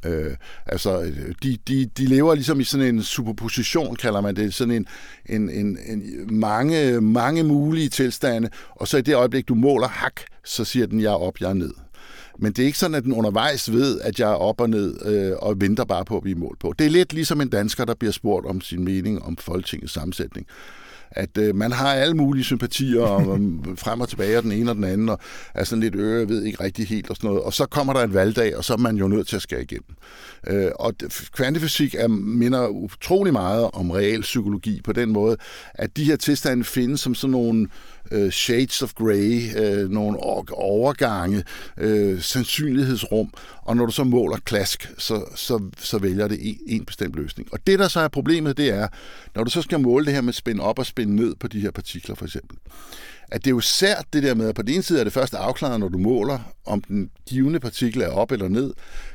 Øh, 0.06 0.36
altså, 0.66 1.12
de, 1.42 1.58
de, 1.68 1.86
de 1.86 2.04
lever 2.04 2.34
ligesom 2.34 2.60
i 2.60 2.64
sådan 2.64 2.94
en 2.94 3.02
superposition, 3.02 3.96
kalder 3.96 4.20
man 4.20 4.36
det, 4.36 4.54
sådan 4.54 4.74
en, 4.74 4.86
en, 5.26 5.50
en, 5.50 5.78
en 5.86 6.02
mange, 6.38 7.00
mange 7.00 7.44
mulige 7.44 7.88
tilstande, 7.88 8.48
og 8.70 8.88
så 8.88 8.96
i 8.96 9.02
det 9.02 9.14
øjeblik, 9.14 9.48
du 9.48 9.54
måler 9.54 9.88
hak, 9.88 10.20
så 10.44 10.64
siger 10.64 10.86
den, 10.86 11.00
jeg 11.00 11.12
er 11.12 11.22
op, 11.22 11.40
jeg 11.40 11.50
er 11.50 11.54
ned. 11.54 11.72
Men 12.38 12.52
det 12.52 12.62
er 12.62 12.66
ikke 12.66 12.78
sådan, 12.78 12.94
at 12.94 13.04
den 13.04 13.12
undervejs 13.12 13.72
ved, 13.72 14.00
at 14.00 14.20
jeg 14.20 14.30
er 14.30 14.34
op 14.34 14.60
og 14.60 14.70
ned 14.70 15.06
øh, 15.06 15.32
og 15.38 15.60
venter 15.60 15.84
bare 15.84 16.04
på 16.04 16.16
at 16.16 16.22
blive 16.22 16.38
målt 16.38 16.58
på. 16.58 16.74
Det 16.78 16.86
er 16.86 16.90
lidt 16.90 17.12
ligesom 17.12 17.40
en 17.40 17.48
dansker, 17.48 17.84
der 17.84 17.94
bliver 17.94 18.12
spurgt 18.12 18.46
om 18.46 18.60
sin 18.60 18.84
mening 18.84 19.22
om 19.22 19.36
Folketingets 19.36 19.92
sammensætning 19.92 20.46
at 21.16 21.38
øh, 21.38 21.54
man 21.54 21.72
har 21.72 21.94
alle 21.94 22.14
mulige 22.14 22.44
sympatier 22.44 23.00
og, 23.30 23.40
frem 23.76 24.00
og 24.00 24.08
tilbage, 24.08 24.38
og 24.38 24.42
den 24.42 24.52
ene 24.52 24.70
og 24.70 24.76
den 24.76 24.84
anden, 24.84 25.08
og 25.08 25.18
er 25.54 25.64
sådan 25.64 25.82
lidt 25.82 25.94
øre, 25.94 26.22
øh, 26.22 26.28
ved 26.28 26.42
ikke 26.42 26.64
rigtig 26.64 26.86
helt 26.86 27.10
og 27.10 27.16
sådan 27.16 27.28
noget. 27.28 27.42
Og 27.42 27.52
så 27.52 27.66
kommer 27.66 27.92
der 27.92 28.02
en 28.02 28.14
valgdag, 28.14 28.56
og 28.56 28.64
så 28.64 28.72
er 28.72 28.76
man 28.76 28.96
jo 28.96 29.08
nødt 29.08 29.28
til 29.28 29.36
at 29.36 29.42
skære 29.42 29.62
igennem. 29.62 29.96
Øh, 30.46 30.70
og 30.74 30.94
kvantefysik 31.32 31.94
er, 31.98 32.08
minder 32.08 32.68
utrolig 32.68 33.32
meget 33.32 33.70
om 33.72 33.90
real 33.90 34.20
psykologi 34.20 34.80
på 34.84 34.92
den 34.92 35.12
måde, 35.12 35.36
at 35.74 35.96
de 35.96 36.04
her 36.04 36.16
tilstande 36.16 36.64
findes 36.64 37.00
som 37.00 37.14
sådan 37.14 37.32
nogle 37.32 37.62
øh, 37.62 37.68
Øh, 38.10 38.30
shades 38.30 38.82
of 38.82 38.92
grey, 38.92 39.58
øh, 39.58 39.90
nogle 39.90 40.18
overgange, 40.52 41.44
øh, 41.78 42.22
sandsynlighedsrum, 42.22 43.32
og 43.62 43.76
når 43.76 43.86
du 43.86 43.92
så 43.92 44.04
måler 44.04 44.36
klask, 44.44 44.92
så, 44.98 45.24
så, 45.34 45.70
så 45.78 45.98
vælger 45.98 46.28
det 46.28 46.38
en, 46.40 46.58
en 46.66 46.84
bestemt 46.84 47.16
løsning. 47.16 47.48
Og 47.52 47.58
det, 47.66 47.78
der 47.78 47.88
så 47.88 48.00
er 48.00 48.08
problemet, 48.08 48.56
det 48.56 48.68
er, 48.68 48.88
når 49.34 49.44
du 49.44 49.50
så 49.50 49.62
skal 49.62 49.80
måle 49.80 50.04
det 50.04 50.14
her 50.14 50.20
med 50.20 50.32
spænd 50.32 50.60
op 50.60 50.78
og 50.78 50.86
spænd 50.86 51.10
ned 51.10 51.34
på 51.40 51.48
de 51.48 51.60
her 51.60 51.70
partikler, 51.70 52.14
for 52.14 52.24
eksempel, 52.24 52.58
at 53.30 53.44
det 53.44 53.50
er 53.50 53.54
jo 53.54 53.60
sært 53.60 54.04
det 54.12 54.22
der 54.22 54.34
med, 54.34 54.48
at 54.48 54.54
på 54.54 54.62
den 54.62 54.74
ene 54.74 54.82
side 54.82 55.00
er 55.00 55.04
det 55.04 55.12
første 55.12 55.36
afklaret, 55.36 55.80
når 55.80 55.88
du 55.88 55.98
måler, 55.98 56.38
om 56.66 56.82
den 56.82 57.10
givende 57.28 57.60
partikel 57.60 58.00
er 58.02 58.08
op 58.08 58.32
eller 58.32 58.48
ned, 58.48 58.72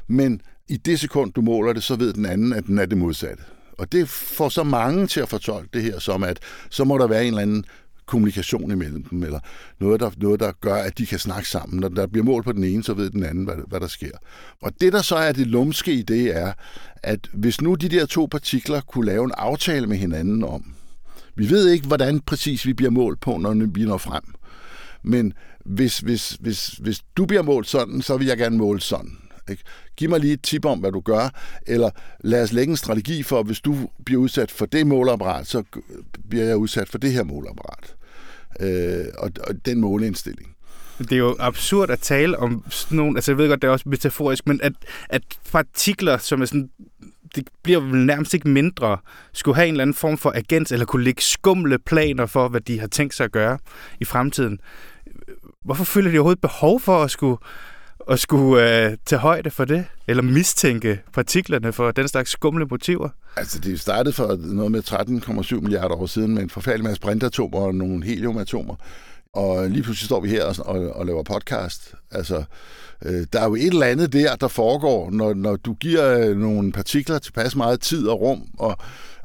men 0.07 0.41
i 0.69 0.77
det 0.77 0.99
sekund, 0.99 1.33
du 1.33 1.41
måler 1.41 1.73
det, 1.73 1.83
så 1.83 1.95
ved 1.95 2.13
den 2.13 2.25
anden, 2.25 2.53
at 2.53 2.65
den 2.65 2.79
er 2.79 2.85
det 2.85 2.97
modsatte. 2.97 3.43
Og 3.77 3.91
det 3.91 4.09
får 4.09 4.49
så 4.49 4.63
mange 4.63 5.07
til 5.07 5.19
at 5.19 5.29
fortolke 5.29 5.69
det 5.73 5.83
her 5.83 5.99
som, 5.99 6.23
at 6.23 6.39
så 6.69 6.83
må 6.83 6.97
der 6.97 7.07
være 7.07 7.21
en 7.21 7.27
eller 7.27 7.41
anden 7.41 7.65
kommunikation 8.11 8.71
imellem 8.71 9.03
dem, 9.03 9.23
eller 9.23 9.39
noget 9.79 9.99
der, 9.99 10.11
noget, 10.17 10.39
der 10.39 10.51
gør, 10.61 10.75
at 10.75 10.97
de 10.97 11.05
kan 11.05 11.19
snakke 11.19 11.49
sammen. 11.49 11.79
Når 11.79 11.89
der 11.89 12.07
bliver 12.07 12.25
mål 12.25 12.43
på 12.43 12.51
den 12.51 12.63
ene, 12.63 12.83
så 12.83 12.93
ved 12.93 13.09
den 13.09 13.23
anden, 13.23 13.43
hvad, 13.43 13.55
hvad 13.67 13.79
der 13.79 13.87
sker. 13.87 14.17
Og 14.61 14.71
det, 14.81 14.93
der 14.93 15.01
så 15.01 15.15
er 15.15 15.31
det 15.31 15.47
lumske 15.47 15.93
i 15.93 16.01
det, 16.01 16.37
er, 16.37 16.53
at 17.03 17.29
hvis 17.33 17.61
nu 17.61 17.75
de 17.75 17.89
der 17.89 18.05
to 18.05 18.27
partikler 18.31 18.81
kunne 18.81 19.05
lave 19.05 19.23
en 19.23 19.31
aftale 19.37 19.87
med 19.87 19.97
hinanden 19.97 20.43
om, 20.43 20.73
vi 21.35 21.49
ved 21.49 21.69
ikke, 21.69 21.87
hvordan 21.87 22.19
præcis 22.19 22.65
vi 22.65 22.73
bliver 22.73 22.91
målt 22.91 23.19
på, 23.19 23.37
når 23.37 23.53
vi 23.73 23.85
når 23.85 23.97
frem. 23.97 24.23
Men 25.03 25.33
hvis, 25.65 25.99
hvis, 25.99 26.37
hvis, 26.39 26.67
hvis 26.67 27.01
du 27.17 27.25
bliver 27.25 27.41
målt 27.41 27.67
sådan, 27.67 28.01
så 28.01 28.17
vil 28.17 28.27
jeg 28.27 28.37
gerne 28.37 28.57
måle 28.57 28.81
sådan. 28.81 29.17
Ikke? 29.49 29.63
Giv 29.97 30.09
mig 30.09 30.19
lige 30.19 30.33
et 30.33 30.41
tip 30.41 30.65
om, 30.65 30.79
hvad 30.79 30.91
du 30.91 30.99
gør, 30.99 31.29
eller 31.67 31.89
lad 32.23 32.43
os 32.43 32.53
lægge 32.53 32.71
en 32.71 32.77
strategi 32.77 33.23
for, 33.23 33.43
hvis 33.43 33.59
du 33.59 33.89
bliver 34.05 34.21
udsat 34.21 34.51
for 34.51 34.65
det 34.65 34.87
måleapparat, 34.87 35.47
så 35.47 35.63
bliver 36.29 36.45
jeg 36.45 36.57
udsat 36.57 36.89
for 36.89 36.97
det 36.97 37.13
her 37.13 37.23
måleapparat. 37.23 37.95
Øh, 38.59 39.05
og, 39.17 39.31
og 39.47 39.65
den 39.65 39.81
måleindstilling. 39.81 40.55
Det 40.97 41.11
er 41.11 41.17
jo 41.17 41.35
absurd 41.39 41.89
at 41.89 41.99
tale 41.99 42.37
om 42.37 42.65
sådan 42.69 42.97
nogle, 42.97 43.17
altså 43.17 43.31
jeg 43.31 43.37
ved 43.37 43.47
godt, 43.49 43.61
det 43.61 43.67
er 43.67 43.71
også 43.71 43.89
metaforisk, 43.89 44.47
men 44.47 44.59
at, 44.63 44.73
at 45.09 45.21
partikler, 45.51 46.17
som 46.17 46.41
er 46.41 46.45
sådan, 46.45 46.69
det 47.35 47.47
bliver 47.63 47.79
vel 47.79 48.05
nærmest 48.05 48.33
ikke 48.33 48.49
mindre, 48.49 48.97
skulle 49.33 49.55
have 49.55 49.67
en 49.67 49.73
eller 49.73 49.81
anden 49.81 49.93
form 49.93 50.17
for 50.17 50.31
agens, 50.35 50.71
eller 50.71 50.85
kunne 50.85 51.03
lægge 51.03 51.21
skumle 51.21 51.79
planer 51.79 52.25
for, 52.25 52.47
hvad 52.47 52.61
de 52.61 52.79
har 52.79 52.87
tænkt 52.87 53.13
sig 53.15 53.23
at 53.23 53.31
gøre 53.31 53.57
i 53.99 54.05
fremtiden. 54.05 54.59
Hvorfor 55.65 55.83
føler 55.83 56.11
de 56.11 56.17
overhovedet 56.17 56.41
behov 56.41 56.79
for 56.79 57.03
at 57.03 57.11
skulle 57.11 57.37
at 58.11 58.19
skulle 58.19 58.85
øh, 58.85 58.97
tage 59.05 59.19
højde 59.19 59.51
for 59.51 59.65
det, 59.65 59.85
eller 60.07 60.23
mistænke 60.23 61.01
partiklerne 61.13 61.73
for 61.73 61.91
den 61.91 62.07
slags 62.07 62.31
skumle 62.31 62.65
motiver? 62.65 63.09
Altså, 63.35 63.59
det 63.59 63.79
startede 63.79 64.13
for 64.13 64.37
noget 64.39 64.71
med 64.71 64.83
13,7 65.53 65.61
milliarder 65.61 65.95
år 65.95 66.05
siden 66.05 66.33
med 66.33 66.43
en 66.43 66.49
forfærdelig 66.49 66.83
masse 66.83 67.01
brintatomer 67.01 67.59
og 67.59 67.75
nogle 67.75 68.05
heliumatomer. 68.05 68.75
Og 69.33 69.69
lige 69.69 69.83
pludselig 69.83 70.05
står 70.05 70.19
vi 70.19 70.29
her 70.29 70.45
og, 70.45 70.55
og, 70.65 70.89
og 70.95 71.05
laver 71.05 71.23
podcast. 71.23 71.93
Altså, 72.11 72.43
øh, 73.05 73.25
der 73.33 73.39
er 73.39 73.45
jo 73.45 73.55
et 73.55 73.67
eller 73.67 73.85
andet 73.85 74.13
der, 74.13 74.35
der 74.35 74.47
foregår, 74.47 75.11
når, 75.11 75.33
når 75.33 75.55
du 75.55 75.73
giver 75.73 76.17
øh, 76.17 76.37
nogle 76.37 76.71
partikler 76.71 77.19
tilpas 77.19 77.55
meget 77.55 77.81
tid 77.81 78.07
og 78.07 78.21
rum 78.21 78.43
og 78.57 78.77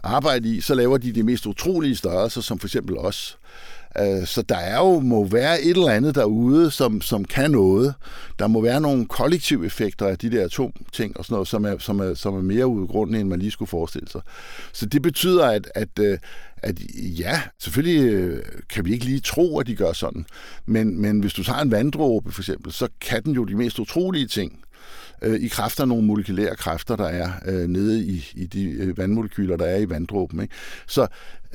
arbejde 0.04 0.56
i, 0.56 0.60
så 0.60 0.74
laver 0.74 0.98
de 0.98 1.12
de 1.12 1.22
mest 1.22 1.46
utrolige 1.46 1.96
størrelser, 1.96 2.40
som 2.40 2.58
for 2.58 2.66
eksempel 2.66 2.98
os. 2.98 3.38
Øh, 3.38 3.46
Øh, 4.00 4.26
så 4.26 4.42
der 4.42 4.56
er 4.56 4.78
jo, 4.78 5.00
må 5.00 5.24
være 5.24 5.62
et 5.62 5.70
eller 5.70 5.88
andet 5.88 6.14
derude, 6.14 6.70
som, 6.70 7.00
som 7.00 7.24
kan 7.24 7.50
noget. 7.50 7.94
Der 8.38 8.46
må 8.46 8.60
være 8.60 8.80
nogle 8.80 9.06
kollektive 9.06 9.66
effekter 9.66 10.06
af 10.06 10.18
de 10.18 10.30
der 10.30 10.48
to 10.48 10.72
ting, 10.92 11.16
og 11.16 11.24
sådan 11.24 11.34
noget, 11.34 11.48
som 11.48 11.64
er, 11.64 11.78
som 11.78 12.00
er, 12.00 12.14
som 12.14 12.34
er 12.34 12.42
mere 12.42 12.66
udgrundende, 12.66 13.20
end 13.20 13.28
man 13.28 13.38
lige 13.38 13.50
skulle 13.50 13.68
forestille 13.68 14.08
sig. 14.08 14.20
Så 14.72 14.86
det 14.86 15.02
betyder, 15.02 15.46
at, 15.46 15.70
at, 15.74 15.98
øh, 16.00 16.18
at 16.56 16.78
ja, 17.18 17.40
selvfølgelig 17.58 18.12
øh, 18.12 18.42
kan 18.68 18.84
vi 18.84 18.92
ikke 18.92 19.04
lige 19.04 19.20
tro, 19.20 19.58
at 19.58 19.66
de 19.66 19.74
gør 19.74 19.92
sådan. 19.92 20.26
Men, 20.66 21.00
men 21.00 21.20
hvis 21.20 21.34
du 21.34 21.44
tager 21.44 21.60
en 21.60 21.70
vanddråbe 21.70 22.32
for 22.32 22.42
eksempel, 22.42 22.72
så 22.72 22.88
kan 23.00 23.22
den 23.22 23.32
jo 23.32 23.44
de 23.44 23.54
mest 23.54 23.78
utrolige 23.78 24.26
ting 24.26 24.60
øh, 25.22 25.40
i 25.40 25.48
kraft 25.48 25.80
af 25.80 25.88
nogle 25.88 26.04
molekylære 26.04 26.56
kræfter, 26.56 26.96
der 26.96 27.08
er 27.08 27.30
øh, 27.46 27.68
nede 27.68 28.04
i, 28.04 28.30
i 28.34 28.46
de 28.46 28.64
øh, 28.64 28.98
vandmolekyler, 28.98 29.56
der 29.56 29.66
er 29.66 29.78
i 29.78 29.90
vanddråben. 29.90 30.40
Ikke? 30.40 30.54
Så 30.86 31.06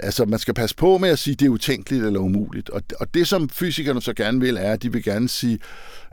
altså, 0.02 0.26
man 0.26 0.40
skal 0.40 0.54
passe 0.54 0.76
på 0.76 0.98
med 0.98 1.10
at 1.10 1.20
sige, 1.20 1.34
at 1.34 1.40
det 1.40 1.46
er 1.46 1.50
utænkeligt 1.50 2.06
eller 2.06 2.20
umuligt. 2.20 2.70
Og, 2.70 2.82
og 3.00 3.14
det, 3.14 3.28
som 3.28 3.50
fysikerne 3.50 4.02
så 4.02 4.14
gerne 4.14 4.40
vil, 4.40 4.58
er, 4.58 4.74
at 4.74 4.84
de 4.84 4.92
vil 4.92 5.04
gerne 5.04 5.30
sige, 5.30 5.60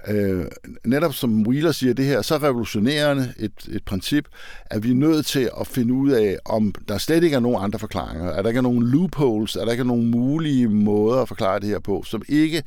øh, 0.09 0.45
netop 0.85 1.15
som 1.15 1.47
Wheeler 1.47 1.73
siger 1.73 1.95
det 1.95 2.05
her, 2.05 2.23
så 2.23 2.37
revolutionerende 2.37 3.35
et, 3.39 3.53
et 3.71 3.85
princip, 3.85 4.25
at 4.67 4.83
vi 4.83 4.91
er 4.91 4.95
nødt 4.95 5.27
til 5.27 5.51
at 5.61 5.67
finde 5.67 5.95
ud 5.95 6.11
af, 6.11 6.39
om 6.45 6.75
der 6.89 6.99
slet 6.99 7.25
ikke 7.25 7.37
er 7.37 7.41
nogen 7.41 7.65
andre 7.65 7.79
forklaringer. 7.79 8.31
Er 8.31 8.43
der 8.43 8.49
ikke 8.49 8.59
er 8.59 8.63
nogen 8.63 8.83
loopholes? 8.83 9.57
Er 9.57 9.65
der 9.65 9.73
ikke 9.73 9.83
er 9.83 9.87
nogen 9.87 10.11
mulige 10.11 10.69
måder 10.69 11.23
at 11.23 11.29
forklare 11.29 11.61
det 11.61 11.69
her 11.69 11.79
på, 11.79 12.03
som 12.07 12.23
ikke 12.29 12.63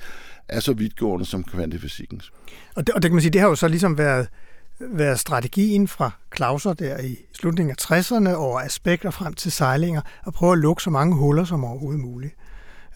er 0.48 0.60
så 0.60 0.74
vidtgående 0.74 1.26
som 1.26 1.44
kvantefysikkens? 1.44 2.32
Og 2.76 2.88
det, 2.88 2.96
og 2.96 3.02
det 3.02 3.10
kan 3.10 3.16
man 3.16 3.22
sige, 3.22 3.32
det 3.32 3.42
har 3.42 3.48
jo 3.48 3.56
så 3.56 3.68
ligesom 3.68 3.98
været 3.98 4.28
været 4.90 5.20
strategien 5.20 5.88
fra 5.88 6.12
Clauser 6.36 6.74
der 6.74 7.02
i 7.02 7.18
slutningen 7.34 7.76
af 7.80 7.92
60'erne 7.92 8.34
over 8.34 8.60
aspekter 8.62 9.12
frem 9.12 9.34
til 9.34 9.52
sejlinger, 9.52 10.02
at 10.28 10.34
prøve 10.34 10.52
at 10.52 10.60
lukke 10.60 10.84
så 10.84 10.90
mange 10.90 11.16
huller 11.16 11.44
som 11.44 11.64
overhovedet 11.64 12.02
muligt. 12.02 12.36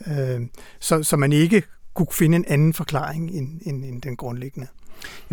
Øh, 0.08 0.42
så, 0.80 1.04
så 1.04 1.18
man 1.18 1.32
ikke 1.32 1.64
kunne 1.94 2.08
finde 2.12 2.36
en 2.36 2.46
anden 2.48 2.74
forklaring 2.74 3.32
end, 3.32 3.62
end, 3.66 3.86
end 3.86 4.02
den 4.02 4.18
grundlæggende. 4.18 4.68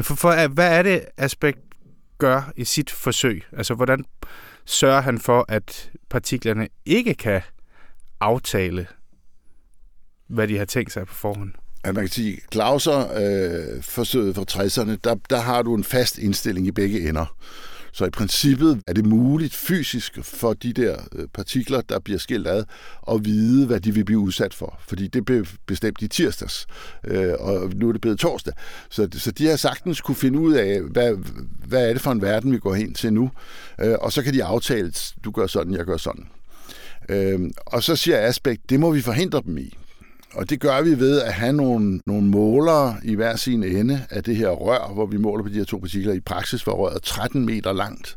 For, 0.01 0.15
for, 0.15 0.31
øh, 0.45 0.53
hvad 0.53 0.79
er 0.79 0.83
det, 0.83 1.05
aspekt 1.17 1.59
gør 2.19 2.53
i 2.57 2.65
sit 2.65 2.91
forsøg? 2.91 3.43
Altså, 3.53 3.75
hvordan 3.75 4.05
sørger 4.65 5.01
han 5.01 5.19
for, 5.19 5.45
at 5.49 5.91
partiklerne 6.11 6.69
ikke 6.85 7.15
kan 7.15 7.43
aftale, 8.21 8.87
hvad 10.27 10.49
de 10.49 10.59
har 10.59 10.65
tænkt 10.65 10.93
sig 10.93 11.07
på 11.07 11.15
forhånd? 11.15 11.53
At 11.85 11.95
man 11.95 12.05
kan 12.05 12.13
sige, 12.13 12.41
Clauser 12.53 12.99
øh, 12.99 13.83
forsøget 13.83 14.35
for 14.35 14.45
60'erne, 14.53 14.97
der, 15.05 15.15
der 15.31 15.41
har 15.41 15.63
du 15.63 15.75
en 15.75 15.85
fast 15.85 16.19
indstilling 16.19 16.67
i 16.67 16.71
begge 16.71 17.09
ender. 17.09 17.35
Så 17.95 18.05
i 18.05 18.11
princippet 18.11 18.83
er 18.87 18.93
det 18.93 19.07
muligt 19.07 19.55
fysisk 19.55 20.19
for 20.23 20.53
de 20.53 20.73
der 20.73 20.97
øh, 21.13 21.29
partikler, 21.35 21.81
der 21.81 21.99
bliver 21.99 22.19
skilt 22.19 22.47
ad, 22.47 22.65
at 23.11 23.25
vide, 23.25 23.67
hvad 23.67 23.81
de 23.81 23.95
vil 23.95 24.05
blive 24.05 24.19
udsat 24.19 24.55
for. 24.55 24.79
Fordi 24.89 25.07
det 25.07 25.25
blev 25.25 25.47
bestemt 25.67 26.03
i 26.03 26.09
tirsdags, 26.09 26.67
øh, 27.05 27.33
og 27.39 27.71
nu 27.75 27.89
er 27.89 27.93
det 27.93 28.01
blevet 28.01 28.19
torsdag. 28.19 28.55
Så, 28.91 29.09
så 29.13 29.31
de 29.31 29.47
har 29.47 29.57
sagtens 29.57 30.01
kunne 30.01 30.15
finde 30.15 30.39
ud 30.39 30.53
af, 30.53 30.81
hvad, 30.81 31.17
hvad 31.67 31.89
er 31.89 31.93
det 31.93 32.03
for 32.03 32.13
en 32.13 32.23
verden, 32.23 32.53
vi 32.53 32.59
går 32.59 32.75
hen 32.75 32.95
til 32.95 33.13
nu. 33.13 33.31
Øh, 33.81 33.95
og 34.01 34.13
så 34.13 34.23
kan 34.23 34.35
de 34.35 34.45
aftale, 34.45 34.93
du 35.25 35.31
gør 35.31 35.47
sådan, 35.47 35.75
jeg 35.75 35.85
gør 35.85 35.97
sådan. 35.97 36.27
Øh, 37.09 37.41
og 37.67 37.83
så 37.83 37.97
siger 37.97 38.19
Aspekt, 38.19 38.71
det 38.71 38.81
må 38.81 38.91
vi 38.91 39.01
forhindre 39.01 39.43
dem 39.47 39.59
i. 39.59 39.77
Og 40.35 40.51
det 40.51 40.61
gør 40.61 40.83
vi 40.83 40.99
ved 40.99 41.21
at 41.21 41.33
have 41.33 41.53
nogle, 41.53 42.01
nogle 42.07 42.27
målere 42.27 42.97
i 43.03 43.15
hver 43.15 43.37
sin 43.37 43.65
ende 43.65 44.07
af 44.11 44.25
det 44.25 44.37
her 44.37 44.49
rør, 44.49 44.93
hvor 44.95 45.07
vi 45.07 45.17
måler 45.17 45.43
på 45.43 45.49
de 45.49 45.55
her 45.55 45.65
to 45.65 45.79
partikler. 45.79 46.13
I 46.13 46.21
praksis 46.21 46.67
var 46.67 46.73
røret 46.73 47.03
13 47.03 47.47
meter 47.47 47.73
langt 47.73 48.17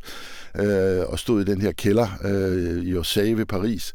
øh, 0.58 1.02
og 1.06 1.18
stod 1.18 1.40
i 1.40 1.44
den 1.44 1.60
her 1.60 1.72
kælder 1.72 2.08
øh, 2.24 2.84
i 2.84 2.96
Orsay 2.96 3.32
ved 3.32 3.46
Paris. 3.46 3.92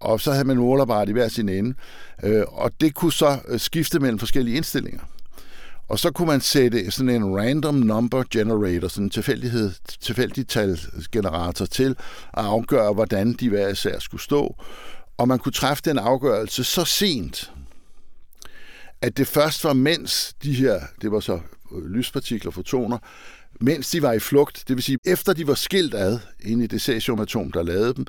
Og 0.00 0.20
så 0.20 0.32
havde 0.32 0.46
man 0.46 0.56
målerbart 0.56 1.08
i 1.08 1.12
hver 1.12 1.28
sin 1.28 1.48
ende. 1.48 1.74
Øh, 2.22 2.42
og 2.48 2.70
det 2.80 2.94
kunne 2.94 3.12
så 3.12 3.38
øh, 3.48 3.60
skifte 3.60 3.98
mellem 3.98 4.18
forskellige 4.18 4.56
indstillinger. 4.56 5.00
Og 5.88 5.98
så 5.98 6.10
kunne 6.10 6.28
man 6.28 6.40
sætte 6.40 6.90
sådan 6.90 7.10
en 7.10 7.36
random 7.36 7.74
number 7.74 8.24
generator, 8.30 8.88
sådan 8.88 9.04
en 9.04 9.10
tilfældighed, 9.10 9.72
tilfældig 10.00 10.46
generator 11.12 11.64
til 11.64 11.90
at 12.34 12.44
afgøre, 12.44 12.92
hvordan 12.92 13.32
de 13.32 13.48
hver 13.48 13.68
især 13.68 13.98
skulle 13.98 14.22
stå. 14.22 14.56
Og 15.20 15.28
man 15.28 15.38
kunne 15.38 15.52
træffe 15.52 15.82
den 15.84 15.98
afgørelse 15.98 16.64
så 16.64 16.84
sent, 16.84 17.52
at 19.02 19.16
det 19.16 19.26
først 19.26 19.64
var, 19.64 19.72
mens 19.72 20.34
de 20.42 20.52
her, 20.52 20.80
det 21.02 21.12
var 21.12 21.20
så 21.20 21.40
øh, 21.72 21.84
lyspartikler, 21.84 22.50
fotoner, 22.50 22.98
mens 23.60 23.90
de 23.90 24.02
var 24.02 24.12
i 24.12 24.18
flugt, 24.18 24.64
det 24.68 24.76
vil 24.76 24.82
sige, 24.82 24.98
efter 25.04 25.32
de 25.32 25.46
var 25.46 25.54
skilt 25.54 25.94
ad 25.94 26.18
inde 26.40 26.64
i 26.64 26.66
det 26.66 26.82
cesiumatom, 26.82 27.52
der 27.52 27.62
lavede 27.62 27.94
dem, 27.94 28.06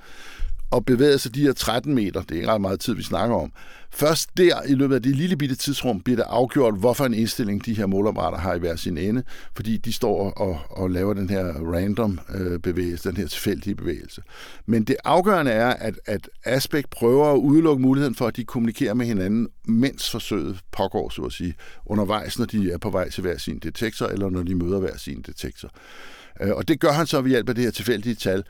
og 0.72 0.86
bevæger 0.86 1.18
sig 1.18 1.36
de 1.36 1.42
her 1.42 1.54
13 1.54 1.96
meter, 1.96 2.22
det 2.22 2.32
er 2.32 2.36
ikke 2.36 2.48
ret 2.48 2.62
meget 2.62 2.80
tid, 2.80 2.96
vi 2.96 3.04
snakker 3.04 3.36
om, 3.36 3.52
først 3.92 4.38
der 4.38 4.64
i 4.64 4.74
løbet 4.74 4.96
af 4.96 5.02
det 5.02 5.16
lille 5.16 5.38
bitte 5.38 5.56
tidsrum 5.56 6.02
bliver 6.02 6.18
det 6.18 6.26
afgjort, 6.28 6.80
hvorfor 6.80 7.06
en 7.06 7.14
indstilling 7.14 7.66
de 7.66 7.74
her 7.74 7.86
målapparater 7.86 8.38
har 8.38 8.54
i 8.54 8.60
hver 8.60 8.76
sin 8.76 8.98
ende, 8.98 9.24
fordi 9.56 9.78
de 9.78 9.94
står 9.94 10.32
og, 10.32 10.60
og 10.70 10.90
laver 10.90 11.14
den 11.14 11.30
her 11.30 11.46
random 11.46 12.20
øh, 12.36 12.60
bevægelse, 12.60 13.10
den 13.10 13.18
her 13.18 13.28
tilfældige 13.28 13.76
bevægelse. 13.76 14.22
Men 14.66 14.84
det 14.84 14.96
afgørende 15.04 15.52
er, 15.52 15.70
at, 15.70 16.00
at 16.06 16.30
Aspect 16.46 16.90
prøver 16.90 17.34
at 17.34 17.38
udelukke 17.38 17.82
muligheden 17.82 18.16
for, 18.16 18.28
at 18.28 18.36
de 18.36 18.44
kommunikerer 18.44 18.94
med 18.94 19.06
hinanden, 19.06 19.48
mens 19.66 20.12
forsøget 20.12 20.60
pågår, 20.72 21.10
så 21.10 21.22
at 21.22 21.32
sige, 21.32 21.56
undervejs, 21.86 22.40
når 22.40 22.46
de 22.46 22.72
er 22.72 22.78
på 22.78 22.90
vej 22.90 23.10
til 23.10 23.22
hver 23.22 23.38
sin 23.38 23.60
detektor, 23.60 24.08
eller 24.08 24.30
når 24.30 24.44
de 24.44 24.56
møder 24.56 24.80
hver 24.80 24.98
sin 24.98 25.22
detektor. 25.22 25.70
Øh, 26.42 26.52
og 26.52 26.68
det 26.68 26.80
gør 26.80 26.92
han 26.92 27.08
så 27.08 27.22
ved 27.22 27.30
hjælp 27.30 27.50
af 27.50 27.56
det 27.56 27.64
her 27.64 27.72
tilfældige 27.72 28.16
tal. 28.16 28.44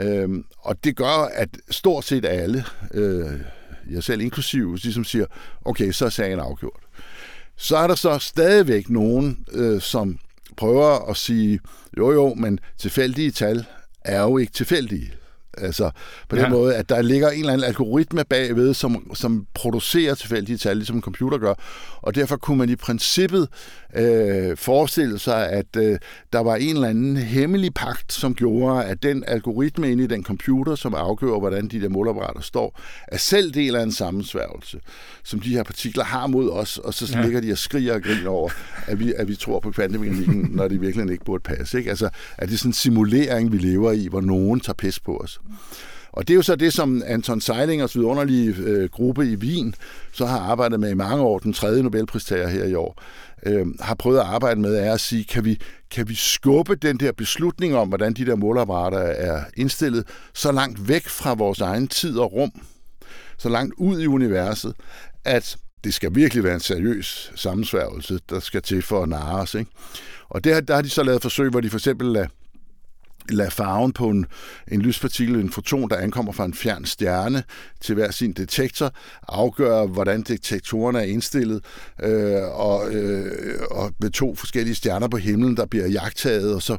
Øhm, 0.00 0.44
og 0.58 0.84
det 0.84 0.96
gør, 0.96 1.28
at 1.34 1.48
stort 1.70 2.04
set 2.04 2.24
alle, 2.24 2.64
øh, 2.94 3.40
jeg 3.90 4.02
selv 4.02 4.20
inklusiv, 4.20 4.74
ligesom 4.82 5.04
siger, 5.04 5.26
okay, 5.64 5.90
så 5.92 6.04
er 6.04 6.08
sagen 6.08 6.38
afgjort. 6.40 6.80
Så 7.56 7.76
er 7.76 7.86
der 7.86 7.94
så 7.94 8.18
stadigvæk 8.18 8.90
nogen, 8.90 9.44
øh, 9.52 9.80
som 9.80 10.18
prøver 10.56 11.10
at 11.10 11.16
sige, 11.16 11.60
jo 11.98 12.12
jo, 12.12 12.34
men 12.34 12.60
tilfældige 12.78 13.30
tal 13.30 13.64
er 14.04 14.22
jo 14.22 14.38
ikke 14.38 14.52
tilfældige. 14.52 15.12
Altså 15.60 15.90
på 16.28 16.36
den 16.36 16.44
ja. 16.44 16.50
måde, 16.50 16.74
at 16.76 16.88
der 16.88 17.02
ligger 17.02 17.30
en 17.30 17.40
eller 17.40 17.52
anden 17.52 17.66
algoritme 17.66 18.24
bagved, 18.24 18.74
som, 18.74 19.14
som 19.14 19.46
producerer 19.54 20.14
tilfældige 20.14 20.58
tal, 20.58 20.76
ligesom 20.76 20.96
en 20.96 21.02
computer 21.02 21.38
gør. 21.38 21.54
Og 22.02 22.14
derfor 22.14 22.36
kunne 22.36 22.58
man 22.58 22.68
i 22.68 22.76
princippet 22.76 23.48
øh, 23.96 24.56
forestille 24.56 25.18
sig, 25.18 25.48
at 25.48 25.76
øh, 25.76 25.98
der 26.32 26.38
var 26.38 26.56
en 26.56 26.74
eller 26.74 26.88
anden 26.88 27.16
hemmelig 27.16 27.74
pagt, 27.74 28.12
som 28.12 28.34
gjorde, 28.34 28.84
at 28.84 29.02
den 29.02 29.24
algoritme 29.26 29.92
inde 29.92 30.04
i 30.04 30.06
den 30.06 30.24
computer, 30.24 30.74
som 30.74 30.94
afgør, 30.94 31.38
hvordan 31.38 31.68
de 31.68 31.80
der 31.80 31.88
målapparater 31.88 32.40
står, 32.40 32.80
er 33.08 33.16
selv 33.16 33.54
del 33.54 33.76
af 33.76 33.82
en 33.82 33.92
sammensværgelse, 33.92 34.80
som 35.24 35.40
de 35.40 35.48
her 35.48 35.62
partikler 35.62 36.04
har 36.04 36.26
mod 36.26 36.50
os, 36.50 36.78
og 36.78 36.94
så 36.94 37.12
ja. 37.12 37.22
ligger 37.22 37.40
de 37.40 37.52
og 37.52 37.58
skriger 37.58 37.94
og 37.94 38.02
griner 38.02 38.30
over, 38.30 38.50
at 38.86 38.98
vi, 38.98 39.12
at 39.16 39.28
vi 39.28 39.36
tror 39.36 39.60
på 39.60 39.70
kvantemekanikken, 39.70 40.48
når 40.50 40.68
det 40.68 40.80
virkelig 40.80 41.12
ikke 41.12 41.24
burde 41.24 41.42
passe. 41.42 41.78
Ikke? 41.78 41.90
Altså, 41.90 42.08
at 42.38 42.48
det 42.48 42.54
er 42.54 42.58
sådan 42.58 42.68
en 42.68 42.72
simulering, 42.72 43.52
vi 43.52 43.58
lever 43.58 43.92
i, 43.92 44.06
hvor 44.10 44.20
nogen 44.20 44.60
tager 44.60 44.74
pis 44.74 45.00
på 45.00 45.16
os. 45.16 45.40
Og 46.12 46.28
det 46.28 46.34
er 46.34 46.36
jo 46.36 46.42
så 46.42 46.56
det, 46.56 46.72
som 46.72 47.02
Anton 47.06 47.40
Seilingers 47.40 47.96
vidunderlige 47.96 48.54
øh, 48.58 48.90
gruppe 48.90 49.26
i 49.26 49.36
Wien 49.36 49.74
så 50.12 50.26
har 50.26 50.38
arbejdet 50.38 50.80
med 50.80 50.90
i 50.90 50.94
mange 50.94 51.24
år, 51.24 51.38
den 51.38 51.52
tredje 51.52 51.82
Nobelpristager 51.82 52.48
her 52.48 52.64
i 52.64 52.74
år, 52.74 53.02
øh, 53.46 53.66
har 53.80 53.94
prøvet 53.94 54.18
at 54.18 54.24
arbejde 54.24 54.60
med, 54.60 54.76
er 54.76 54.92
at 54.94 55.00
sige, 55.00 55.24
kan 55.24 55.44
vi, 55.44 55.60
kan 55.90 56.08
vi 56.08 56.14
skubbe 56.14 56.74
den 56.74 57.00
der 57.00 57.12
beslutning 57.12 57.76
om, 57.76 57.88
hvordan 57.88 58.12
de 58.12 58.26
der 58.26 58.36
målapparater 58.36 58.98
er 58.98 59.44
indstillet, 59.56 60.04
så 60.34 60.52
langt 60.52 60.88
væk 60.88 61.08
fra 61.08 61.34
vores 61.34 61.60
egen 61.60 61.88
tid 61.88 62.18
og 62.18 62.32
rum, 62.32 62.50
så 63.38 63.48
langt 63.48 63.74
ud 63.76 64.00
i 64.00 64.06
universet, 64.06 64.74
at 65.24 65.56
det 65.84 65.94
skal 65.94 66.14
virkelig 66.14 66.44
være 66.44 66.54
en 66.54 66.60
seriøs 66.60 67.32
sammensværgelse, 67.34 68.18
der 68.30 68.40
skal 68.40 68.62
til 68.62 68.82
for 68.82 69.02
at 69.02 69.08
narre 69.08 69.40
os. 69.40 69.54
Ikke? 69.54 69.70
Og 70.28 70.44
der, 70.44 70.60
der 70.60 70.74
har 70.74 70.82
de 70.82 70.90
så 70.90 71.02
lavet 71.02 71.22
forsøg, 71.22 71.50
hvor 71.50 71.60
de 71.60 71.70
for 71.70 71.78
eksempel 71.78 72.12
lader 72.12 72.26
lade 73.30 73.50
farven 73.50 73.92
på 73.92 74.08
en, 74.08 74.26
en 74.68 74.82
lyspartikel, 74.82 75.34
en 75.34 75.50
foton, 75.50 75.90
der 75.90 75.96
ankommer 75.96 76.32
fra 76.32 76.44
en 76.44 76.54
fjern 76.54 76.84
stjerne 76.84 77.42
til 77.80 77.94
hver 77.94 78.10
sin 78.10 78.32
detektor, 78.32 78.92
afgøre, 79.28 79.86
hvordan 79.86 80.22
detektorerne 80.22 80.98
er 80.98 81.02
indstillet, 81.02 81.64
øh, 82.02 82.42
og, 82.42 82.94
øh, 82.94 83.58
og 83.70 83.92
med 83.98 84.10
to 84.10 84.34
forskellige 84.34 84.74
stjerner 84.74 85.08
på 85.08 85.16
himlen, 85.16 85.56
der 85.56 85.66
bliver 85.66 85.86
jagtaget, 85.86 86.54
og 86.54 86.62
så 86.62 86.76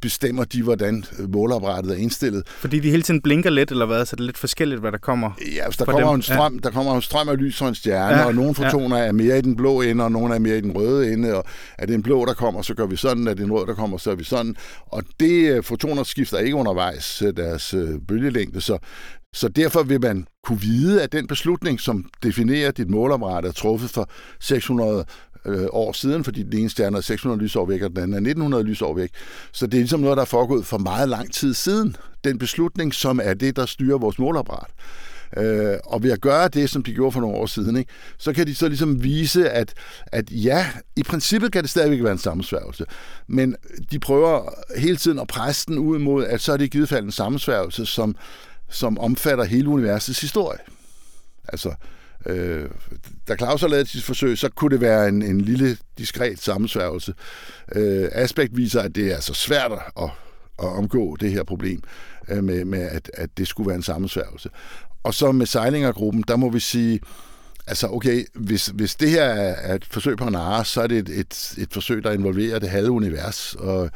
bestemmer 0.00 0.44
de, 0.44 0.62
hvordan 0.62 1.04
måleapparatet 1.28 1.92
er 1.92 1.96
indstillet. 1.96 2.42
Fordi 2.46 2.80
de 2.80 2.90
hele 2.90 3.02
tiden 3.02 3.20
blinker 3.20 3.50
lidt, 3.50 3.70
eller 3.70 3.86
hvad? 3.86 4.06
Så 4.06 4.16
det 4.16 4.20
er 4.20 4.26
lidt 4.26 4.38
forskelligt, 4.38 4.80
hvad 4.80 4.92
der 4.92 4.98
kommer 4.98 5.30
Ja, 5.56 5.64
hvis 5.66 5.76
der 5.76 5.84
kommer, 5.84 6.08
dem. 6.08 6.14
en 6.16 6.22
strøm, 6.22 6.54
ja. 6.54 6.60
der 6.62 6.70
kommer 6.70 6.94
en 6.94 7.02
strøm 7.02 7.28
af 7.28 7.38
lys 7.38 7.58
fra 7.58 7.68
en 7.68 7.74
stjerne, 7.74 8.16
ja. 8.16 8.24
og 8.24 8.34
nogle 8.34 8.54
fotoner 8.54 8.96
ja. 8.96 9.04
er 9.04 9.12
mere 9.12 9.38
i 9.38 9.40
den 9.40 9.56
blå 9.56 9.80
ende, 9.80 10.04
og 10.04 10.12
nogle 10.12 10.34
er 10.34 10.38
mere 10.38 10.58
i 10.58 10.60
den 10.60 10.72
røde 10.72 11.12
ende, 11.12 11.36
og 11.36 11.44
er 11.78 11.86
det 11.86 11.94
en 11.94 12.02
blå, 12.02 12.24
der 12.24 12.34
kommer, 12.34 12.62
så 12.62 12.74
gør 12.74 12.86
vi 12.86 12.96
sådan, 12.96 13.26
er 13.26 13.34
det 13.34 13.44
en 13.44 13.52
rød, 13.52 13.66
der 13.66 13.74
kommer, 13.74 13.98
så 13.98 14.10
er 14.10 14.14
vi 14.14 14.24
sådan. 14.24 14.56
Og 14.86 15.02
det 15.20 15.50
øh, 15.50 15.64
fotoner 15.64 16.02
skifter 16.02 16.38
ikke 16.38 16.56
undervejs 16.56 17.22
øh, 17.22 17.36
deres 17.36 17.74
øh, 17.74 17.88
bølgelængde, 18.08 18.60
så 18.60 18.78
så 19.32 19.48
derfor 19.48 19.82
vil 19.82 20.00
man 20.00 20.26
kunne 20.44 20.60
vide, 20.60 21.02
at 21.02 21.12
den 21.12 21.26
beslutning, 21.26 21.80
som 21.80 22.04
definerer 22.22 22.70
dit 22.70 22.90
målapparat, 22.90 23.44
er 23.44 23.52
truffet 23.52 23.90
for 23.90 24.10
600 24.40 25.04
øh, 25.46 25.66
år 25.70 25.92
siden, 25.92 26.24
fordi 26.24 26.42
den 26.42 26.58
ene 26.58 26.70
stjerne 26.70 26.96
er 26.96 27.00
600 27.00 27.42
lysår 27.42 27.66
væk, 27.66 27.82
og 27.82 27.90
den 27.90 27.98
anden 27.98 28.14
er 28.14 28.18
1900 28.18 28.64
lysår 28.64 28.94
væk. 28.94 29.10
Så 29.52 29.66
det 29.66 29.74
er 29.74 29.78
ligesom 29.78 30.00
noget, 30.00 30.16
der 30.16 30.22
er 30.22 30.26
foregået 30.26 30.66
for 30.66 30.78
meget 30.78 31.08
lang 31.08 31.32
tid 31.32 31.54
siden. 31.54 31.96
Den 32.24 32.38
beslutning, 32.38 32.94
som 32.94 33.20
er 33.22 33.34
det, 33.34 33.56
der 33.56 33.66
styrer 33.66 33.98
vores 33.98 34.18
målapparat. 34.18 34.70
Øh, 35.36 35.76
og 35.84 36.02
ved 36.02 36.10
at 36.10 36.20
gøre 36.20 36.48
det, 36.48 36.70
som 36.70 36.82
de 36.82 36.92
gjorde 36.94 37.12
for 37.12 37.20
nogle 37.20 37.36
år 37.36 37.46
siden, 37.46 37.76
ikke, 37.76 37.92
så 38.18 38.32
kan 38.32 38.46
de 38.46 38.54
så 38.54 38.68
ligesom 38.68 39.02
vise, 39.02 39.50
at, 39.50 39.74
at 40.06 40.30
ja, 40.30 40.66
i 40.96 41.02
princippet 41.02 41.52
kan 41.52 41.62
det 41.62 41.70
stadigvæk 41.70 42.02
være 42.02 42.12
en 42.12 42.18
sammensværgelse, 42.18 42.84
men 43.26 43.56
de 43.90 43.98
prøver 43.98 44.54
hele 44.78 44.96
tiden 44.96 45.18
at 45.18 45.28
presse 45.28 45.66
den 45.66 45.78
ud 45.78 45.98
mod, 45.98 46.24
at 46.24 46.40
så 46.40 46.52
er 46.52 46.56
det 46.56 46.64
i 46.64 46.68
givet 46.68 46.88
fald 46.88 47.04
en 47.04 47.12
sammensværgelse, 47.12 47.86
som, 47.86 48.16
som 48.70 48.98
omfatter 48.98 49.44
hele 49.44 49.68
universets 49.68 50.20
historie. 50.20 50.58
Altså, 51.48 51.74
Øh, 52.26 52.68
da 53.28 53.36
Claus 53.36 53.60
har 53.60 53.68
lavet 53.68 53.88
sit 53.88 54.04
forsøg, 54.04 54.38
så 54.38 54.48
kunne 54.48 54.70
det 54.70 54.80
være 54.80 55.08
en, 55.08 55.22
en 55.22 55.40
lille, 55.40 55.76
diskret 55.98 56.38
sammensværgelse. 56.40 57.14
Øh, 57.72 58.08
Aspekt 58.12 58.56
viser, 58.56 58.80
at 58.80 58.94
det 58.94 59.12
er 59.12 59.20
så 59.20 59.34
svært 59.34 59.72
at, 59.72 60.10
at 60.58 60.68
omgå 60.68 61.16
det 61.16 61.32
her 61.32 61.44
problem 61.44 61.82
øh, 62.28 62.44
med, 62.44 62.64
med 62.64 62.80
at, 62.80 63.10
at 63.14 63.30
det 63.38 63.48
skulle 63.48 63.68
være 63.68 63.76
en 63.76 63.82
sammensværgelse. 63.82 64.50
Og 65.02 65.14
så 65.14 65.32
med 65.32 65.46
sejlingergruppen, 65.46 66.24
der 66.28 66.36
må 66.36 66.50
vi 66.50 66.60
sige, 66.60 67.00
altså 67.66 67.88
okay, 67.88 68.24
hvis, 68.34 68.66
hvis 68.66 68.94
det 68.94 69.10
her 69.10 69.24
er 69.24 69.74
et 69.74 69.84
forsøg 69.84 70.16
på 70.16 70.24
en 70.24 70.64
så 70.64 70.80
er 70.82 70.86
det 70.86 70.98
et, 70.98 71.08
et, 71.08 71.54
et 71.58 71.68
forsøg, 71.72 72.04
der 72.04 72.12
involverer 72.12 72.58
det 72.58 72.70
halve 72.70 72.90
univers, 72.90 73.54
og 73.54 73.90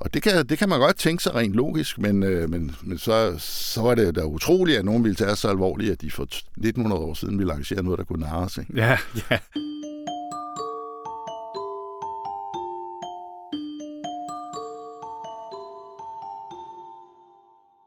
og 0.00 0.14
det 0.14 0.22
kan, 0.22 0.46
det 0.46 0.58
kan 0.58 0.68
man 0.68 0.80
godt 0.80 0.96
tænke 0.96 1.22
sig 1.22 1.34
rent 1.34 1.54
logisk, 1.54 1.98
men, 1.98 2.22
øh, 2.22 2.50
men, 2.50 2.76
men 2.82 2.98
så, 2.98 3.34
så 3.38 3.82
var 3.82 3.94
det 3.94 4.16
da 4.16 4.24
utroligt, 4.24 4.78
at 4.78 4.84
nogen 4.84 5.04
ville 5.04 5.14
tage 5.14 5.36
så 5.36 5.48
alvorligt, 5.48 5.92
at 5.92 6.00
de 6.00 6.10
for 6.10 6.22
1900 6.22 7.02
år 7.02 7.14
siden 7.14 7.38
ville 7.38 7.52
arrangere 7.52 7.82
noget, 7.82 7.98
der 7.98 8.04
kunne 8.04 8.20
narre 8.20 8.50
sig. 8.50 8.66
Ja, 8.74 8.98
ja. 9.30 9.38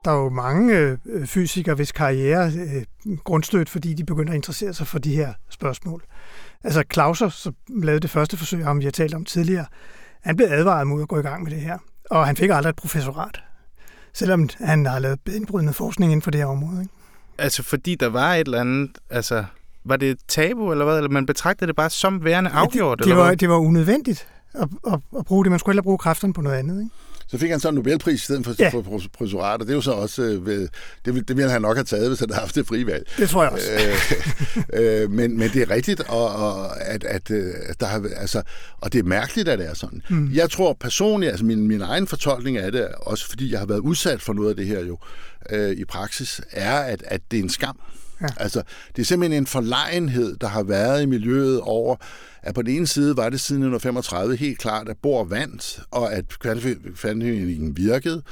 Der 0.06 0.12
er 0.12 0.24
jo 0.24 0.30
mange 0.30 0.98
øh, 1.06 1.28
fysikere, 1.28 1.76
hvis 1.76 1.92
karriere 1.92 2.52
øh, 2.56 3.18
grundstødt, 3.24 3.70
fordi 3.70 3.94
de 3.94 4.04
begynder 4.04 4.32
at 4.32 4.36
interessere 4.36 4.74
sig 4.74 4.88
for 4.88 5.00
de 5.00 5.16
her 5.16 5.34
spørgsmål. 5.50 6.04
Altså 6.64 6.84
Clauser, 6.94 7.30
som 7.30 7.56
lavede 7.84 8.00
det 8.00 8.10
første 8.10 8.38
forsøg, 8.38 8.66
om 8.66 8.80
vi 8.80 8.84
har 8.84 8.92
talt 8.92 9.14
om 9.14 9.26
tidligere, 9.26 9.66
han 10.22 10.36
blev 10.36 10.48
advaret 10.52 10.88
mod 10.88 11.02
at 11.02 11.08
gå 11.08 11.20
i 11.20 11.22
gang 11.22 11.44
med 11.44 11.52
det 11.52 11.62
her. 11.62 11.78
Og 12.10 12.28
han 12.28 12.36
fik 12.36 12.50
aldrig 12.50 12.70
et 12.70 12.76
professorat, 12.76 13.40
selvom 14.14 14.50
han 14.58 14.86
har 14.86 15.00
lavet 15.00 15.20
indbrydende 15.36 15.74
forskning 15.74 16.12
inden 16.12 16.22
for 16.22 16.32
det 16.32 16.40
her 16.40 16.48
område. 16.48 16.82
Ikke? 16.82 16.94
Altså 17.38 17.64
fordi 17.64 17.96
der 17.96 18.08
var 18.08 18.34
et 18.34 18.40
eller 18.40 18.60
andet, 18.60 18.98
altså 19.10 19.46
var 19.84 19.96
det 19.96 20.10
et 20.10 20.20
tabu 20.28 20.72
eller 20.72 20.86
hvad, 20.86 20.98
eller 20.98 21.10
man 21.10 21.26
betragtede 21.26 21.68
det 21.68 21.76
bare 21.76 21.90
som 21.90 22.24
værende 22.24 22.50
afgjort? 22.50 23.00
Ja, 23.00 23.04
det, 23.04 23.06
det, 23.06 23.12
eller 23.12 23.24
var, 23.24 23.36
det 23.36 23.50
var 23.50 23.58
unødvendigt 23.58 24.28
at, 24.54 24.68
at, 24.88 25.00
at 25.18 25.26
bruge 25.26 25.46
det. 25.46 25.52
Man 25.52 25.60
skulle 25.60 25.74
hellere 25.74 25.84
bruge 25.84 25.98
kræfterne 25.98 26.34
på 26.34 26.42
noget 26.42 26.58
andet. 26.58 26.82
Ikke? 26.84 26.96
Så 27.32 27.38
fik 27.38 27.50
han 27.50 27.60
så 27.60 27.70
en 27.70 27.76
Nobelpris 27.76 28.22
i 28.22 28.24
stedet 28.24 28.46
for, 28.46 28.56
ja. 28.60 28.70
for 28.70 28.82
professorat, 29.14 29.62
og 29.62 29.68
det 29.68 29.70
er 29.70 29.76
jo 29.76 29.82
så 29.82 29.92
også, 29.92 30.22
øh, 30.22 30.70
det, 31.06 31.28
det 31.28 31.38
ville 31.38 31.52
han 31.52 31.62
nok 31.62 31.78
have 31.78 31.84
taget, 31.84 32.08
hvis 32.08 32.20
han 32.20 32.30
havde 32.30 32.40
haft 32.42 32.56
det 32.56 32.68
frivalg. 32.68 33.08
Det 33.18 33.30
tror 33.30 33.44
jeg 33.44 33.52
også. 33.52 33.72
øh, 34.74 35.04
øh, 35.04 35.12
men, 35.12 35.38
men 35.38 35.50
det 35.50 35.62
er 35.62 35.70
rigtigt, 35.70 36.00
og, 36.00 36.36
og 36.36 36.82
at, 36.82 37.04
at, 37.04 37.32
øh, 37.32 37.54
at 37.66 37.80
der 37.80 37.86
har, 37.86 38.04
altså, 38.16 38.42
og 38.82 38.94
det 38.94 39.00
er 39.00 39.04
mærkeligt, 39.04 39.50
at 39.50 39.60
det 39.60 39.70
er 39.70 39.74
sådan. 39.74 40.02
Mm. 40.10 40.32
Jeg 40.34 40.50
tror 40.50 40.74
personligt, 40.74 41.30
altså 41.30 41.46
min, 41.46 41.68
min 41.68 41.82
egen 41.82 42.08
fortolkning 42.08 42.58
af 42.58 42.72
det, 42.72 42.88
også 42.88 43.30
fordi 43.30 43.52
jeg 43.52 43.60
har 43.60 43.66
været 43.66 43.80
udsat 43.80 44.22
for 44.22 44.34
noget 44.34 44.50
af 44.50 44.56
det 44.56 44.66
her 44.66 44.86
jo, 44.86 44.98
øh, 45.50 45.72
i 45.72 45.86
praksis, 45.86 46.42
er, 46.52 46.80
at, 46.80 47.04
at 47.06 47.22
det 47.32 47.40
er 47.40 47.44
en 47.44 47.50
skam. 47.50 47.80
Ja. 48.22 48.28
Altså, 48.38 48.62
det 48.96 49.02
er 49.02 49.06
simpelthen 49.06 49.42
en 49.42 49.48
forlegenhed, 49.48 50.38
der 50.38 50.48
har 50.48 50.64
været 50.64 51.02
i 51.02 51.06
miljøet 51.06 51.62
over, 51.62 51.96
at 52.44 52.56
på 52.56 52.62
den 52.62 52.76
ene 52.76 52.88
side 52.88 53.18
var 53.18 53.30
det 53.30 53.40
siden 53.40 53.62
1935 53.64 54.36
helt 54.36 54.60
klart, 54.60 54.90
at 54.90 54.98
Bohr 54.98 55.24
vandt, 55.24 55.80
og 55.92 56.14
at 56.14 56.26
kvantemekanikken 56.40 57.78
virkede. 57.78 58.24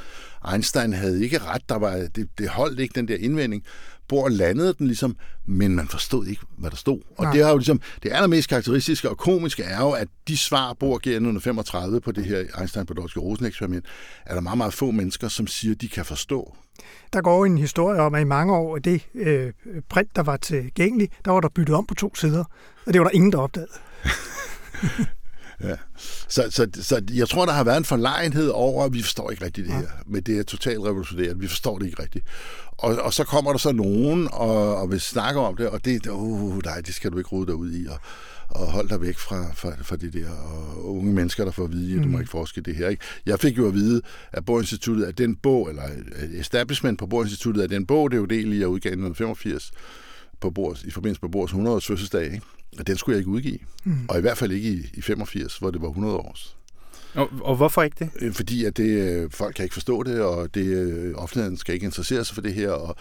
Einstein 0.54 0.94
havde 0.94 1.24
ikke 1.24 1.40
ret, 1.40 1.70
der 1.70 1.76
var, 1.76 2.08
det, 2.16 2.28
det 2.38 2.50
holdt 2.50 2.80
ikke 2.80 2.94
den 2.96 3.08
der 3.08 3.16
indvending. 3.20 3.64
Bohr 4.08 4.30
landede 4.30 4.74
den 4.74 4.88
ligesom, 4.88 5.18
men 5.46 5.76
man 5.76 5.88
forstod 5.88 6.26
ikke, 6.26 6.42
hvad 6.58 6.70
der 6.70 6.78
stod. 6.78 7.00
Og 7.18 7.24
Nej. 7.24 7.34
det 7.34 7.42
er 7.42 7.50
jo 7.50 7.58
ligesom, 7.58 7.82
det 8.04 8.12
allermest 8.14 8.50
karakteristiske 8.50 9.10
og 9.10 9.18
komiske 9.18 9.64
er 9.64 9.80
jo, 9.80 9.92
at 9.92 10.08
de 10.28 10.38
svar, 10.38 10.74
Bohr 10.74 10.98
giver 10.98 11.16
1935 11.16 12.02
på 12.02 12.12
det 12.12 12.26
her 12.26 12.44
Einstein-Podolsky-Rosen-eksperiment, 12.44 13.86
er 14.26 14.34
der 14.34 14.42
meget, 14.42 14.58
meget 14.58 14.74
få 14.74 14.92
mennesker, 14.92 15.28
som 15.28 15.48
siger, 15.48 15.76
de 15.76 15.90
kan 15.90 16.06
forstå. 16.06 16.56
Der 17.13 17.21
går 17.21 17.45
en 17.45 17.57
historie 17.57 18.01
om, 18.01 18.15
at 18.15 18.21
i 18.21 18.23
mange 18.23 18.55
år, 18.55 18.78
det 18.78 19.01
øh, 19.15 19.53
print, 19.89 20.15
der 20.15 20.23
var 20.23 20.38
tilgængeligt, 20.38 21.13
der 21.25 21.32
var 21.32 21.39
der 21.39 21.49
byttet 21.49 21.75
om 21.75 21.86
på 21.86 21.93
to 21.93 22.15
sider, 22.15 22.43
og 22.86 22.93
det 22.93 23.01
var 23.01 23.07
der 23.07 23.15
ingen, 23.15 23.32
der 23.32 23.38
opdagede. 23.38 23.71
Ja. 25.63 25.75
Så, 26.28 26.47
så, 26.49 26.67
så 26.73 27.01
jeg 27.13 27.30
tror, 27.30 27.45
der 27.45 27.53
har 27.53 27.63
været 27.63 27.78
en 27.78 27.86
forlegenhed 27.86 28.47
over, 28.47 28.86
at 28.86 28.93
vi 28.93 29.01
forstår 29.01 29.32
ikke 29.32 29.45
rigtigt 29.45 29.67
det 29.67 29.75
her. 29.75 29.88
Men 30.05 30.23
det 30.23 30.39
er 30.39 30.43
totalt 30.43 30.80
revolutionerende. 30.80 31.39
Vi 31.39 31.47
forstår 31.47 31.80
det 31.80 31.86
ikke 31.86 32.03
rigtigt. 32.03 32.25
Og, 32.78 32.95
og 32.95 33.13
så 33.13 33.23
kommer 33.23 33.51
der 33.51 33.57
så 33.57 33.71
nogen 33.71 34.30
og, 34.32 34.75
og 34.75 34.91
vil 34.91 35.01
snakke 35.01 35.39
om 35.39 35.57
det, 35.57 35.69
og 35.69 35.86
det, 35.86 36.07
uh, 36.07 36.63
nej, 36.65 36.82
det 36.82 36.95
skal 36.95 37.11
du 37.11 37.17
ikke 37.17 37.30
rode 37.30 37.47
dig 37.47 37.55
ud 37.55 37.71
i. 37.71 37.88
Og, 37.88 37.99
og 38.50 38.72
hold 38.72 38.89
dig 38.89 39.02
væk 39.02 39.18
fra, 39.18 39.54
fra, 39.54 39.72
fra 39.82 39.95
det 39.95 40.14
der 40.14 40.30
og 40.30 40.95
unge 40.95 41.14
mennesker, 41.14 41.45
der 41.45 41.52
får 41.52 41.64
at 41.64 41.72
vide, 41.72 41.98
at 41.98 42.04
du 42.04 42.10
må 42.10 42.20
ikke 42.20 42.32
forske 42.32 42.62
det 42.62 42.76
her. 42.76 42.89
Ikke? 42.89 43.04
Jeg 43.26 43.39
fik 43.39 43.58
jo 43.58 43.68
at 43.68 43.74
vide 43.74 44.02
af 44.34 44.45
Borinstituttet, 44.45 45.06
at 45.06 45.18
den 45.18 45.36
bog, 45.36 45.70
eller 45.70 45.84
establishment 46.34 47.00
på 47.00 47.08
Borinstituttet, 47.08 47.62
at 47.62 47.70
den 47.70 47.86
bog, 47.86 48.12
det 48.12 48.18
er 48.18 48.22
jo 48.22 48.26
del 48.26 48.54
i, 48.54 48.60
jeg 48.60 48.68
udgav 48.68 48.89
i 48.89 48.93
1985, 48.93 49.72
på 50.39 50.50
Bors, 50.50 50.84
i 50.84 50.91
forbindelse 50.91 51.20
med 51.22 51.32
Bors 51.32 51.50
100 51.50 51.76
års 51.76 51.86
fødselsdag, 51.88 52.26
ikke? 52.26 52.41
og 52.80 52.88
den 52.88 52.98
skulle 52.98 53.14
jeg 53.14 53.20
ikke 53.20 53.32
udgive. 53.32 53.60
Mm. 53.84 54.06
Og 54.10 54.18
i 54.18 54.22
hvert 54.22 54.38
fald 54.38 54.52
ikke 54.52 54.70
i, 54.70 54.86
i 54.93 55.02
85, 55.02 55.58
hvor 55.58 55.72
det 55.72 55.82
var 55.82 55.88
100 55.88 56.16
års. 56.16 56.58
Og, 57.14 57.30
og 57.41 57.56
hvorfor 57.56 57.84
ikke 57.84 57.95
det? 58.00 58.10
Øh, 58.22 58.34
fordi 58.34 58.66
at 58.66 58.78
det, 58.78 58.89
øh, 58.89 59.32
folk 59.32 59.56
kan 59.56 59.64
ikke 59.64 59.74
forstå 59.74 60.04
det, 60.04 60.22
og 60.22 60.56
det, 60.56 60.66
øh, 60.66 61.16
offentligheden 61.16 61.58
skal 61.58 61.74
ikke 61.74 61.86
interessere 61.86 62.26
sig 62.26 62.36
for 62.36 62.41
det 62.41 62.54
her. 62.54 62.72
Og, 62.72 62.95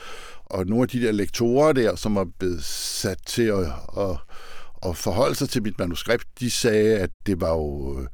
og 0.44 0.66
nogle 0.66 0.82
af 0.82 0.88
de 0.88 1.00
der 1.00 1.12
lektorer 1.12 1.72
der, 1.72 1.96
som 1.96 2.16
er 2.16 2.24
blevet 2.38 2.64
sat 2.64 3.18
til 3.26 3.42
at, 3.42 3.66
at, 3.98 4.16
at 4.88 4.96
forholde 4.96 5.34
sig 5.34 5.48
til 5.48 5.62
mit 5.62 5.78
manuskript, 5.78 6.26
de 6.40 6.50
sagde, 6.50 6.98
at 6.98 7.10
det 7.26 7.40
var 7.40 7.52
jo 7.52 8.06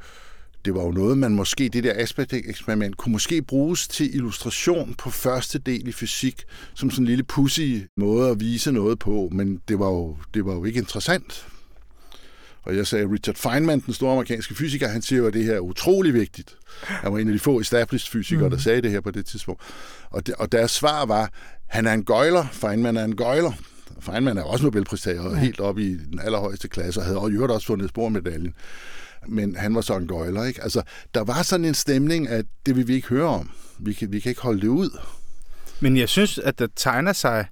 det 0.65 0.75
var 0.75 0.83
jo 0.83 0.91
noget, 0.91 1.19
man 1.19 1.35
måske, 1.35 1.69
det 1.69 1.85
der 1.85 1.93
aspekt-eksperiment, 1.97 2.97
kunne 2.97 3.13
måske 3.13 3.43
bruges 3.43 3.89
til 3.89 4.15
illustration 4.15 4.95
på 4.99 5.11
første 5.11 5.59
del 5.59 5.89
i 5.89 5.93
fysik, 5.93 6.45
som 6.75 6.91
sådan 6.91 7.03
en 7.03 7.09
lille 7.09 7.25
pussy 7.25 7.79
måde 7.97 8.31
at 8.31 8.41
vise 8.41 8.73
noget 8.73 8.99
på, 8.99 9.29
men 9.33 9.61
det 9.69 9.79
var 9.79 9.89
jo, 9.89 10.17
det 10.35 10.47
var 10.47 10.53
jo 10.53 10.65
ikke 10.65 10.79
interessant. 10.79 11.47
Og 12.63 12.77
jeg 12.77 12.87
sagde, 12.87 13.09
Richard 13.13 13.37
Feynman, 13.37 13.81
den 13.81 13.95
store 13.95 14.13
amerikanske 14.13 14.55
fysiker, 14.55 14.89
han 14.89 15.03
siger 15.03 15.19
jo, 15.19 15.27
at 15.27 15.35
det 15.35 15.45
her 15.45 15.55
er 15.55 15.61
utrolig 15.61 16.15
vigtigt. 16.15 16.57
Han 16.83 17.13
var 17.13 17.19
en 17.19 17.29
af 17.29 17.33
de 17.33 17.39
få 17.39 17.61
established 17.61 18.11
fysikere, 18.11 18.51
der 18.51 18.57
mm. 18.57 18.61
sagde 18.61 18.83
det 18.83 18.91
her 18.91 19.01
på 19.01 19.11
det 19.11 19.27
tidspunkt. 19.27 19.63
Og, 20.11 20.27
det, 20.27 20.35
og 20.35 20.53
deres 20.53 20.71
svar 20.71 21.07
var, 21.07 21.31
han 21.69 21.87
er 21.87 21.93
en 21.93 22.05
gøjler, 22.05 22.47
Feynman 22.53 22.97
er 22.97 23.05
en 23.05 23.17
gøjler. 23.17 23.53
Feynman 24.03 24.39
er 24.39 24.43
også 24.43 24.65
Nobelpristager, 24.65 25.31
ja. 25.31 25.37
helt 25.37 25.61
op 25.61 25.79
i 25.79 25.97
den 25.97 26.21
allerhøjeste 26.25 26.69
klasse, 26.69 27.01
og 27.01 27.07
havde 27.07 27.19
og 27.19 27.51
også 27.51 27.67
fundet 27.67 27.89
spormedaljen 27.89 28.55
men 29.29 29.57
han 29.57 29.75
var 29.75 29.81
så 29.81 29.97
en 29.97 30.07
gøjler, 30.07 30.45
ikke? 30.45 30.63
Altså, 30.63 30.83
der 31.15 31.25
var 31.25 31.43
sådan 31.43 31.65
en 31.65 31.75
stemning, 31.75 32.29
at 32.29 32.45
det 32.67 32.77
vil 32.77 32.89
vi 32.89 32.95
ikke 32.95 33.09
høre 33.09 33.29
om. 33.29 33.51
Vi 33.79 33.93
kan, 33.93 34.13
vi 34.13 34.21
kan 34.21 34.31
ikke 34.31 34.43
holde 34.43 34.61
det 34.61 34.69
ud. 34.69 34.99
Men 35.81 35.97
jeg 35.97 36.09
synes, 36.09 36.39
at 36.39 36.59
der 36.59 36.67
tegner 36.77 37.13
sig 37.13 37.47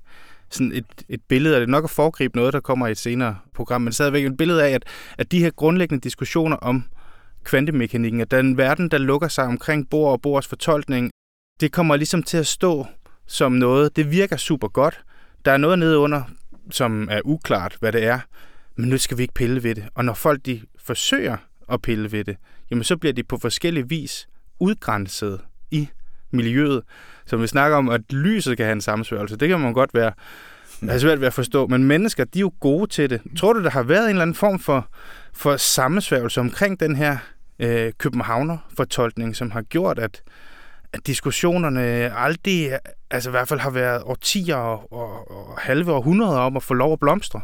sådan 0.51 0.73
et, 0.73 0.85
et 1.09 1.21
billede, 1.29 1.55
og 1.55 1.61
det 1.61 1.67
er 1.67 1.71
nok 1.71 1.85
at 1.85 1.91
foregribe 1.91 2.37
noget, 2.37 2.53
der 2.53 2.61
kommer 2.61 2.87
i 2.87 2.91
et 2.91 2.99
senere 2.99 3.39
program, 3.55 3.81
men 3.81 3.93
stadigvæk 3.93 4.25
et 4.25 4.37
billede 4.37 4.65
af, 4.65 4.71
at, 4.71 4.85
at 5.19 5.33
de 5.33 5.41
her 5.41 5.51
grundlæggende 5.51 6.03
diskussioner 6.03 6.57
om 6.57 6.85
kvantemekanikken, 7.45 8.21
at 8.21 8.31
den 8.31 8.57
verden, 8.57 8.89
der 8.89 8.99
lukker 8.99 9.29
sig 9.29 9.45
omkring 9.45 9.91
Bohr 9.91 10.13
og 10.13 10.23
Bohrs 10.23 10.47
fortolkning, 10.47 11.11
det 11.61 11.73
kommer 11.73 11.97
ligesom 11.97 12.23
til 12.23 12.37
at 12.37 12.47
stå 12.47 12.87
som 13.27 13.53
noget, 13.53 13.97
det 13.97 14.11
virker 14.11 14.37
super 14.37 14.69
godt. 14.69 15.05
Der 15.45 15.53
er 15.53 15.57
noget 15.57 15.79
nede 15.79 15.99
under, 15.99 16.23
som 16.75 17.09
er 17.11 17.21
uklart, 17.25 17.77
hvad 17.81 17.93
det 17.93 18.05
er, 18.05 18.21
men 18.77 18.89
nu 18.89 18.99
skal 18.99 19.19
vi 19.19 19.23
ikke 19.23 19.35
pille 19.35 19.63
ved 19.63 19.75
det. 19.75 19.85
Og 19.95 20.05
når 20.05 20.15
folk 20.15 20.47
de 20.47 20.61
forsøger 20.85 21.37
at 21.73 21.83
pille 21.83 22.13
ved 22.13 22.25
det, 22.25 22.37
jamen 22.71 22.85
så 22.85 22.97
bliver 22.97 23.13
de 23.13 23.23
på 23.23 23.39
forskellige 23.39 23.89
vis 23.89 24.29
udgrænset 24.61 25.41
i 25.71 25.89
miljøet. 26.31 26.83
Så 27.27 27.37
vi 27.37 27.47
snakker 27.47 27.77
om, 27.77 27.89
at 27.89 28.13
lyset 28.13 28.57
kan 28.57 28.67
have 28.67 28.73
en 28.73 28.81
sammensværgelse, 28.81 29.37
det 29.37 29.49
kan 29.49 29.61
man 29.61 29.73
godt 29.73 29.95
være 29.95 30.13
have 30.89 31.01
svært 31.01 31.21
ved 31.21 31.27
at 31.27 31.33
forstå, 31.33 31.67
men 31.67 31.85
mennesker, 31.85 32.25
de 32.25 32.39
er 32.39 32.41
jo 32.41 32.53
gode 32.61 32.87
til 32.87 33.11
det. 33.11 33.21
Tror 33.37 33.53
du, 33.53 33.63
der 33.63 33.71
har 33.71 33.83
været 33.83 34.05
en 34.05 34.11
eller 34.11 34.23
anden 34.23 34.35
form 34.35 34.59
for, 34.59 34.89
for 35.33 35.57
sammensværgelse 35.57 36.41
omkring 36.41 36.81
den 36.81 36.97
her 36.97 37.19
øh, 37.59 37.93
Københavner-fortolkning, 37.99 39.37
som 39.37 39.51
har 39.51 39.63
gjort, 39.63 39.99
at, 39.99 40.23
at 40.93 41.07
diskussionerne 41.07 42.17
aldrig, 42.17 42.79
altså 43.11 43.31
i 43.31 43.33
hvert 43.33 43.49
fald 43.49 43.61
har 43.61 43.71
været 43.71 44.03
årtier 44.03 44.57
og, 44.57 44.93
og, 44.93 45.31
og 45.31 45.59
halve 45.59 45.93
århundreder 45.93 46.39
om 46.39 46.57
at 46.57 46.63
få 46.63 46.75
lov 46.75 46.93
at 46.93 47.01
blomstre? 47.01 47.41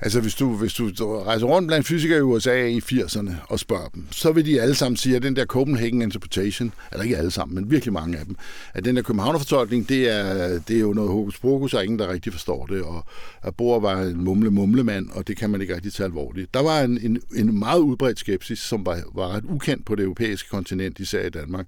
Altså, 0.00 0.20
hvis 0.20 0.34
du, 0.34 0.56
hvis 0.56 0.74
du 0.74 0.90
rejser 1.22 1.46
rundt 1.46 1.68
blandt 1.68 1.86
fysikere 1.86 2.18
i 2.18 2.22
USA 2.22 2.66
i 2.66 2.78
80'erne 2.78 3.32
og 3.48 3.58
spørger 3.58 3.88
dem, 3.88 4.06
så 4.10 4.32
vil 4.32 4.46
de 4.46 4.60
alle 4.60 4.74
sammen 4.74 4.96
sige, 4.96 5.16
at 5.16 5.22
den 5.22 5.36
der 5.36 5.46
Copenhagen 5.46 6.02
Interpretation, 6.02 6.72
eller 6.92 7.04
ikke 7.04 7.16
alle 7.16 7.30
sammen, 7.30 7.54
men 7.54 7.70
virkelig 7.70 7.92
mange 7.92 8.18
af 8.18 8.24
dem, 8.24 8.36
at 8.74 8.84
den 8.84 8.96
der 8.96 9.02
Københavnerfortolkning, 9.02 9.88
det 9.88 10.10
er, 10.10 10.58
det 10.68 10.76
er 10.76 10.80
jo 10.80 10.92
noget 10.92 11.10
hokus 11.10 11.38
pokus, 11.38 11.74
og 11.74 11.84
ingen, 11.84 11.98
der 11.98 12.12
rigtig 12.12 12.32
forstår 12.32 12.66
det, 12.66 12.82
og 12.82 13.06
at 13.42 13.54
Bohr 13.54 13.80
var 13.80 14.02
en 14.02 14.24
mumle-mumlemand, 14.24 15.10
og 15.10 15.28
det 15.28 15.36
kan 15.36 15.50
man 15.50 15.60
ikke 15.60 15.74
rigtig 15.74 15.92
tage 15.92 16.04
alvorligt. 16.04 16.54
Der 16.54 16.62
var 16.62 16.80
en, 16.80 16.98
en, 17.02 17.20
en 17.36 17.58
meget 17.58 17.80
udbredt 17.80 18.18
skepsis, 18.18 18.58
som 18.58 18.86
var, 18.86 19.02
var 19.14 19.28
ret 19.28 19.44
ukendt 19.44 19.86
på 19.86 19.94
det 19.94 20.02
europæiske 20.02 20.48
kontinent, 20.48 20.98
især 20.98 21.26
i 21.26 21.30
Danmark, 21.30 21.66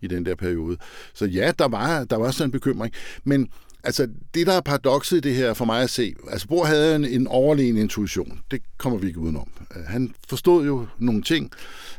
i 0.00 0.06
den 0.06 0.26
der 0.26 0.34
periode. 0.34 0.76
Så 1.14 1.24
ja, 1.24 1.52
der 1.58 1.68
var, 1.68 2.04
der 2.04 2.16
var 2.16 2.30
sådan 2.30 2.48
en 2.48 2.52
bekymring, 2.52 2.94
men 3.24 3.48
Altså, 3.84 4.08
det 4.34 4.46
der 4.46 4.52
er 4.52 4.60
paradokset 4.60 5.16
i 5.16 5.20
det 5.20 5.34
her 5.34 5.54
for 5.54 5.64
mig 5.64 5.82
at 5.82 5.90
se, 5.90 6.14
altså 6.30 6.48
Bohr 6.48 6.64
havde 6.64 6.96
en, 6.96 7.04
en 7.04 7.26
overlegen 7.26 7.76
intuition. 7.76 8.40
Det 8.50 8.62
kommer 8.78 8.98
vi 8.98 9.06
ikke 9.06 9.18
udenom. 9.18 9.48
Øh, 9.76 9.82
han 9.84 10.14
forstod 10.28 10.66
jo 10.66 10.86
nogle 10.98 11.22
ting, 11.22 11.50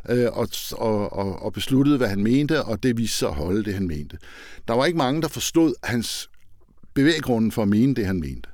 øh, 0.09 0.27
og, 0.31 0.47
og, 0.71 1.13
og, 1.13 1.41
og 1.41 1.53
besluttede, 1.53 1.97
hvad 1.97 2.07
han 2.07 2.23
mente, 2.23 2.63
og 2.63 2.83
det 2.83 2.97
viste 2.97 3.17
sig 3.17 3.27
at 3.27 3.35
holde 3.35 3.63
det, 3.63 3.73
han 3.73 3.87
mente. 3.87 4.17
Der 4.67 4.73
var 4.73 4.85
ikke 4.85 4.97
mange, 4.97 5.21
der 5.21 5.27
forstod 5.27 5.73
hans 5.83 6.29
bevæggrunden 6.93 7.51
for 7.51 7.61
at 7.61 7.67
mene 7.67 7.95
det, 7.95 8.05
han 8.05 8.19
mente. 8.19 8.49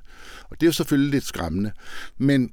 Og 0.50 0.60
det 0.60 0.66
er 0.66 0.68
jo 0.68 0.72
selvfølgelig 0.72 1.10
lidt 1.10 1.26
skræmmende. 1.26 1.72
Men 2.18 2.50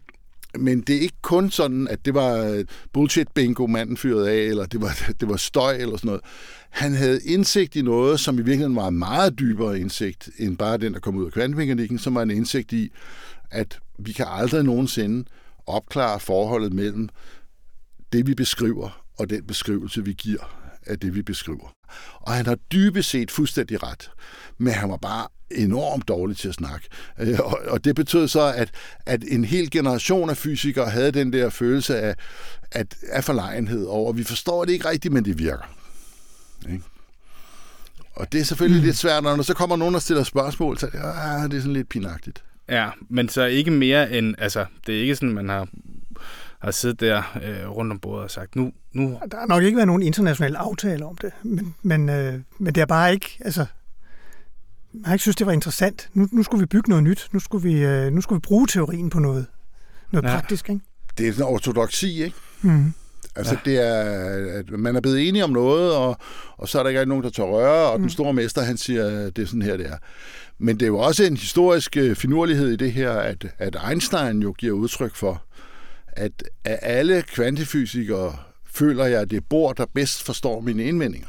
men 0.59 0.81
det 0.81 0.95
er 0.95 0.99
ikke 0.99 1.21
kun 1.21 1.51
sådan, 1.51 1.87
at 1.87 2.05
det 2.05 2.13
var 2.13 2.37
øh, 2.37 2.65
bullshit 2.93 3.27
bingo, 3.35 3.67
manden 3.67 3.97
fyrede 3.97 4.29
af, 4.29 4.37
eller 4.37 4.65
det 4.65 4.81
var, 4.81 5.03
det 5.19 5.29
var 5.29 5.37
støj 5.37 5.75
eller 5.75 5.97
sådan 5.97 6.07
noget. 6.07 6.21
Han 6.69 6.93
havde 6.93 7.21
indsigt 7.23 7.75
i 7.75 7.81
noget, 7.81 8.19
som 8.19 8.35
i 8.35 8.37
virkeligheden 8.37 8.75
var 8.75 8.87
en 8.87 8.99
meget 8.99 9.39
dybere 9.39 9.79
indsigt, 9.79 10.29
end 10.37 10.57
bare 10.57 10.77
den, 10.77 10.93
der 10.93 10.99
kom 10.99 11.15
ud 11.15 11.25
af 11.25 11.31
kvantemekanikken, 11.31 11.99
som 11.99 12.15
var 12.15 12.21
en 12.21 12.31
indsigt 12.31 12.73
i, 12.73 12.91
at 13.51 13.79
vi 13.99 14.11
kan 14.11 14.25
aldrig 14.29 14.63
nogensinde 14.63 15.25
opklare 15.67 16.19
forholdet 16.19 16.73
mellem 16.73 17.09
det, 18.13 18.27
vi 18.27 18.33
beskriver, 18.33 19.03
og 19.17 19.29
den 19.29 19.43
beskrivelse, 19.43 20.05
vi 20.05 20.13
giver 20.13 20.67
af 20.85 20.99
det, 20.99 21.15
vi 21.15 21.21
beskriver. 21.21 21.73
Og 22.13 22.33
han 22.33 22.45
har 22.45 22.55
dybest 22.71 23.09
set 23.09 23.31
fuldstændig 23.31 23.83
ret, 23.83 24.11
men 24.57 24.73
han 24.73 24.89
var 24.89 24.97
bare 24.97 25.27
enormt 25.51 26.07
dårlig 26.07 26.37
til 26.37 26.47
at 26.47 26.53
snakke. 26.53 26.87
Øh, 27.19 27.39
og 27.67 27.83
det 27.83 27.95
betød 27.95 28.27
så, 28.27 28.53
at, 28.55 28.71
at 29.05 29.23
en 29.27 29.45
hel 29.45 29.71
generation 29.71 30.29
af 30.29 30.37
fysikere 30.37 30.89
havde 30.89 31.11
den 31.11 31.33
der 31.33 31.49
følelse 31.49 31.99
af, 31.99 32.15
at, 32.71 32.95
af 33.11 33.23
forlegenhed 33.23 33.85
over, 33.85 34.13
vi 34.13 34.23
forstår 34.23 34.65
det 34.65 34.73
ikke 34.73 34.89
rigtigt, 34.89 35.13
men 35.13 35.25
det 35.25 35.39
virker. 35.39 35.75
Ikke? 36.71 36.83
Og 38.15 38.31
det 38.31 38.41
er 38.41 38.45
selvfølgelig 38.45 38.81
mm. 38.81 38.85
lidt 38.85 38.97
svært, 38.97 39.23
når 39.23 39.41
så 39.41 39.53
kommer 39.53 39.75
nogen 39.75 39.95
og 39.95 40.01
stiller 40.01 40.23
spørgsmål, 40.23 40.77
så 40.77 40.89
ah, 40.93 41.51
det 41.51 41.57
er 41.57 41.61
sådan 41.61 41.73
lidt 41.73 41.89
pinagtigt. 41.89 42.43
Ja, 42.69 42.89
men 43.09 43.29
så 43.29 43.43
ikke 43.43 43.71
mere 43.71 44.11
end, 44.11 44.35
altså, 44.37 44.65
det 44.87 44.97
er 44.97 45.01
ikke 45.01 45.15
sådan, 45.15 45.33
man 45.33 45.49
har 45.49 45.67
har 46.59 46.71
siddet 46.71 46.99
der 46.99 47.37
øh, 47.43 47.69
rundt 47.69 47.91
om 47.91 47.99
bordet 47.99 48.23
og 48.23 48.31
sagt, 48.31 48.55
nu, 48.55 48.71
nu... 48.93 49.19
Der 49.31 49.37
har 49.37 49.45
nok 49.45 49.63
ikke 49.63 49.75
været 49.75 49.87
nogen 49.87 50.03
international 50.03 50.55
aftale 50.55 51.05
om 51.05 51.17
det, 51.17 51.31
men, 51.43 51.75
men, 51.81 52.09
øh, 52.09 52.39
men 52.59 52.75
det 52.75 52.81
er 52.81 52.85
bare 52.85 53.13
ikke, 53.13 53.37
altså, 53.41 53.65
man 54.97 55.05
har 55.05 55.13
ikke 55.13 55.21
synes, 55.21 55.35
det 55.35 55.47
var 55.47 55.53
interessant. 55.53 56.09
Nu, 56.13 56.27
nu 56.31 56.43
skulle 56.43 56.59
vi 56.59 56.65
bygge 56.65 56.89
noget 56.89 57.03
nyt. 57.03 57.27
Nu 57.31 57.39
skulle 57.39 57.69
vi, 57.69 57.83
øh, 57.83 58.11
nu 58.11 58.21
skulle 58.21 58.37
vi 58.37 58.41
bruge 58.41 58.67
teorien 58.67 59.09
på 59.09 59.19
noget, 59.19 59.45
noget 60.11 60.29
ja. 60.29 60.29
praktisk, 60.29 60.69
ikke? 60.69 60.81
Det 61.17 61.27
er 61.27 61.33
en 61.33 61.41
ortodoksi, 61.41 62.23
ikke? 62.23 62.35
Mm. 62.61 62.93
Altså, 63.35 63.53
ja. 63.65 63.71
det 63.71 63.87
er, 63.87 64.59
at 64.59 64.69
man 64.69 64.95
er 64.95 65.01
blevet 65.01 65.27
enige 65.27 65.43
om 65.43 65.49
noget, 65.49 65.95
og, 65.95 66.17
og 66.57 66.69
så 66.69 66.79
er 66.79 66.83
der 66.83 66.89
ikke 66.89 67.05
nogen, 67.05 67.23
der 67.23 67.29
tør 67.29 67.43
røre, 67.43 67.91
og 67.91 67.99
mm. 67.99 68.03
den 68.03 68.09
store 68.09 68.33
mester, 68.33 68.61
han 68.61 68.77
siger, 68.77 69.29
det 69.29 69.41
er 69.41 69.45
sådan 69.45 69.61
her, 69.61 69.77
det 69.77 69.85
er. 69.85 69.97
Men 70.59 70.75
det 70.75 70.81
er 70.81 70.87
jo 70.87 70.97
også 70.97 71.23
en 71.23 71.37
historisk 71.37 71.97
øh, 71.97 72.15
finurlighed 72.15 72.69
i 72.69 72.75
det 72.75 72.91
her, 72.91 73.11
at, 73.11 73.45
at 73.57 73.77
Einstein 73.89 74.41
jo 74.41 74.51
giver 74.51 74.73
udtryk 74.73 75.15
for, 75.15 75.43
at 76.07 76.43
af 76.65 76.79
alle 76.81 77.21
kvantefysikere 77.21 78.35
føler 78.65 79.05
jeg, 79.05 79.21
at 79.21 79.29
det 79.29 79.37
er 79.37 79.41
Bohr, 79.49 79.73
der 79.73 79.85
bedst 79.93 80.23
forstår 80.23 80.61
mine 80.61 80.83
indvendinger. 80.83 81.27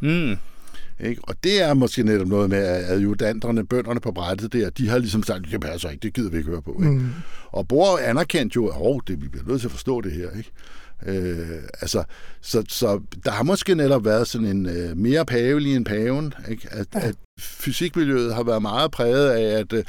Mm. 0.00 0.36
Ikke? 1.00 1.20
Og 1.24 1.34
det 1.44 1.62
er 1.62 1.74
måske 1.74 2.02
netop 2.02 2.26
noget 2.26 2.50
med, 2.50 2.58
at 2.58 2.84
adjudanterne, 2.84 3.66
bønderne 3.66 4.00
på 4.00 4.12
brættet 4.12 4.52
der, 4.52 4.70
de 4.70 4.88
har 4.88 4.98
ligesom 4.98 5.22
sagt, 5.22 5.44
det 5.50 5.60
passer 5.60 5.90
ikke, 5.90 6.02
det 6.02 6.14
gider 6.14 6.30
vi 6.30 6.36
ikke 6.36 6.50
høre 6.50 6.62
på. 6.62 6.72
Ikke? 6.72 6.92
Mm. 6.92 7.10
Og 7.46 7.68
Bohr 7.68 7.98
anerkendte 7.98 8.56
jo, 8.56 8.66
at 8.66 8.76
oh, 8.80 9.00
det, 9.06 9.22
vi 9.22 9.28
bliver 9.28 9.44
nødt 9.46 9.60
til 9.60 9.68
at 9.68 9.72
forstå 9.72 10.00
det 10.00 10.12
her. 10.12 10.30
Ikke? 10.36 10.50
Øh, 11.06 11.62
altså, 11.80 12.04
så, 12.40 12.64
så 12.68 13.00
der 13.24 13.30
har 13.30 13.42
måske 13.42 13.74
netop 13.74 14.04
været 14.04 14.28
sådan 14.28 14.46
en 14.46 14.66
øh, 14.66 14.96
mere 14.96 15.26
pavelig 15.26 15.76
end 15.76 15.84
paven, 15.84 16.34
ikke? 16.48 16.68
At, 16.70 16.86
ja. 16.94 17.00
at 17.00 17.14
fysikmiljøet 17.40 18.34
har 18.34 18.42
været 18.42 18.62
meget 18.62 18.90
præget 18.90 19.30
af, 19.30 19.58
at 19.60 19.72
øh, 19.72 19.84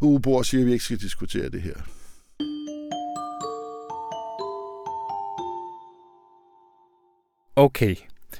uh, 0.00 0.22
Bohr 0.22 0.42
siger, 0.42 0.60
at 0.60 0.66
vi 0.66 0.72
ikke 0.72 0.84
skal 0.84 0.98
diskutere 0.98 1.48
det 1.48 1.62
her. 1.62 1.74
Okay, 7.56 7.96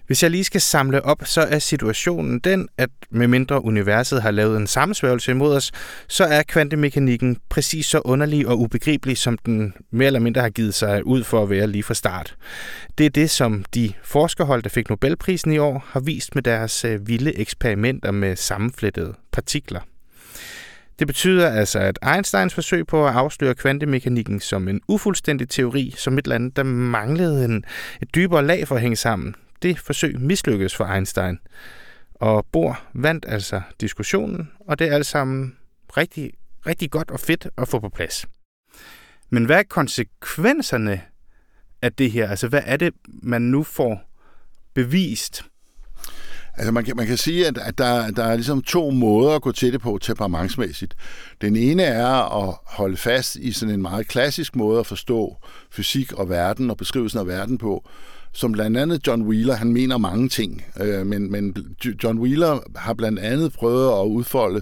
hvis 0.09 0.23
jeg 0.23 0.31
lige 0.31 0.45
skal 0.45 0.61
samle 0.61 1.05
op, 1.05 1.23
så 1.25 1.41
er 1.41 1.59
situationen 1.59 2.39
den, 2.39 2.69
at 2.79 2.91
medmindre 3.11 3.65
universet 3.65 4.23
har 4.23 4.31
lavet 4.31 4.57
en 4.57 4.67
sammensværgelse 4.67 5.31
imod 5.31 5.55
os, 5.57 5.73
så 6.09 6.25
er 6.25 6.43
kvantemekanikken 6.43 7.37
præcis 7.49 7.87
så 7.87 8.01
underlig 8.05 8.49
og 8.49 8.61
ubegribelig, 8.61 9.19
som 9.19 9.39
den 9.39 9.75
mere 9.91 10.07
eller 10.07 10.21
mindre 10.21 10.41
har 10.41 10.49
givet 10.51 10.75
sig 10.75 11.07
ud 11.07 11.25
for 11.25 11.43
at 11.43 11.51
være 11.51 11.67
lige 11.67 11.83
fra 11.83 11.95
start. 11.95 12.37
Det 12.99 13.07
er 13.07 13.11
det, 13.11 13.31
som 13.31 13.65
de 13.75 13.93
forskerhold, 14.03 14.63
der 14.63 14.69
fik 14.69 14.89
Nobelprisen 14.89 15.53
i 15.53 15.59
år, 15.59 15.85
har 15.89 16.01
vist 16.01 16.35
med 16.35 16.43
deres 16.43 16.85
øh, 16.85 17.09
vilde 17.09 17.39
eksperimenter 17.39 18.11
med 18.11 18.37
sammenflettede 18.37 19.15
partikler. 19.33 19.81
Det 20.99 21.07
betyder 21.07 21.51
altså, 21.51 21.79
at 21.79 21.99
Einsteins 22.15 22.55
forsøg 22.55 22.87
på 22.87 23.07
at 23.07 23.15
afsløre 23.15 23.55
kvantemekanikken 23.55 24.41
som 24.41 24.69
en 24.69 24.81
ufuldstændig 24.89 25.49
teori, 25.49 25.95
som 25.97 26.19
et 26.19 26.25
eller 26.25 26.35
andet, 26.35 26.57
der 26.57 26.63
manglede 26.63 27.45
en, 27.45 27.65
et 28.03 28.15
dybere 28.15 28.47
lag 28.47 28.69
for 28.69 28.75
at 28.75 28.81
hænge 28.81 28.97
sammen, 28.97 29.35
det 29.63 29.79
forsøg 29.79 30.21
mislykkedes 30.21 30.77
for 30.77 30.85
Einstein. 30.85 31.39
Og 32.15 32.47
Bohr 32.53 32.83
vandt 32.95 33.25
altså 33.29 33.61
diskussionen, 33.81 34.51
og 34.61 34.79
det 34.79 34.89
er 34.89 34.95
alt 34.95 35.07
sammen 35.07 35.57
rigtig, 35.97 36.33
rigtig 36.67 36.91
godt 36.91 37.11
og 37.11 37.21
fedt 37.21 37.49
at 37.59 37.69
få 37.69 37.79
på 37.79 37.89
plads. 37.89 38.27
Men 39.31 39.45
hvad 39.45 39.59
er 39.59 39.63
konsekvenserne 39.63 41.01
af 41.83 41.93
det 41.93 42.11
her? 42.11 42.31
Altså, 42.31 42.49
hvad 42.49 42.63
er 42.65 42.77
det, 42.77 42.95
man 43.23 43.43
nu 43.43 43.63
får 43.63 44.11
bevist? 44.75 45.45
Altså 46.57 46.73
man 46.73 46.85
kan, 46.85 46.97
man 46.97 47.07
kan 47.07 47.17
sige, 47.17 47.47
at, 47.47 47.59
at 47.59 47.79
der, 47.79 48.11
der 48.11 48.25
er 48.25 48.35
ligesom 48.35 48.63
to 48.63 48.91
måder 48.91 49.35
at 49.35 49.43
gå 49.43 49.53
til 49.53 49.73
det 49.73 49.81
på 49.81 49.99
temperamentsmæssigt. 50.03 50.95
Den 51.41 51.57
ene 51.57 51.83
er 51.83 52.47
at 52.49 52.55
holde 52.65 52.97
fast 52.97 53.37
i 53.37 53.53
sådan 53.53 53.75
en 53.75 53.83
meget 53.83 54.09
klassisk 54.09 54.57
måde 54.57 54.81
at 54.81 54.87
forstå 54.87 55.37
fysik 55.71 56.13
og 56.13 56.29
verden 56.29 56.71
og 56.71 56.77
beskrivelsen 56.77 57.19
af 57.19 57.27
verden 57.27 57.59
på, 57.59 57.89
som 58.33 58.53
blandt 58.53 58.77
andet 58.77 59.07
John 59.07 59.23
Wheeler, 59.23 59.55
han 59.55 59.73
mener 59.73 59.99
mange 59.99 60.29
ting, 60.29 60.65
øh, 60.81 61.07
men, 61.07 61.31
men 61.31 61.57
John 62.05 62.19
Wheeler 62.19 62.59
har 62.77 62.95
blandt 62.95 63.19
andet 63.19 63.53
prøvet 63.53 64.01
at 64.01 64.07
udfolde 64.07 64.61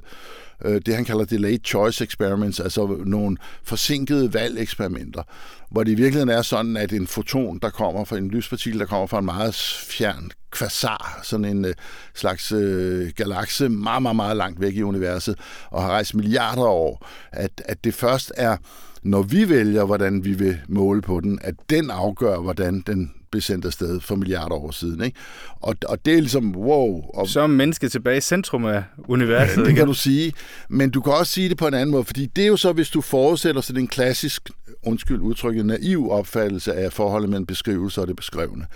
øh, 0.64 0.80
det, 0.86 0.94
han 0.94 1.04
kalder 1.04 1.24
delayed 1.24 1.58
choice 1.64 2.04
experiments, 2.04 2.60
altså 2.60 3.02
nogle 3.06 3.36
forsinkede 3.62 4.34
valgeksperimenter, 4.34 5.22
hvor 5.70 5.84
det 5.84 5.92
i 5.92 5.94
virkeligheden 5.94 6.28
er 6.28 6.42
sådan, 6.42 6.76
at 6.76 6.92
en 6.92 7.06
foton, 7.06 7.58
der 7.58 7.70
kommer 7.70 8.04
fra 8.04 8.16
en 8.16 8.28
lyspartikel, 8.28 8.80
der 8.80 8.86
kommer 8.86 9.06
fra 9.06 9.18
en 9.18 9.24
meget 9.24 9.54
fjern 9.88 10.30
kvasar, 10.50 11.20
sådan 11.22 11.44
en 11.44 11.64
øh, 11.64 11.74
slags 12.14 12.52
øh, 12.52 13.10
galakse, 13.16 13.68
meget, 13.68 14.02
meget, 14.02 14.16
meget 14.16 14.36
langt 14.36 14.60
væk 14.60 14.74
i 14.74 14.82
universet, 14.82 15.38
og 15.70 15.82
har 15.82 15.90
rejst 15.90 16.14
milliarder 16.14 16.62
af 16.62 16.68
år, 16.68 17.06
at, 17.32 17.62
at 17.64 17.84
det 17.84 17.94
først 17.94 18.32
er, 18.36 18.56
når 19.03 19.22
vi 19.22 19.49
vælger, 19.49 19.84
hvordan 19.84 20.24
vi 20.24 20.32
vil 20.32 20.59
måle 20.68 21.03
på 21.03 21.20
den, 21.20 21.38
at 21.42 21.55
den 21.70 21.90
afgør, 21.90 22.38
hvordan 22.38 22.82
den 22.86 23.12
blev 23.30 23.40
sendt 23.42 23.64
afsted 23.64 24.01
for 24.01 24.16
milliarder 24.16 24.55
år 24.55 24.70
siden. 24.70 25.05
Ikke? 25.05 25.18
Og, 25.61 25.76
og 25.88 26.05
det 26.05 26.14
er 26.14 26.20
ligesom, 26.20 26.57
wow. 26.57 27.03
Og, 27.14 27.28
så 27.28 27.40
er 27.40 27.47
mennesket 27.47 27.92
tilbage 27.92 28.16
i 28.16 28.20
centrum 28.20 28.64
af 28.64 28.82
universet. 29.09 29.57
Ja, 29.57 29.64
det 29.64 29.76
kan 29.76 29.86
du 29.86 29.94
sige. 29.94 30.32
Men 30.68 30.90
du 30.90 31.01
kan 31.01 31.12
også 31.12 31.32
sige 31.32 31.49
det 31.49 31.57
på 31.57 31.66
en 31.66 31.74
anden 31.74 31.90
måde, 31.90 32.05
fordi 32.05 32.26
det 32.26 32.44
er 32.44 32.49
jo 32.49 32.57
så, 32.57 32.72
hvis 32.72 32.90
du 32.90 33.01
forudsætter 33.01 33.61
sådan 33.61 33.82
en 33.82 33.88
klassisk, 33.88 34.51
undskyld 34.82 35.20
udtrykket, 35.20 35.66
naiv 35.66 36.11
opfattelse 36.11 36.74
af 36.74 36.92
forholdet 36.92 37.30
mellem 37.30 37.47
beskrivelse 37.47 38.01
og 38.01 38.09
det 38.09 38.16
beskrevne. 38.16 38.66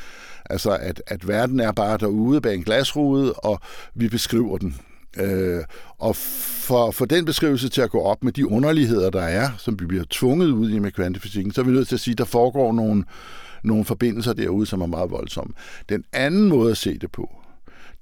Altså, 0.50 0.70
at, 0.80 1.02
at 1.06 1.28
verden 1.28 1.60
er 1.60 1.72
bare 1.72 1.98
derude 1.98 2.40
bag 2.40 2.54
en 2.54 2.64
glasrude, 2.64 3.32
og 3.32 3.60
vi 3.94 4.08
beskriver 4.08 4.58
den. 4.58 4.76
Øh, 5.16 5.64
og 5.98 6.16
for, 6.16 6.90
for 6.90 7.04
den 7.04 7.24
beskrivelse 7.24 7.68
til 7.68 7.80
at 7.80 7.90
gå 7.90 8.00
op 8.00 8.24
med 8.24 8.32
de 8.32 8.48
underligheder, 8.48 9.10
der 9.10 9.22
er, 9.22 9.50
som 9.58 9.80
vi 9.80 9.86
bliver 9.86 10.04
tvunget 10.10 10.50
ud 10.50 10.70
i 10.70 10.78
med 10.78 10.90
kvantefysikken, 10.90 11.52
så 11.52 11.60
er 11.60 11.64
vi 11.64 11.72
nødt 11.72 11.88
til 11.88 11.96
at 11.96 12.00
sige, 12.00 12.12
at 12.12 12.18
der 12.18 12.24
foregår 12.24 12.72
nogle, 12.72 13.04
nogle 13.62 13.84
forbindelser 13.84 14.32
derude, 14.32 14.66
som 14.66 14.80
er 14.80 14.86
meget 14.86 15.10
voldsomme. 15.10 15.54
Den 15.88 16.04
anden 16.12 16.48
måde 16.48 16.70
at 16.70 16.76
se 16.76 16.98
det 16.98 17.12
på, 17.12 17.36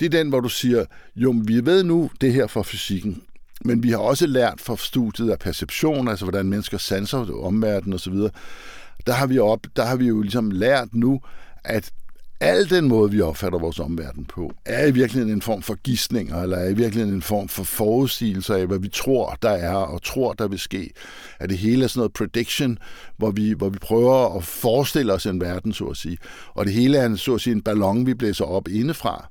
det 0.01 0.07
er 0.07 0.11
den, 0.11 0.29
hvor 0.29 0.41
du 0.41 0.49
siger, 0.49 0.85
jo, 1.17 1.35
vi 1.45 1.67
ved 1.67 1.85
nu 1.85 2.11
det 2.21 2.33
her 2.33 2.47
fra 2.47 2.63
fysikken, 2.63 3.23
men 3.65 3.83
vi 3.83 3.91
har 3.91 3.99
også 3.99 4.27
lært 4.27 4.61
fra 4.61 4.77
studiet 4.77 5.31
af 5.31 5.39
perception, 5.39 6.09
altså 6.09 6.25
hvordan 6.25 6.47
mennesker 6.47 6.79
sanser 6.79 7.43
omverdenen 7.43 7.95
osv., 7.95 8.15
der 9.07 9.13
har 9.13 9.27
vi 9.27 9.39
op, 9.39 9.67
der 9.77 9.85
har 9.85 9.97
vi 9.97 10.07
jo 10.07 10.21
ligesom 10.21 10.51
lært 10.51 10.95
nu, 10.95 11.21
at 11.65 11.91
al 12.41 12.71
den 12.71 12.89
måde, 12.89 13.11
vi 13.11 13.21
opfatter 13.21 13.59
vores 13.59 13.79
omverden 13.79 14.25
på, 14.25 14.53
er 14.65 14.87
i 14.87 14.91
virkeligheden 14.91 15.35
en 15.35 15.43
form 15.43 15.63
for 15.63 15.75
gissninger, 15.75 16.43
eller 16.43 16.57
er 16.57 16.69
i 16.69 16.75
virkeligheden 16.75 17.15
en 17.15 17.23
form 17.23 17.49
for 17.49 17.65
forudsigelser 17.65 18.55
af, 18.55 18.67
hvad 18.67 18.79
vi 18.79 18.89
tror, 18.89 19.39
der 19.43 19.51
er, 19.51 19.75
og 19.75 20.03
tror, 20.03 20.33
der 20.33 20.49
vil 20.49 20.59
ske. 20.59 20.91
At 21.39 21.51
det 21.51 21.59
hele 21.59 21.85
er 21.85 21.89
sådan 21.89 22.01
noget 22.01 22.13
prediction, 22.13 22.79
hvor 23.17 23.31
vi, 23.31 23.53
hvor 23.53 23.69
vi 23.69 23.79
prøver 23.79 24.37
at 24.37 24.45
forestille 24.45 25.13
os 25.13 25.27
en 25.27 25.41
verden, 25.41 25.73
så 25.73 25.85
at 25.85 25.97
sige. 25.97 26.19
Og 26.55 26.65
det 26.65 26.75
hele 26.75 26.99
er 26.99 27.07
en, 27.07 27.17
så 27.17 27.35
at 27.35 27.41
sige, 27.41 27.55
en 27.55 27.63
ballon, 27.63 28.07
vi 28.07 28.15
blæser 28.15 28.45
op 28.45 28.69
indefra. 28.69 29.29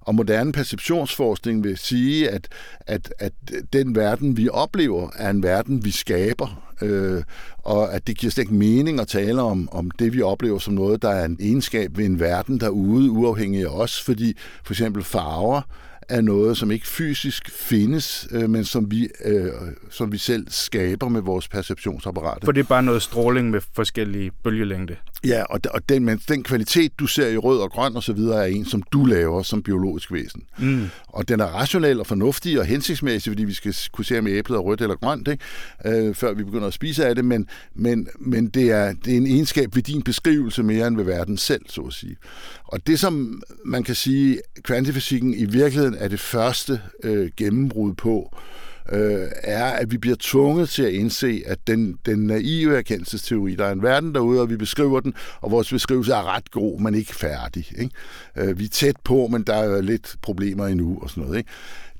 Og 0.00 0.14
moderne 0.14 0.52
perceptionsforskning 0.52 1.64
vil 1.64 1.78
sige, 1.78 2.30
at, 2.30 2.48
at, 2.80 3.14
at 3.18 3.32
den 3.72 3.96
verden, 3.96 4.36
vi 4.36 4.48
oplever, 4.48 5.10
er 5.16 5.30
en 5.30 5.42
verden, 5.42 5.84
vi 5.84 5.90
skaber. 5.90 6.62
Øh, 6.82 7.22
og 7.58 7.94
at 7.94 8.06
det 8.06 8.18
giver 8.18 8.30
slet 8.30 8.42
ikke 8.42 8.54
mening 8.54 9.00
at 9.00 9.08
tale 9.08 9.42
om, 9.42 9.68
om 9.72 9.90
det, 9.90 10.12
vi 10.12 10.22
oplever 10.22 10.58
som 10.58 10.74
noget, 10.74 11.02
der 11.02 11.08
er 11.08 11.24
en 11.24 11.36
egenskab 11.40 11.98
ved 11.98 12.04
en 12.04 12.20
verden 12.20 12.60
derude, 12.60 13.10
uafhængig 13.10 13.62
af 13.62 13.68
os, 13.68 14.02
fordi 14.02 14.36
for 14.64 14.72
eksempel 14.72 15.02
farver 15.04 15.62
er 16.08 16.20
noget, 16.20 16.56
som 16.56 16.70
ikke 16.70 16.86
fysisk 16.86 17.50
findes, 17.50 18.28
øh, 18.30 18.50
men 18.50 18.64
som 18.64 18.90
vi, 18.90 19.08
øh, 19.24 19.52
som 19.90 20.12
vi 20.12 20.18
selv 20.18 20.46
skaber 20.48 21.08
med 21.08 21.20
vores 21.20 21.48
perceptionsapparat. 21.48 22.38
For 22.44 22.52
det 22.52 22.60
er 22.60 22.68
bare 22.68 22.82
noget 22.82 23.02
stråling 23.02 23.50
med 23.50 23.60
forskellige 23.74 24.30
bølgelængde. 24.44 24.96
Ja, 25.24 25.42
og, 25.42 25.60
og 25.70 25.88
den, 25.88 26.04
men 26.04 26.20
den 26.28 26.42
kvalitet, 26.42 26.92
du 26.98 27.06
ser 27.06 27.28
i 27.28 27.36
rød 27.36 27.60
og 27.60 27.70
grøn 27.70 27.96
og 27.96 28.02
så 28.02 28.12
videre, 28.12 28.42
er 28.42 28.46
en, 28.46 28.64
som 28.64 28.82
du 28.82 29.04
laver 29.04 29.42
som 29.42 29.62
biologisk 29.62 30.12
væsen. 30.12 30.42
Mm. 30.58 30.86
Og 31.06 31.28
den 31.28 31.40
er 31.40 31.44
rationel 31.44 32.00
og 32.00 32.06
fornuftig 32.06 32.60
og 32.60 32.66
hensigtsmæssig, 32.66 33.30
fordi 33.30 33.44
vi 33.44 33.52
skal 33.52 33.74
kunne 33.92 34.04
se, 34.04 34.18
om 34.18 34.26
æblet 34.26 34.56
er 34.56 34.60
rødt 34.60 34.80
eller 34.80 34.96
grønt, 34.96 35.28
ikke? 35.28 35.44
Øh, 35.86 36.14
før 36.14 36.34
vi 36.34 36.44
begynder 36.44 36.66
at 36.66 36.74
spise 36.74 37.06
af 37.06 37.14
det, 37.14 37.24
men, 37.24 37.48
men, 37.74 38.08
men 38.18 38.48
det, 38.48 38.70
er, 38.70 38.92
det 39.04 39.12
er 39.12 39.16
en 39.16 39.26
egenskab 39.26 39.76
ved 39.76 39.82
din 39.82 40.02
beskrivelse 40.02 40.62
mere 40.62 40.86
end 40.86 40.96
ved 40.96 41.04
verden 41.04 41.36
selv, 41.36 41.62
så 41.68 41.80
at 41.80 41.92
sige. 41.92 42.16
Og 42.64 42.86
det, 42.86 43.00
som 43.00 43.42
man 43.64 43.82
kan 43.82 43.94
sige, 43.94 44.40
kvantefysikken 44.62 45.34
i 45.34 45.44
virkeligheden 45.44 45.96
er 45.98 46.08
det 46.08 46.20
første 46.20 46.80
øh, 47.04 47.30
gennembrud 47.36 47.94
på, 47.94 48.36
øh, 48.36 48.69
Øh, 48.92 49.28
er, 49.42 49.64
at 49.64 49.90
vi 49.90 49.98
bliver 49.98 50.16
tvunget 50.20 50.68
til 50.68 50.82
at 50.82 50.92
indse, 50.92 51.42
at 51.46 51.58
den, 51.66 51.98
den 52.06 52.18
naive 52.18 52.76
erkendelsesteori, 52.76 53.54
der 53.54 53.64
er 53.64 53.72
en 53.72 53.82
verden 53.82 54.14
derude, 54.14 54.40
og 54.40 54.50
vi 54.50 54.56
beskriver 54.56 55.00
den, 55.00 55.14
og 55.40 55.50
vores 55.50 55.70
beskrivelse 55.70 56.12
er 56.12 56.34
ret 56.36 56.50
god, 56.50 56.80
men 56.80 56.94
ikke 56.94 57.14
færdig. 57.14 57.66
Ikke? 57.78 57.90
Øh, 58.36 58.58
vi 58.58 58.64
er 58.64 58.68
tæt 58.68 58.96
på, 59.04 59.28
men 59.30 59.42
der 59.42 59.54
er 59.54 59.80
lidt 59.80 60.16
problemer 60.22 60.66
endnu 60.66 60.98
og 61.02 61.10
sådan 61.10 61.22
noget. 61.24 61.38
Ikke? 61.38 61.50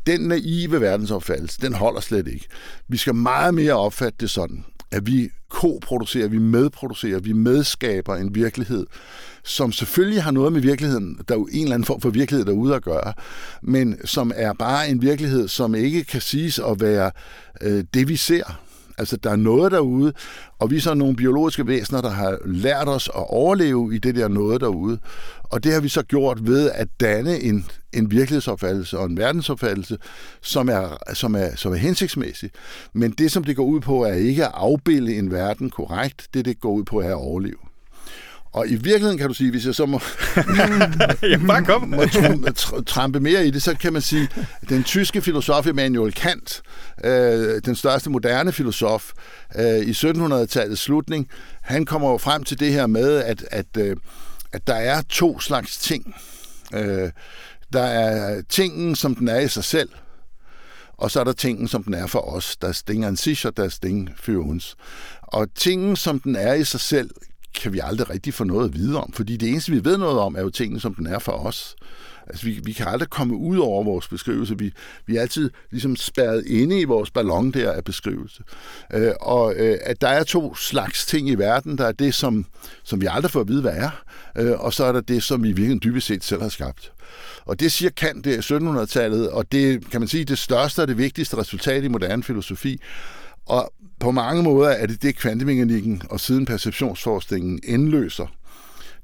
Den 0.06 0.20
naive 0.20 0.80
verdensopfattelse, 0.80 1.60
den 1.60 1.74
holder 1.74 2.00
slet 2.00 2.28
ikke. 2.28 2.46
Vi 2.88 2.96
skal 2.96 3.14
meget 3.14 3.54
mere 3.54 3.72
opfatte 3.72 4.16
det 4.20 4.30
sådan, 4.30 4.64
at 4.90 5.06
vi 5.06 5.30
koproducerer, 5.60 6.28
vi 6.28 6.38
medproducerer, 6.38 7.20
vi 7.20 7.32
medskaber 7.32 8.16
en 8.16 8.34
virkelighed, 8.34 8.86
som 9.44 9.72
selvfølgelig 9.72 10.22
har 10.22 10.30
noget 10.30 10.52
med 10.52 10.60
virkeligheden, 10.60 11.18
der 11.28 11.34
er 11.34 11.38
jo 11.38 11.48
en 11.52 11.62
eller 11.62 11.74
anden 11.74 11.86
form 11.86 12.00
for 12.00 12.10
virkelighed 12.10 12.46
derude 12.46 12.74
at 12.74 12.82
gøre, 12.82 13.12
men 13.62 13.98
som 14.04 14.32
er 14.36 14.52
bare 14.52 14.88
en 14.88 15.02
virkelighed, 15.02 15.48
som 15.48 15.74
ikke 15.74 16.04
kan 16.04 16.20
siges 16.20 16.58
at 16.58 16.80
være 16.80 17.10
øh, 17.60 17.84
det, 17.94 18.08
vi 18.08 18.16
ser. 18.16 18.69
Altså, 19.00 19.16
der 19.16 19.30
er 19.30 19.36
noget 19.36 19.72
derude, 19.72 20.12
og 20.58 20.70
vi 20.70 20.76
er 20.76 20.80
så 20.80 20.94
nogle 20.94 21.16
biologiske 21.16 21.66
væsener, 21.66 22.00
der 22.00 22.10
har 22.10 22.38
lært 22.44 22.88
os 22.88 23.08
at 23.08 23.24
overleve 23.28 23.94
i 23.94 23.98
det 23.98 24.14
der 24.14 24.28
noget 24.28 24.60
derude. 24.60 24.98
Og 25.42 25.64
det 25.64 25.72
har 25.72 25.80
vi 25.80 25.88
så 25.88 26.02
gjort 26.02 26.46
ved 26.46 26.70
at 26.70 26.88
danne 27.00 27.40
en, 27.40 27.66
en 27.92 28.10
virkelighedsopfattelse 28.10 28.98
og 28.98 29.06
en 29.06 29.16
verdensopfattelse, 29.16 29.98
som 30.42 30.68
er, 30.68 30.96
som, 31.14 31.34
er, 31.34 31.56
som 31.56 31.72
er 31.72 31.76
hensigtsmæssig. 31.76 32.50
Men 32.94 33.10
det, 33.10 33.32
som 33.32 33.44
det 33.44 33.56
går 33.56 33.64
ud 33.64 33.80
på, 33.80 34.04
er 34.04 34.12
ikke 34.12 34.44
at 34.44 34.52
afbilde 34.54 35.16
en 35.16 35.30
verden 35.30 35.70
korrekt. 35.70 36.28
Det, 36.34 36.44
det 36.44 36.60
går 36.60 36.72
ud 36.72 36.84
på, 36.84 37.00
er 37.00 37.08
at 37.08 37.14
overleve. 37.14 37.69
Og 38.52 38.68
i 38.68 38.74
virkeligheden 38.74 39.18
kan 39.18 39.28
du 39.28 39.34
sige, 39.34 39.50
hvis 39.50 39.66
jeg 39.66 39.74
så 39.74 39.86
må, 39.86 40.00
ja, 41.22 41.38
bare 41.46 41.64
kom. 41.64 41.88
må 41.88 42.02
tr- 42.02 42.84
trampe 42.84 43.20
mere 43.20 43.46
i 43.46 43.50
det, 43.50 43.62
så 43.62 43.76
kan 43.76 43.92
man 43.92 44.02
sige, 44.02 44.28
den 44.68 44.84
tyske 44.84 45.22
filosof 45.22 45.66
Immanuel 45.66 46.12
Kant, 46.14 46.62
øh, 47.04 47.60
den 47.64 47.74
største 47.74 48.10
moderne 48.10 48.52
filosof 48.52 49.12
øh, 49.56 49.78
i 49.78 49.90
1700-tallets 49.90 50.80
slutning, 50.80 51.28
han 51.62 51.84
kommer 51.84 52.10
jo 52.10 52.18
frem 52.18 52.44
til 52.44 52.60
det 52.60 52.72
her 52.72 52.86
med, 52.86 53.16
at, 53.16 53.44
at, 53.50 53.76
øh, 53.78 53.96
at 54.52 54.66
der 54.66 54.74
er 54.74 55.02
to 55.08 55.40
slags 55.40 55.78
ting. 55.78 56.14
Øh, 56.74 57.10
der 57.72 57.82
er 57.82 58.42
tingen, 58.48 58.96
som 58.96 59.14
den 59.14 59.28
er 59.28 59.40
i 59.40 59.48
sig 59.48 59.64
selv, 59.64 59.88
og 61.00 61.10
så 61.10 61.20
er 61.20 61.24
der 61.24 61.32
tingen, 61.32 61.68
som 61.68 61.82
den 61.82 61.94
er 61.94 62.06
for 62.06 62.18
os. 62.18 62.56
Der 62.56 62.68
er 62.68 62.82
Ding 62.88 63.04
an 63.04 63.16
sich, 63.16 63.46
og 63.46 63.56
der 63.56 63.64
er 63.64 63.78
Ding 63.82 64.10
für 64.10 64.38
uns. 64.38 64.76
Og 65.22 65.54
tingen, 65.54 65.96
som 65.96 66.20
den 66.20 66.36
er 66.36 66.54
i 66.54 66.64
sig 66.64 66.80
selv, 66.80 67.10
kan 67.54 67.72
vi 67.72 67.80
aldrig 67.82 68.10
rigtig 68.10 68.34
få 68.34 68.44
noget 68.44 68.68
at 68.68 68.74
vide 68.74 69.00
om, 69.00 69.12
fordi 69.12 69.36
det 69.36 69.48
eneste, 69.48 69.72
vi 69.72 69.84
ved 69.84 69.98
noget 69.98 70.18
om, 70.18 70.34
er 70.34 70.40
jo 70.40 70.50
tingene, 70.50 70.80
som 70.80 70.94
den 70.94 71.06
er 71.06 71.18
for 71.18 71.32
os. 71.32 71.76
Altså, 72.26 72.46
vi, 72.46 72.60
vi 72.64 72.72
kan 72.72 72.86
aldrig 72.86 73.10
komme 73.10 73.36
ud 73.36 73.58
over 73.58 73.84
vores 73.84 74.08
beskrivelse. 74.08 74.58
Vi, 74.58 74.72
vi 75.06 75.16
er 75.16 75.20
altid 75.20 75.50
ligesom 75.70 75.96
spærret 75.96 76.46
inde 76.46 76.80
i 76.80 76.84
vores 76.84 77.10
ballon 77.10 77.50
der 77.50 77.72
af 77.72 77.84
beskrivelse. 77.84 78.42
Øh, 78.94 79.12
og 79.20 79.54
øh, 79.56 79.78
at 79.82 80.00
der 80.00 80.08
er 80.08 80.22
to 80.22 80.54
slags 80.54 81.06
ting 81.06 81.28
i 81.28 81.34
verden. 81.34 81.78
Der 81.78 81.86
er 81.86 81.92
det, 81.92 82.14
som, 82.14 82.46
som 82.82 83.00
vi 83.00 83.06
aldrig 83.10 83.30
får 83.30 83.40
at 83.40 83.48
vide, 83.48 83.60
hvad 83.60 83.72
er, 83.72 83.90
øh, 84.36 84.60
og 84.60 84.72
så 84.72 84.84
er 84.84 84.92
der 84.92 85.00
det, 85.00 85.22
som 85.22 85.42
vi 85.42 85.52
virkelig 85.52 85.82
dybest 85.82 86.06
set 86.06 86.24
selv 86.24 86.42
har 86.42 86.48
skabt. 86.48 86.92
Og 87.44 87.60
det 87.60 87.72
siger 87.72 87.90
Kant 87.90 88.24
det 88.24 88.34
er 88.34 88.58
1700-tallet, 88.58 89.30
og 89.30 89.52
det 89.52 89.90
kan 89.90 90.00
man 90.00 90.08
sige 90.08 90.24
det 90.24 90.38
største 90.38 90.80
og 90.80 90.88
det 90.88 90.98
vigtigste 90.98 91.36
resultat 91.36 91.84
i 91.84 91.88
moderne 91.88 92.22
filosofi. 92.22 92.80
Og 93.46 93.72
på 94.00 94.10
mange 94.10 94.42
måder 94.42 94.70
er 94.70 94.86
det 94.86 95.02
det, 95.02 95.16
kvantemekanikken 95.16 96.02
og 96.10 96.20
siden 96.20 96.46
perceptionsforskningen 96.46 97.60
indløser 97.64 98.26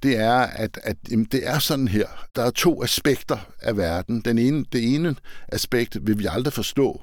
det 0.02 0.18
er, 0.18 0.38
at, 0.38 0.78
at 0.82 0.96
jamen, 1.10 1.24
det 1.24 1.48
er 1.48 1.58
sådan 1.58 1.88
her. 1.88 2.06
Der 2.36 2.42
er 2.42 2.50
to 2.50 2.82
aspekter 2.82 3.38
af 3.62 3.76
verden. 3.76 4.20
Den 4.20 4.38
ene, 4.38 4.64
det 4.72 4.94
ene 4.94 5.16
aspekt 5.48 6.06
vil 6.06 6.18
vi 6.18 6.26
aldrig 6.30 6.52
forstå, 6.52 7.02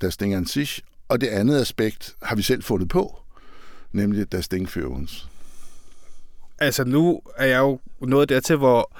der 0.00 0.16
Ding 0.20 0.34
an 0.34 0.46
sich, 0.46 0.80
og 1.08 1.20
det 1.20 1.26
andet 1.26 1.60
aspekt 1.60 2.14
har 2.22 2.36
vi 2.36 2.42
selv 2.42 2.62
fundet 2.62 2.88
på, 2.88 3.20
nemlig 3.92 4.32
der 4.32 4.48
Ding 4.50 4.68
für 4.68 4.84
uns. 4.84 5.28
Altså 6.58 6.84
nu 6.84 7.20
er 7.36 7.46
jeg 7.46 7.58
jo 7.58 7.78
nået 8.00 8.28
dertil, 8.28 8.56
hvor, 8.56 8.96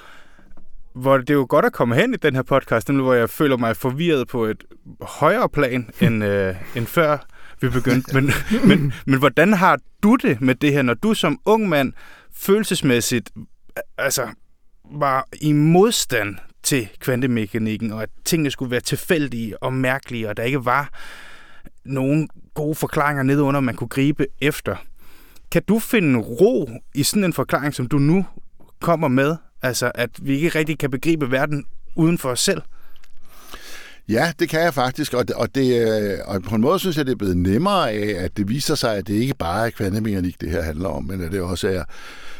hvor 0.93 1.17
det 1.17 1.29
er 1.29 1.33
jo 1.33 1.45
godt 1.49 1.65
at 1.65 1.73
komme 1.73 1.95
hen 1.95 2.13
i 2.13 2.17
den 2.17 2.35
her 2.35 2.43
podcast, 2.43 2.87
nemlig 2.87 3.03
hvor 3.03 3.13
jeg 3.13 3.29
føler 3.29 3.57
mig 3.57 3.77
forvirret 3.77 4.27
på 4.27 4.45
et 4.45 4.63
højere 5.01 5.49
plan 5.49 5.89
end, 6.01 6.23
øh, 6.23 6.55
end 6.75 6.85
før 6.85 7.27
vi 7.63 7.69
begyndte. 7.69 8.13
Men, 8.13 8.31
men, 8.67 8.93
men 9.05 9.19
hvordan 9.19 9.53
har 9.53 9.79
du 10.03 10.15
det 10.15 10.41
med 10.41 10.55
det 10.55 10.73
her, 10.73 10.81
når 10.81 10.93
du 10.93 11.13
som 11.13 11.39
ung 11.45 11.69
mand 11.69 11.93
følelsesmæssigt 12.33 13.31
altså, 13.97 14.27
var 14.91 15.27
i 15.41 15.51
modstand 15.51 16.35
til 16.63 16.89
kvantemekanikken, 16.99 17.91
og 17.91 18.03
at 18.03 18.09
tingene 18.25 18.51
skulle 18.51 18.71
være 18.71 18.81
tilfældige 18.81 19.63
og 19.63 19.73
mærkelige, 19.73 20.29
og 20.29 20.37
der 20.37 20.43
ikke 20.43 20.65
var 20.65 20.89
nogen 21.85 22.29
gode 22.53 22.75
forklaringer 22.75 23.23
nedenunder, 23.23 23.59
man 23.59 23.75
kunne 23.75 23.87
gribe 23.87 24.27
efter. 24.41 24.75
Kan 25.51 25.63
du 25.67 25.79
finde 25.79 26.19
ro 26.19 26.69
i 26.95 27.03
sådan 27.03 27.23
en 27.23 27.33
forklaring, 27.33 27.73
som 27.73 27.87
du 27.87 27.97
nu 27.97 28.25
kommer 28.81 29.07
med? 29.07 29.35
Altså, 29.61 29.91
at 29.95 30.09
vi 30.21 30.35
ikke 30.35 30.49
rigtig 30.49 30.79
kan 30.79 30.91
begribe 30.91 31.31
verden 31.31 31.65
uden 31.95 32.17
for 32.17 32.29
os 32.29 32.39
selv? 32.39 32.61
Ja, 34.09 34.31
det 34.39 34.49
kan 34.49 34.61
jeg 34.61 34.73
faktisk, 34.73 35.13
og, 35.13 35.27
det, 35.27 35.35
og, 35.35 35.55
det, 35.55 35.87
øh, 35.87 36.19
og 36.25 36.43
på 36.43 36.55
en 36.55 36.61
måde 36.61 36.79
synes 36.79 36.97
jeg, 36.97 37.05
det 37.05 37.11
er 37.11 37.17
blevet 37.17 37.37
nemmere 37.37 37.91
af, 37.91 38.23
at 38.23 38.37
det 38.37 38.49
viser 38.49 38.75
sig, 38.75 38.97
at 38.97 39.07
det 39.07 39.13
ikke 39.13 39.35
bare 39.35 39.65
er 39.65 39.69
kvantemekanik, 39.69 40.41
det 40.41 40.51
her 40.51 40.61
handler 40.61 40.89
om, 40.89 41.03
men 41.03 41.21
at 41.21 41.31
det 41.31 41.41
også 41.41 41.67
er 41.67 41.83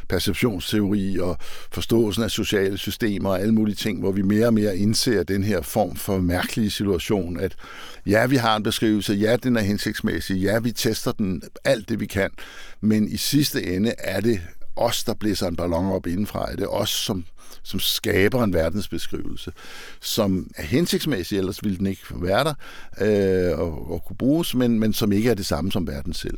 perceptionsteori 0.10 1.20
og 1.20 1.38
forståelsen 1.72 2.24
af 2.24 2.32
sociale 2.32 2.78
systemer 2.78 3.30
og 3.30 3.42
alle 3.42 3.54
mulige 3.54 3.76
ting, 3.76 4.00
hvor 4.00 4.12
vi 4.12 4.22
mere 4.22 4.48
og 4.48 4.54
mere 4.54 4.78
indser 4.78 5.24
den 5.24 5.44
her 5.44 5.62
form 5.62 5.96
for 5.96 6.18
mærkelige 6.18 6.72
situation, 6.72 7.40
at 7.40 7.56
ja, 8.06 8.26
vi 8.26 8.36
har 8.36 8.56
en 8.56 8.64
beskrivelse, 8.64 9.14
ja, 9.14 9.36
den 9.36 9.58
er 9.58 9.62
hensigtsmæssig, 9.62 10.38
ja, 10.38 10.60
vi 10.60 10.72
tester 10.72 11.12
den 11.12 11.42
alt 11.64 11.90
det, 11.90 12.00
vi 12.00 12.06
kan, 12.06 12.30
men 12.82 13.08
i 13.08 13.18
sidste 13.18 13.64
ende 13.76 13.94
er 13.98 14.20
det 14.20 14.42
os, 14.76 15.04
der 15.04 15.14
blæser 15.14 15.48
en 15.48 15.56
ballon 15.56 15.86
op 15.86 16.08
indenfra. 16.08 16.56
Det 16.56 16.68
os, 16.70 16.90
som, 16.90 17.26
som 17.64 17.80
skaber 17.80 18.44
en 18.44 18.54
verdensbeskrivelse, 18.54 19.52
som 20.02 20.48
er 20.58 20.64
hensigtsmæssig, 20.64 21.38
ellers 21.38 21.64
ville 21.64 21.78
den 21.78 21.88
ikke 21.88 22.02
være 22.12 22.44
der 22.44 22.54
øh, 23.02 23.60
og, 23.60 23.92
og 23.92 24.06
kunne 24.06 24.18
bruges, 24.18 24.56
men, 24.56 24.80
men 24.80 24.94
som 24.94 25.12
ikke 25.12 25.30
er 25.30 25.34
det 25.34 25.46
samme 25.46 25.72
som 25.72 25.88
verden 25.88 26.14
selv. 26.14 26.38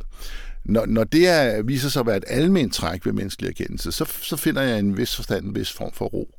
Når, 0.64 0.86
når 0.86 1.04
det 1.04 1.28
er, 1.28 1.62
viser 1.62 1.88
sig 1.88 2.00
at 2.00 2.06
være 2.06 2.16
et 2.16 2.24
almindeligt 2.26 2.74
træk 2.74 3.06
ved 3.06 3.12
menneskelig 3.12 3.48
erkendelse, 3.48 3.92
så, 3.92 4.04
så 4.22 4.36
finder 4.36 4.62
jeg 4.62 4.78
en 4.78 4.96
vis 4.96 5.16
forstand, 5.16 5.44
en 5.44 5.54
vis 5.54 5.72
form 5.72 5.92
for 5.92 6.04
ro. 6.04 6.30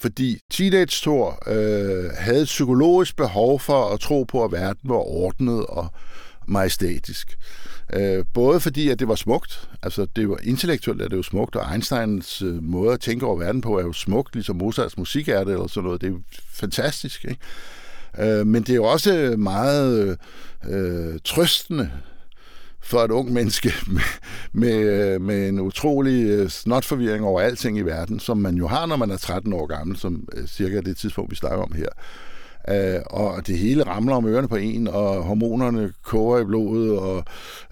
Fordi 0.00 0.38
Teenage 0.50 1.00
Thor 1.02 1.42
øh, 1.46 2.10
havde 2.18 2.42
et 2.42 2.46
psykologisk 2.46 3.16
behov 3.16 3.60
for 3.60 3.88
at 3.88 4.00
tro 4.00 4.24
på, 4.24 4.44
at 4.44 4.52
verden 4.52 4.90
var 4.90 4.96
ordnet 4.96 5.66
og 5.66 5.92
majestætisk. 6.48 7.38
Øh, 7.92 8.24
både 8.34 8.60
fordi, 8.60 8.88
at 8.88 8.98
det 8.98 9.08
var 9.08 9.14
smukt, 9.14 9.68
altså 9.82 10.06
det 10.16 10.28
var 10.28 10.38
intellektuelt 10.42 11.02
er 11.02 11.08
det 11.08 11.16
jo 11.16 11.22
smukt, 11.22 11.56
og 11.56 11.72
Einsteins 11.72 12.42
øh, 12.42 12.62
måde 12.62 12.92
at 12.92 13.00
tænke 13.00 13.26
over 13.26 13.38
verden 13.38 13.60
på 13.60 13.78
er 13.78 13.82
jo 13.82 13.92
smukt, 13.92 14.34
ligesom 14.34 14.56
Mozarts 14.56 14.98
musik 14.98 15.28
er 15.28 15.44
det, 15.44 15.52
eller 15.52 15.66
sådan 15.66 15.84
noget. 15.84 16.00
Det 16.00 16.06
er 16.06 16.10
jo 16.10 16.20
fantastisk, 16.52 17.24
ikke? 17.24 17.40
Øh, 18.18 18.46
men 18.46 18.62
det 18.62 18.70
er 18.70 18.76
jo 18.76 18.84
også 18.84 19.34
meget 19.38 20.18
øh, 20.68 21.18
trøstende 21.24 21.90
for 22.80 22.98
et 22.98 23.10
ung 23.10 23.32
menneske 23.32 23.72
med, 23.86 24.02
med, 24.52 24.74
øh, 24.74 25.20
med 25.20 25.48
en 25.48 25.60
utrolig 25.60 26.24
øh, 26.24 26.48
snotforvirring 26.48 27.24
over 27.24 27.40
alting 27.40 27.78
i 27.78 27.82
verden, 27.82 28.20
som 28.20 28.38
man 28.38 28.54
jo 28.54 28.68
har, 28.68 28.86
når 28.86 28.96
man 28.96 29.10
er 29.10 29.16
13 29.16 29.52
år 29.52 29.66
gammel, 29.66 29.96
som 29.96 30.28
øh, 30.32 30.46
cirka 30.46 30.80
det 30.80 30.96
tidspunkt, 30.96 31.30
vi 31.30 31.36
snakker 31.36 31.62
om 31.62 31.72
her. 31.72 31.88
Øh, 32.68 33.00
og 33.06 33.46
det 33.46 33.58
hele 33.58 33.82
ramler 33.82 34.14
om 34.16 34.26
ørerne 34.26 34.48
på 34.48 34.56
en, 34.56 34.88
og 34.88 35.22
hormonerne 35.22 35.92
koger 36.02 36.40
i 36.40 36.44
blodet, 36.44 36.98
og 36.98 37.24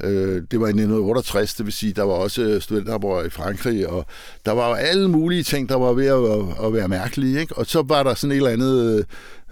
øh, 0.05 0.43
det 0.51 0.61
var 0.61 0.67
i 0.67 0.71
1968, 0.71 1.55
det 1.55 1.67
vil 1.67 1.73
sige, 1.73 1.93
der 1.93 2.03
var 2.03 2.13
også 2.13 2.43
øh, 2.43 2.63
studenteroprør 2.63 3.25
i 3.25 3.31
Frankrig, 3.31 3.89
og 3.89 4.07
der 4.47 4.53
var 4.53 4.69
jo 4.69 4.75
alle 4.75 5.09
mulige 5.09 5.43
ting, 5.43 5.69
der 5.69 5.77
var 5.77 5.93
ved 5.93 6.07
at, 6.07 6.67
at 6.67 6.73
være 6.73 6.89
mærkelige, 6.89 7.41
ikke? 7.41 7.57
og 7.57 7.67
så 7.67 7.83
var 7.83 8.03
der 8.03 8.15
sådan 8.15 8.33
et 8.33 8.37
eller 8.37 8.51
andet 8.51 9.07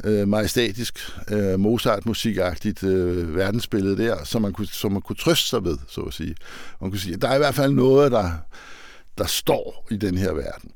øh, 0.04 0.28
majestatisk, 0.28 0.98
øh, 1.30 1.60
Mozart-musikagtigt 1.60 2.82
øh, 2.82 3.36
verdensbillede 3.36 3.98
der, 3.98 4.24
som 4.24 4.42
man, 4.42 4.52
kunne, 4.52 4.66
som 4.66 4.92
man 4.92 5.02
kunne 5.02 5.16
trøste 5.16 5.48
sig 5.48 5.64
ved, 5.64 5.78
så 5.88 6.00
at 6.00 6.14
sige. 6.14 6.34
Man 6.80 6.90
kunne 6.90 7.00
sige, 7.00 7.16
der 7.16 7.28
er 7.28 7.34
i 7.34 7.38
hvert 7.38 7.54
fald 7.54 7.72
noget, 7.72 8.12
der, 8.12 8.30
der 9.18 9.26
står 9.26 9.86
i 9.90 9.96
den 9.96 10.18
her 10.18 10.32
verden. 10.32 10.70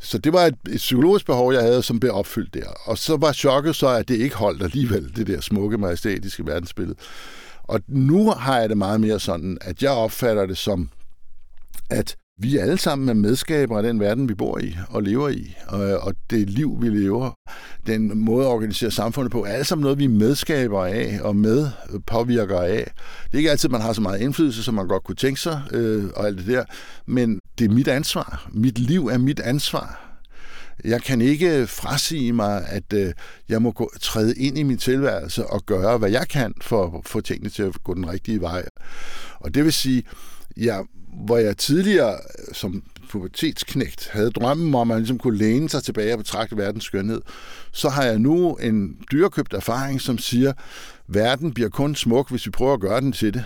Så 0.00 0.18
det 0.18 0.32
var 0.32 0.40
et, 0.40 0.54
et 0.70 0.76
psykologisk 0.76 1.26
behov, 1.26 1.52
jeg 1.52 1.62
havde, 1.62 1.82
som 1.82 2.00
blev 2.00 2.12
opfyldt 2.12 2.54
der. 2.54 2.68
Og 2.84 2.98
så 2.98 3.16
var 3.16 3.32
chokket 3.32 3.76
så, 3.76 3.88
at 3.88 4.08
det 4.08 4.16
ikke 4.16 4.36
holdt 4.36 4.62
alligevel, 4.62 5.16
det 5.16 5.26
der 5.26 5.40
smukke, 5.40 5.78
majestætiske 5.78 6.46
verdensbillede. 6.46 6.98
Og 7.62 7.80
nu 7.88 8.30
har 8.30 8.58
jeg 8.58 8.68
det 8.68 8.78
meget 8.78 9.00
mere 9.00 9.20
sådan, 9.20 9.58
at 9.60 9.82
jeg 9.82 9.90
opfatter 9.90 10.46
det 10.46 10.58
som, 10.58 10.90
at 11.90 12.16
vi 12.40 12.56
alle 12.56 12.78
sammen 12.78 13.08
er 13.08 13.14
medskabere 13.14 13.78
af 13.78 13.82
den 13.82 14.00
verden, 14.00 14.28
vi 14.28 14.34
bor 14.34 14.58
i 14.58 14.76
og 14.88 15.02
lever 15.02 15.28
i. 15.28 15.56
Og, 15.66 15.80
og 15.80 16.14
det 16.30 16.50
liv, 16.50 16.78
vi 16.80 16.88
lever, 16.88 17.30
den 17.86 18.18
måde 18.18 18.46
at 18.46 18.50
organisere 18.50 18.90
samfundet 18.90 19.32
på, 19.32 19.44
er 19.44 19.48
alt 19.48 19.66
sammen 19.66 19.82
noget, 19.82 19.98
vi 19.98 20.04
er 20.04 20.08
medskaber 20.08 20.84
af 20.84 21.18
og 21.22 21.36
med 21.36 21.68
påvirker 22.06 22.60
af. 22.60 22.92
Det 23.24 23.32
er 23.32 23.38
ikke 23.38 23.50
altid, 23.50 23.68
man 23.68 23.80
har 23.80 23.92
så 23.92 24.00
meget 24.00 24.20
indflydelse, 24.20 24.62
som 24.62 24.74
man 24.74 24.88
godt 24.88 25.04
kunne 25.04 25.16
tænke 25.16 25.40
sig, 25.40 25.62
øh, 25.72 26.04
og 26.16 26.26
alt 26.26 26.38
det 26.38 26.46
der. 26.46 26.64
Men 27.06 27.40
det 27.58 27.70
er 27.70 27.74
mit 27.74 27.88
ansvar. 27.88 28.50
Mit 28.52 28.78
liv 28.78 29.06
er 29.06 29.18
mit 29.18 29.40
ansvar. 29.40 30.06
Jeg 30.84 31.02
kan 31.02 31.20
ikke 31.20 31.66
frasige 31.66 32.32
mig, 32.32 32.66
at 32.68 32.92
øh, 32.92 33.12
jeg 33.48 33.62
må 33.62 33.70
gå, 33.70 33.90
træde 34.00 34.34
ind 34.34 34.58
i 34.58 34.62
min 34.62 34.78
tilværelse 34.78 35.46
og 35.46 35.66
gøre, 35.66 35.98
hvad 35.98 36.10
jeg 36.10 36.28
kan 36.28 36.54
for 36.60 36.98
at 36.98 37.04
få 37.06 37.20
tingene 37.20 37.50
til 37.50 37.62
at 37.62 37.84
gå 37.84 37.94
den 37.94 38.10
rigtige 38.10 38.40
vej. 38.40 38.64
Og 39.40 39.54
det 39.54 39.64
vil 39.64 39.72
sige, 39.72 40.02
jeg 40.56 40.84
hvor 41.12 41.36
jeg 41.36 41.56
tidligere 41.56 42.18
som 42.52 42.82
pubertetsknægt 43.10 44.08
havde 44.12 44.30
drømmen 44.30 44.74
om, 44.74 44.80
at 44.80 44.86
man 44.86 44.98
ligesom 44.98 45.18
kunne 45.18 45.38
læne 45.38 45.68
sig 45.68 45.82
tilbage 45.82 46.12
og 46.12 46.18
betragte 46.18 46.56
verdens 46.56 46.84
skønhed, 46.84 47.20
så 47.72 47.88
har 47.88 48.04
jeg 48.04 48.18
nu 48.18 48.54
en 48.54 48.96
dyrekøbt 49.12 49.54
erfaring, 49.54 50.00
som 50.00 50.18
siger, 50.18 50.50
at 50.50 50.56
verden 51.06 51.52
bliver 51.52 51.68
kun 51.68 51.94
smuk, 51.94 52.30
hvis 52.30 52.46
vi 52.46 52.50
prøver 52.50 52.74
at 52.74 52.80
gøre 52.80 53.00
den 53.00 53.12
til 53.12 53.34
det. 53.34 53.44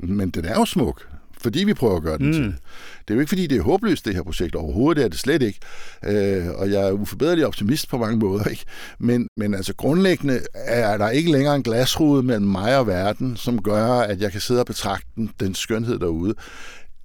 Men 0.00 0.30
den 0.30 0.44
er 0.44 0.54
jo 0.54 0.64
smuk 0.64 1.06
fordi 1.46 1.64
vi 1.64 1.74
prøver 1.74 1.96
at 1.96 2.02
gøre 2.02 2.18
den 2.18 2.26
mm. 2.26 2.32
til. 2.32 2.42
Det 2.42 3.10
er 3.10 3.14
jo 3.14 3.20
ikke, 3.20 3.28
fordi 3.28 3.46
det 3.46 3.58
er 3.58 3.62
håbløst, 3.62 4.04
det 4.04 4.14
her 4.14 4.22
projekt. 4.22 4.54
Overhovedet 4.54 4.96
det 4.96 5.04
er 5.04 5.08
det 5.08 5.18
slet 5.18 5.42
ikke. 5.42 5.58
Øh, 6.04 6.48
og 6.54 6.70
jeg 6.70 6.88
er 6.88 6.92
uforbederlig 6.92 7.46
optimist 7.46 7.88
på 7.88 7.98
mange 7.98 8.16
måder. 8.16 8.44
Ikke? 8.54 8.64
Men, 8.98 9.28
men 9.36 9.54
altså 9.54 9.74
grundlæggende 9.74 10.40
er 10.54 10.96
der 10.96 11.10
ikke 11.10 11.32
længere 11.32 11.54
en 11.56 11.62
glasrude 11.62 12.22
mellem 12.22 12.46
mig 12.46 12.78
og 12.78 12.86
verden, 12.86 13.36
som 13.36 13.62
gør, 13.62 13.84
at 13.84 14.20
jeg 14.20 14.32
kan 14.32 14.40
sidde 14.40 14.60
og 14.60 14.66
betragte 14.66 15.06
den, 15.16 15.30
den 15.40 15.54
skønhed 15.54 15.98
derude 15.98 16.34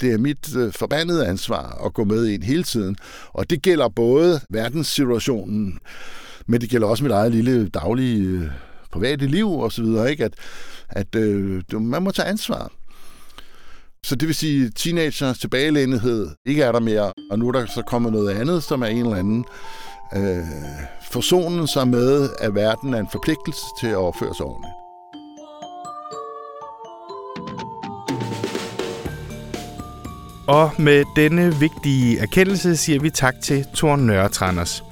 det 0.01 0.13
er 0.13 0.17
mit 0.17 0.55
øh, 0.55 0.73
forbandede 0.73 1.27
ansvar 1.27 1.81
at 1.85 1.93
gå 1.93 2.03
med 2.03 2.27
ind 2.27 2.43
hele 2.43 2.63
tiden. 2.63 2.95
Og 3.33 3.49
det 3.49 3.61
gælder 3.61 3.89
både 3.89 4.39
verdenssituationen, 4.49 5.79
men 6.47 6.61
det 6.61 6.69
gælder 6.69 6.87
også 6.87 7.03
mit 7.03 7.13
eget 7.13 7.31
lille 7.31 7.67
daglige 7.67 8.27
øh, 8.27 8.47
private 8.91 9.27
liv 9.27 9.51
og 9.51 9.71
så 9.71 9.83
videre, 9.83 10.11
ikke? 10.11 10.25
At, 10.25 10.33
at 10.89 11.15
øh, 11.15 11.61
man 11.81 12.03
må 12.03 12.11
tage 12.11 12.27
ansvar. 12.27 12.71
Så 14.05 14.15
det 14.15 14.27
vil 14.27 14.35
sige, 14.35 14.65
at 14.65 14.71
teenagers 14.75 15.39
tilbagelændighed 15.39 16.29
ikke 16.45 16.63
er 16.63 16.71
der 16.71 16.79
mere, 16.79 17.13
og 17.31 17.39
nu 17.39 17.47
er 17.47 17.51
der 17.51 17.65
så 17.65 17.81
kommet 17.81 18.11
noget 18.11 18.29
andet, 18.29 18.63
som 18.63 18.81
er 18.81 18.87
en 18.87 19.05
eller 19.05 19.17
anden 19.17 19.45
øh, 20.15 20.45
forsonen 21.11 21.67
sig 21.67 21.87
med, 21.87 22.29
at 22.39 22.55
verden 22.55 22.93
er 22.93 22.99
en 22.99 23.07
forpligtelse 23.11 23.65
til 23.81 23.87
at 23.87 23.95
opføre 23.95 24.35
sig 24.35 24.45
ordentligt. 24.45 24.80
Og 30.47 30.71
med 30.79 31.03
denne 31.15 31.55
vigtige 31.55 32.19
erkendelse 32.19 32.77
siger 32.77 32.99
vi 32.99 33.09
tak 33.09 33.35
til 33.41 33.65
Thor 33.75 33.95
Nørretranders. 33.95 34.83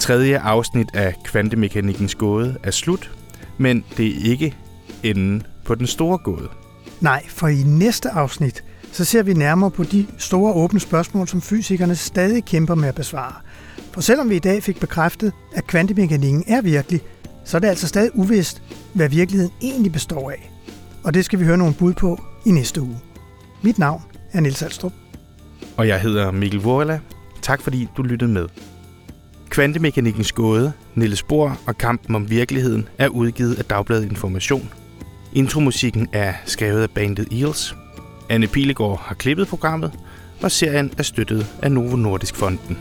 Tredje 0.00 0.38
afsnit 0.38 0.88
af 0.94 1.14
Kvantemekanikkens 1.24 2.14
gåde 2.14 2.56
er 2.62 2.70
slut, 2.70 3.10
men 3.58 3.84
det 3.96 4.06
er 4.06 4.30
ikke 4.30 4.56
enden 5.02 5.42
på 5.64 5.74
den 5.74 5.86
store 5.86 6.18
gåde. 6.18 6.48
Nej, 7.00 7.26
for 7.28 7.48
i 7.48 7.62
næste 7.62 8.10
afsnit, 8.10 8.64
så 8.92 9.04
ser 9.04 9.22
vi 9.22 9.34
nærmere 9.34 9.70
på 9.70 9.84
de 9.84 10.06
store 10.18 10.52
åbne 10.52 10.80
spørgsmål, 10.80 11.28
som 11.28 11.40
fysikerne 11.42 11.96
stadig 11.96 12.44
kæmper 12.44 12.74
med 12.74 12.88
at 12.88 12.94
besvare. 12.94 13.34
For 13.92 14.00
selvom 14.00 14.30
vi 14.30 14.36
i 14.36 14.38
dag 14.38 14.62
fik 14.62 14.80
bekræftet, 14.80 15.32
at 15.54 15.66
kvantemekanikken 15.66 16.44
er 16.46 16.60
virkelig, 16.60 17.00
så 17.44 17.56
er 17.56 17.58
det 17.58 17.68
altså 17.68 17.88
stadig 17.88 18.10
uvist, 18.14 18.62
hvad 18.92 19.08
virkeligheden 19.08 19.52
egentlig 19.62 19.92
består 19.92 20.30
af. 20.30 20.50
Og 21.04 21.14
det 21.14 21.24
skal 21.24 21.38
vi 21.38 21.44
høre 21.44 21.58
nogle 21.58 21.74
bud 21.74 21.92
på 21.92 22.22
i 22.46 22.50
næste 22.50 22.82
uge. 22.82 22.98
Mit 23.62 23.78
navn 23.78 24.02
er 24.32 24.40
Nils 24.40 24.62
Alstrup. 24.62 24.92
Og 25.76 25.88
jeg 25.88 26.00
hedder 26.00 26.30
Mikkel 26.30 26.60
Vorela. 26.60 27.00
Tak 27.42 27.62
fordi 27.62 27.88
du 27.96 28.02
lyttede 28.02 28.30
med. 28.30 28.48
Kvantemekanikkens 29.48 30.32
gåde, 30.32 30.72
Niels 30.94 31.22
Bohr 31.22 31.60
og 31.66 31.78
kampen 31.78 32.14
om 32.14 32.30
virkeligheden 32.30 32.88
er 32.98 33.08
udgivet 33.08 33.58
af 33.58 33.64
Dagbladet 33.64 34.04
Information. 34.04 34.70
Intromusikken 35.32 36.08
er 36.12 36.34
skrevet 36.44 36.82
af 36.82 36.90
bandet 36.90 37.28
Eels. 37.30 37.76
Anne 38.28 38.46
Pilegaard 38.46 39.02
har 39.04 39.14
klippet 39.14 39.48
programmet, 39.48 39.92
og 40.42 40.50
serien 40.50 40.92
er 40.98 41.02
støttet 41.02 41.46
af 41.62 41.72
Novo 41.72 41.96
Nordisk 41.96 42.36
Fonden. 42.36 42.78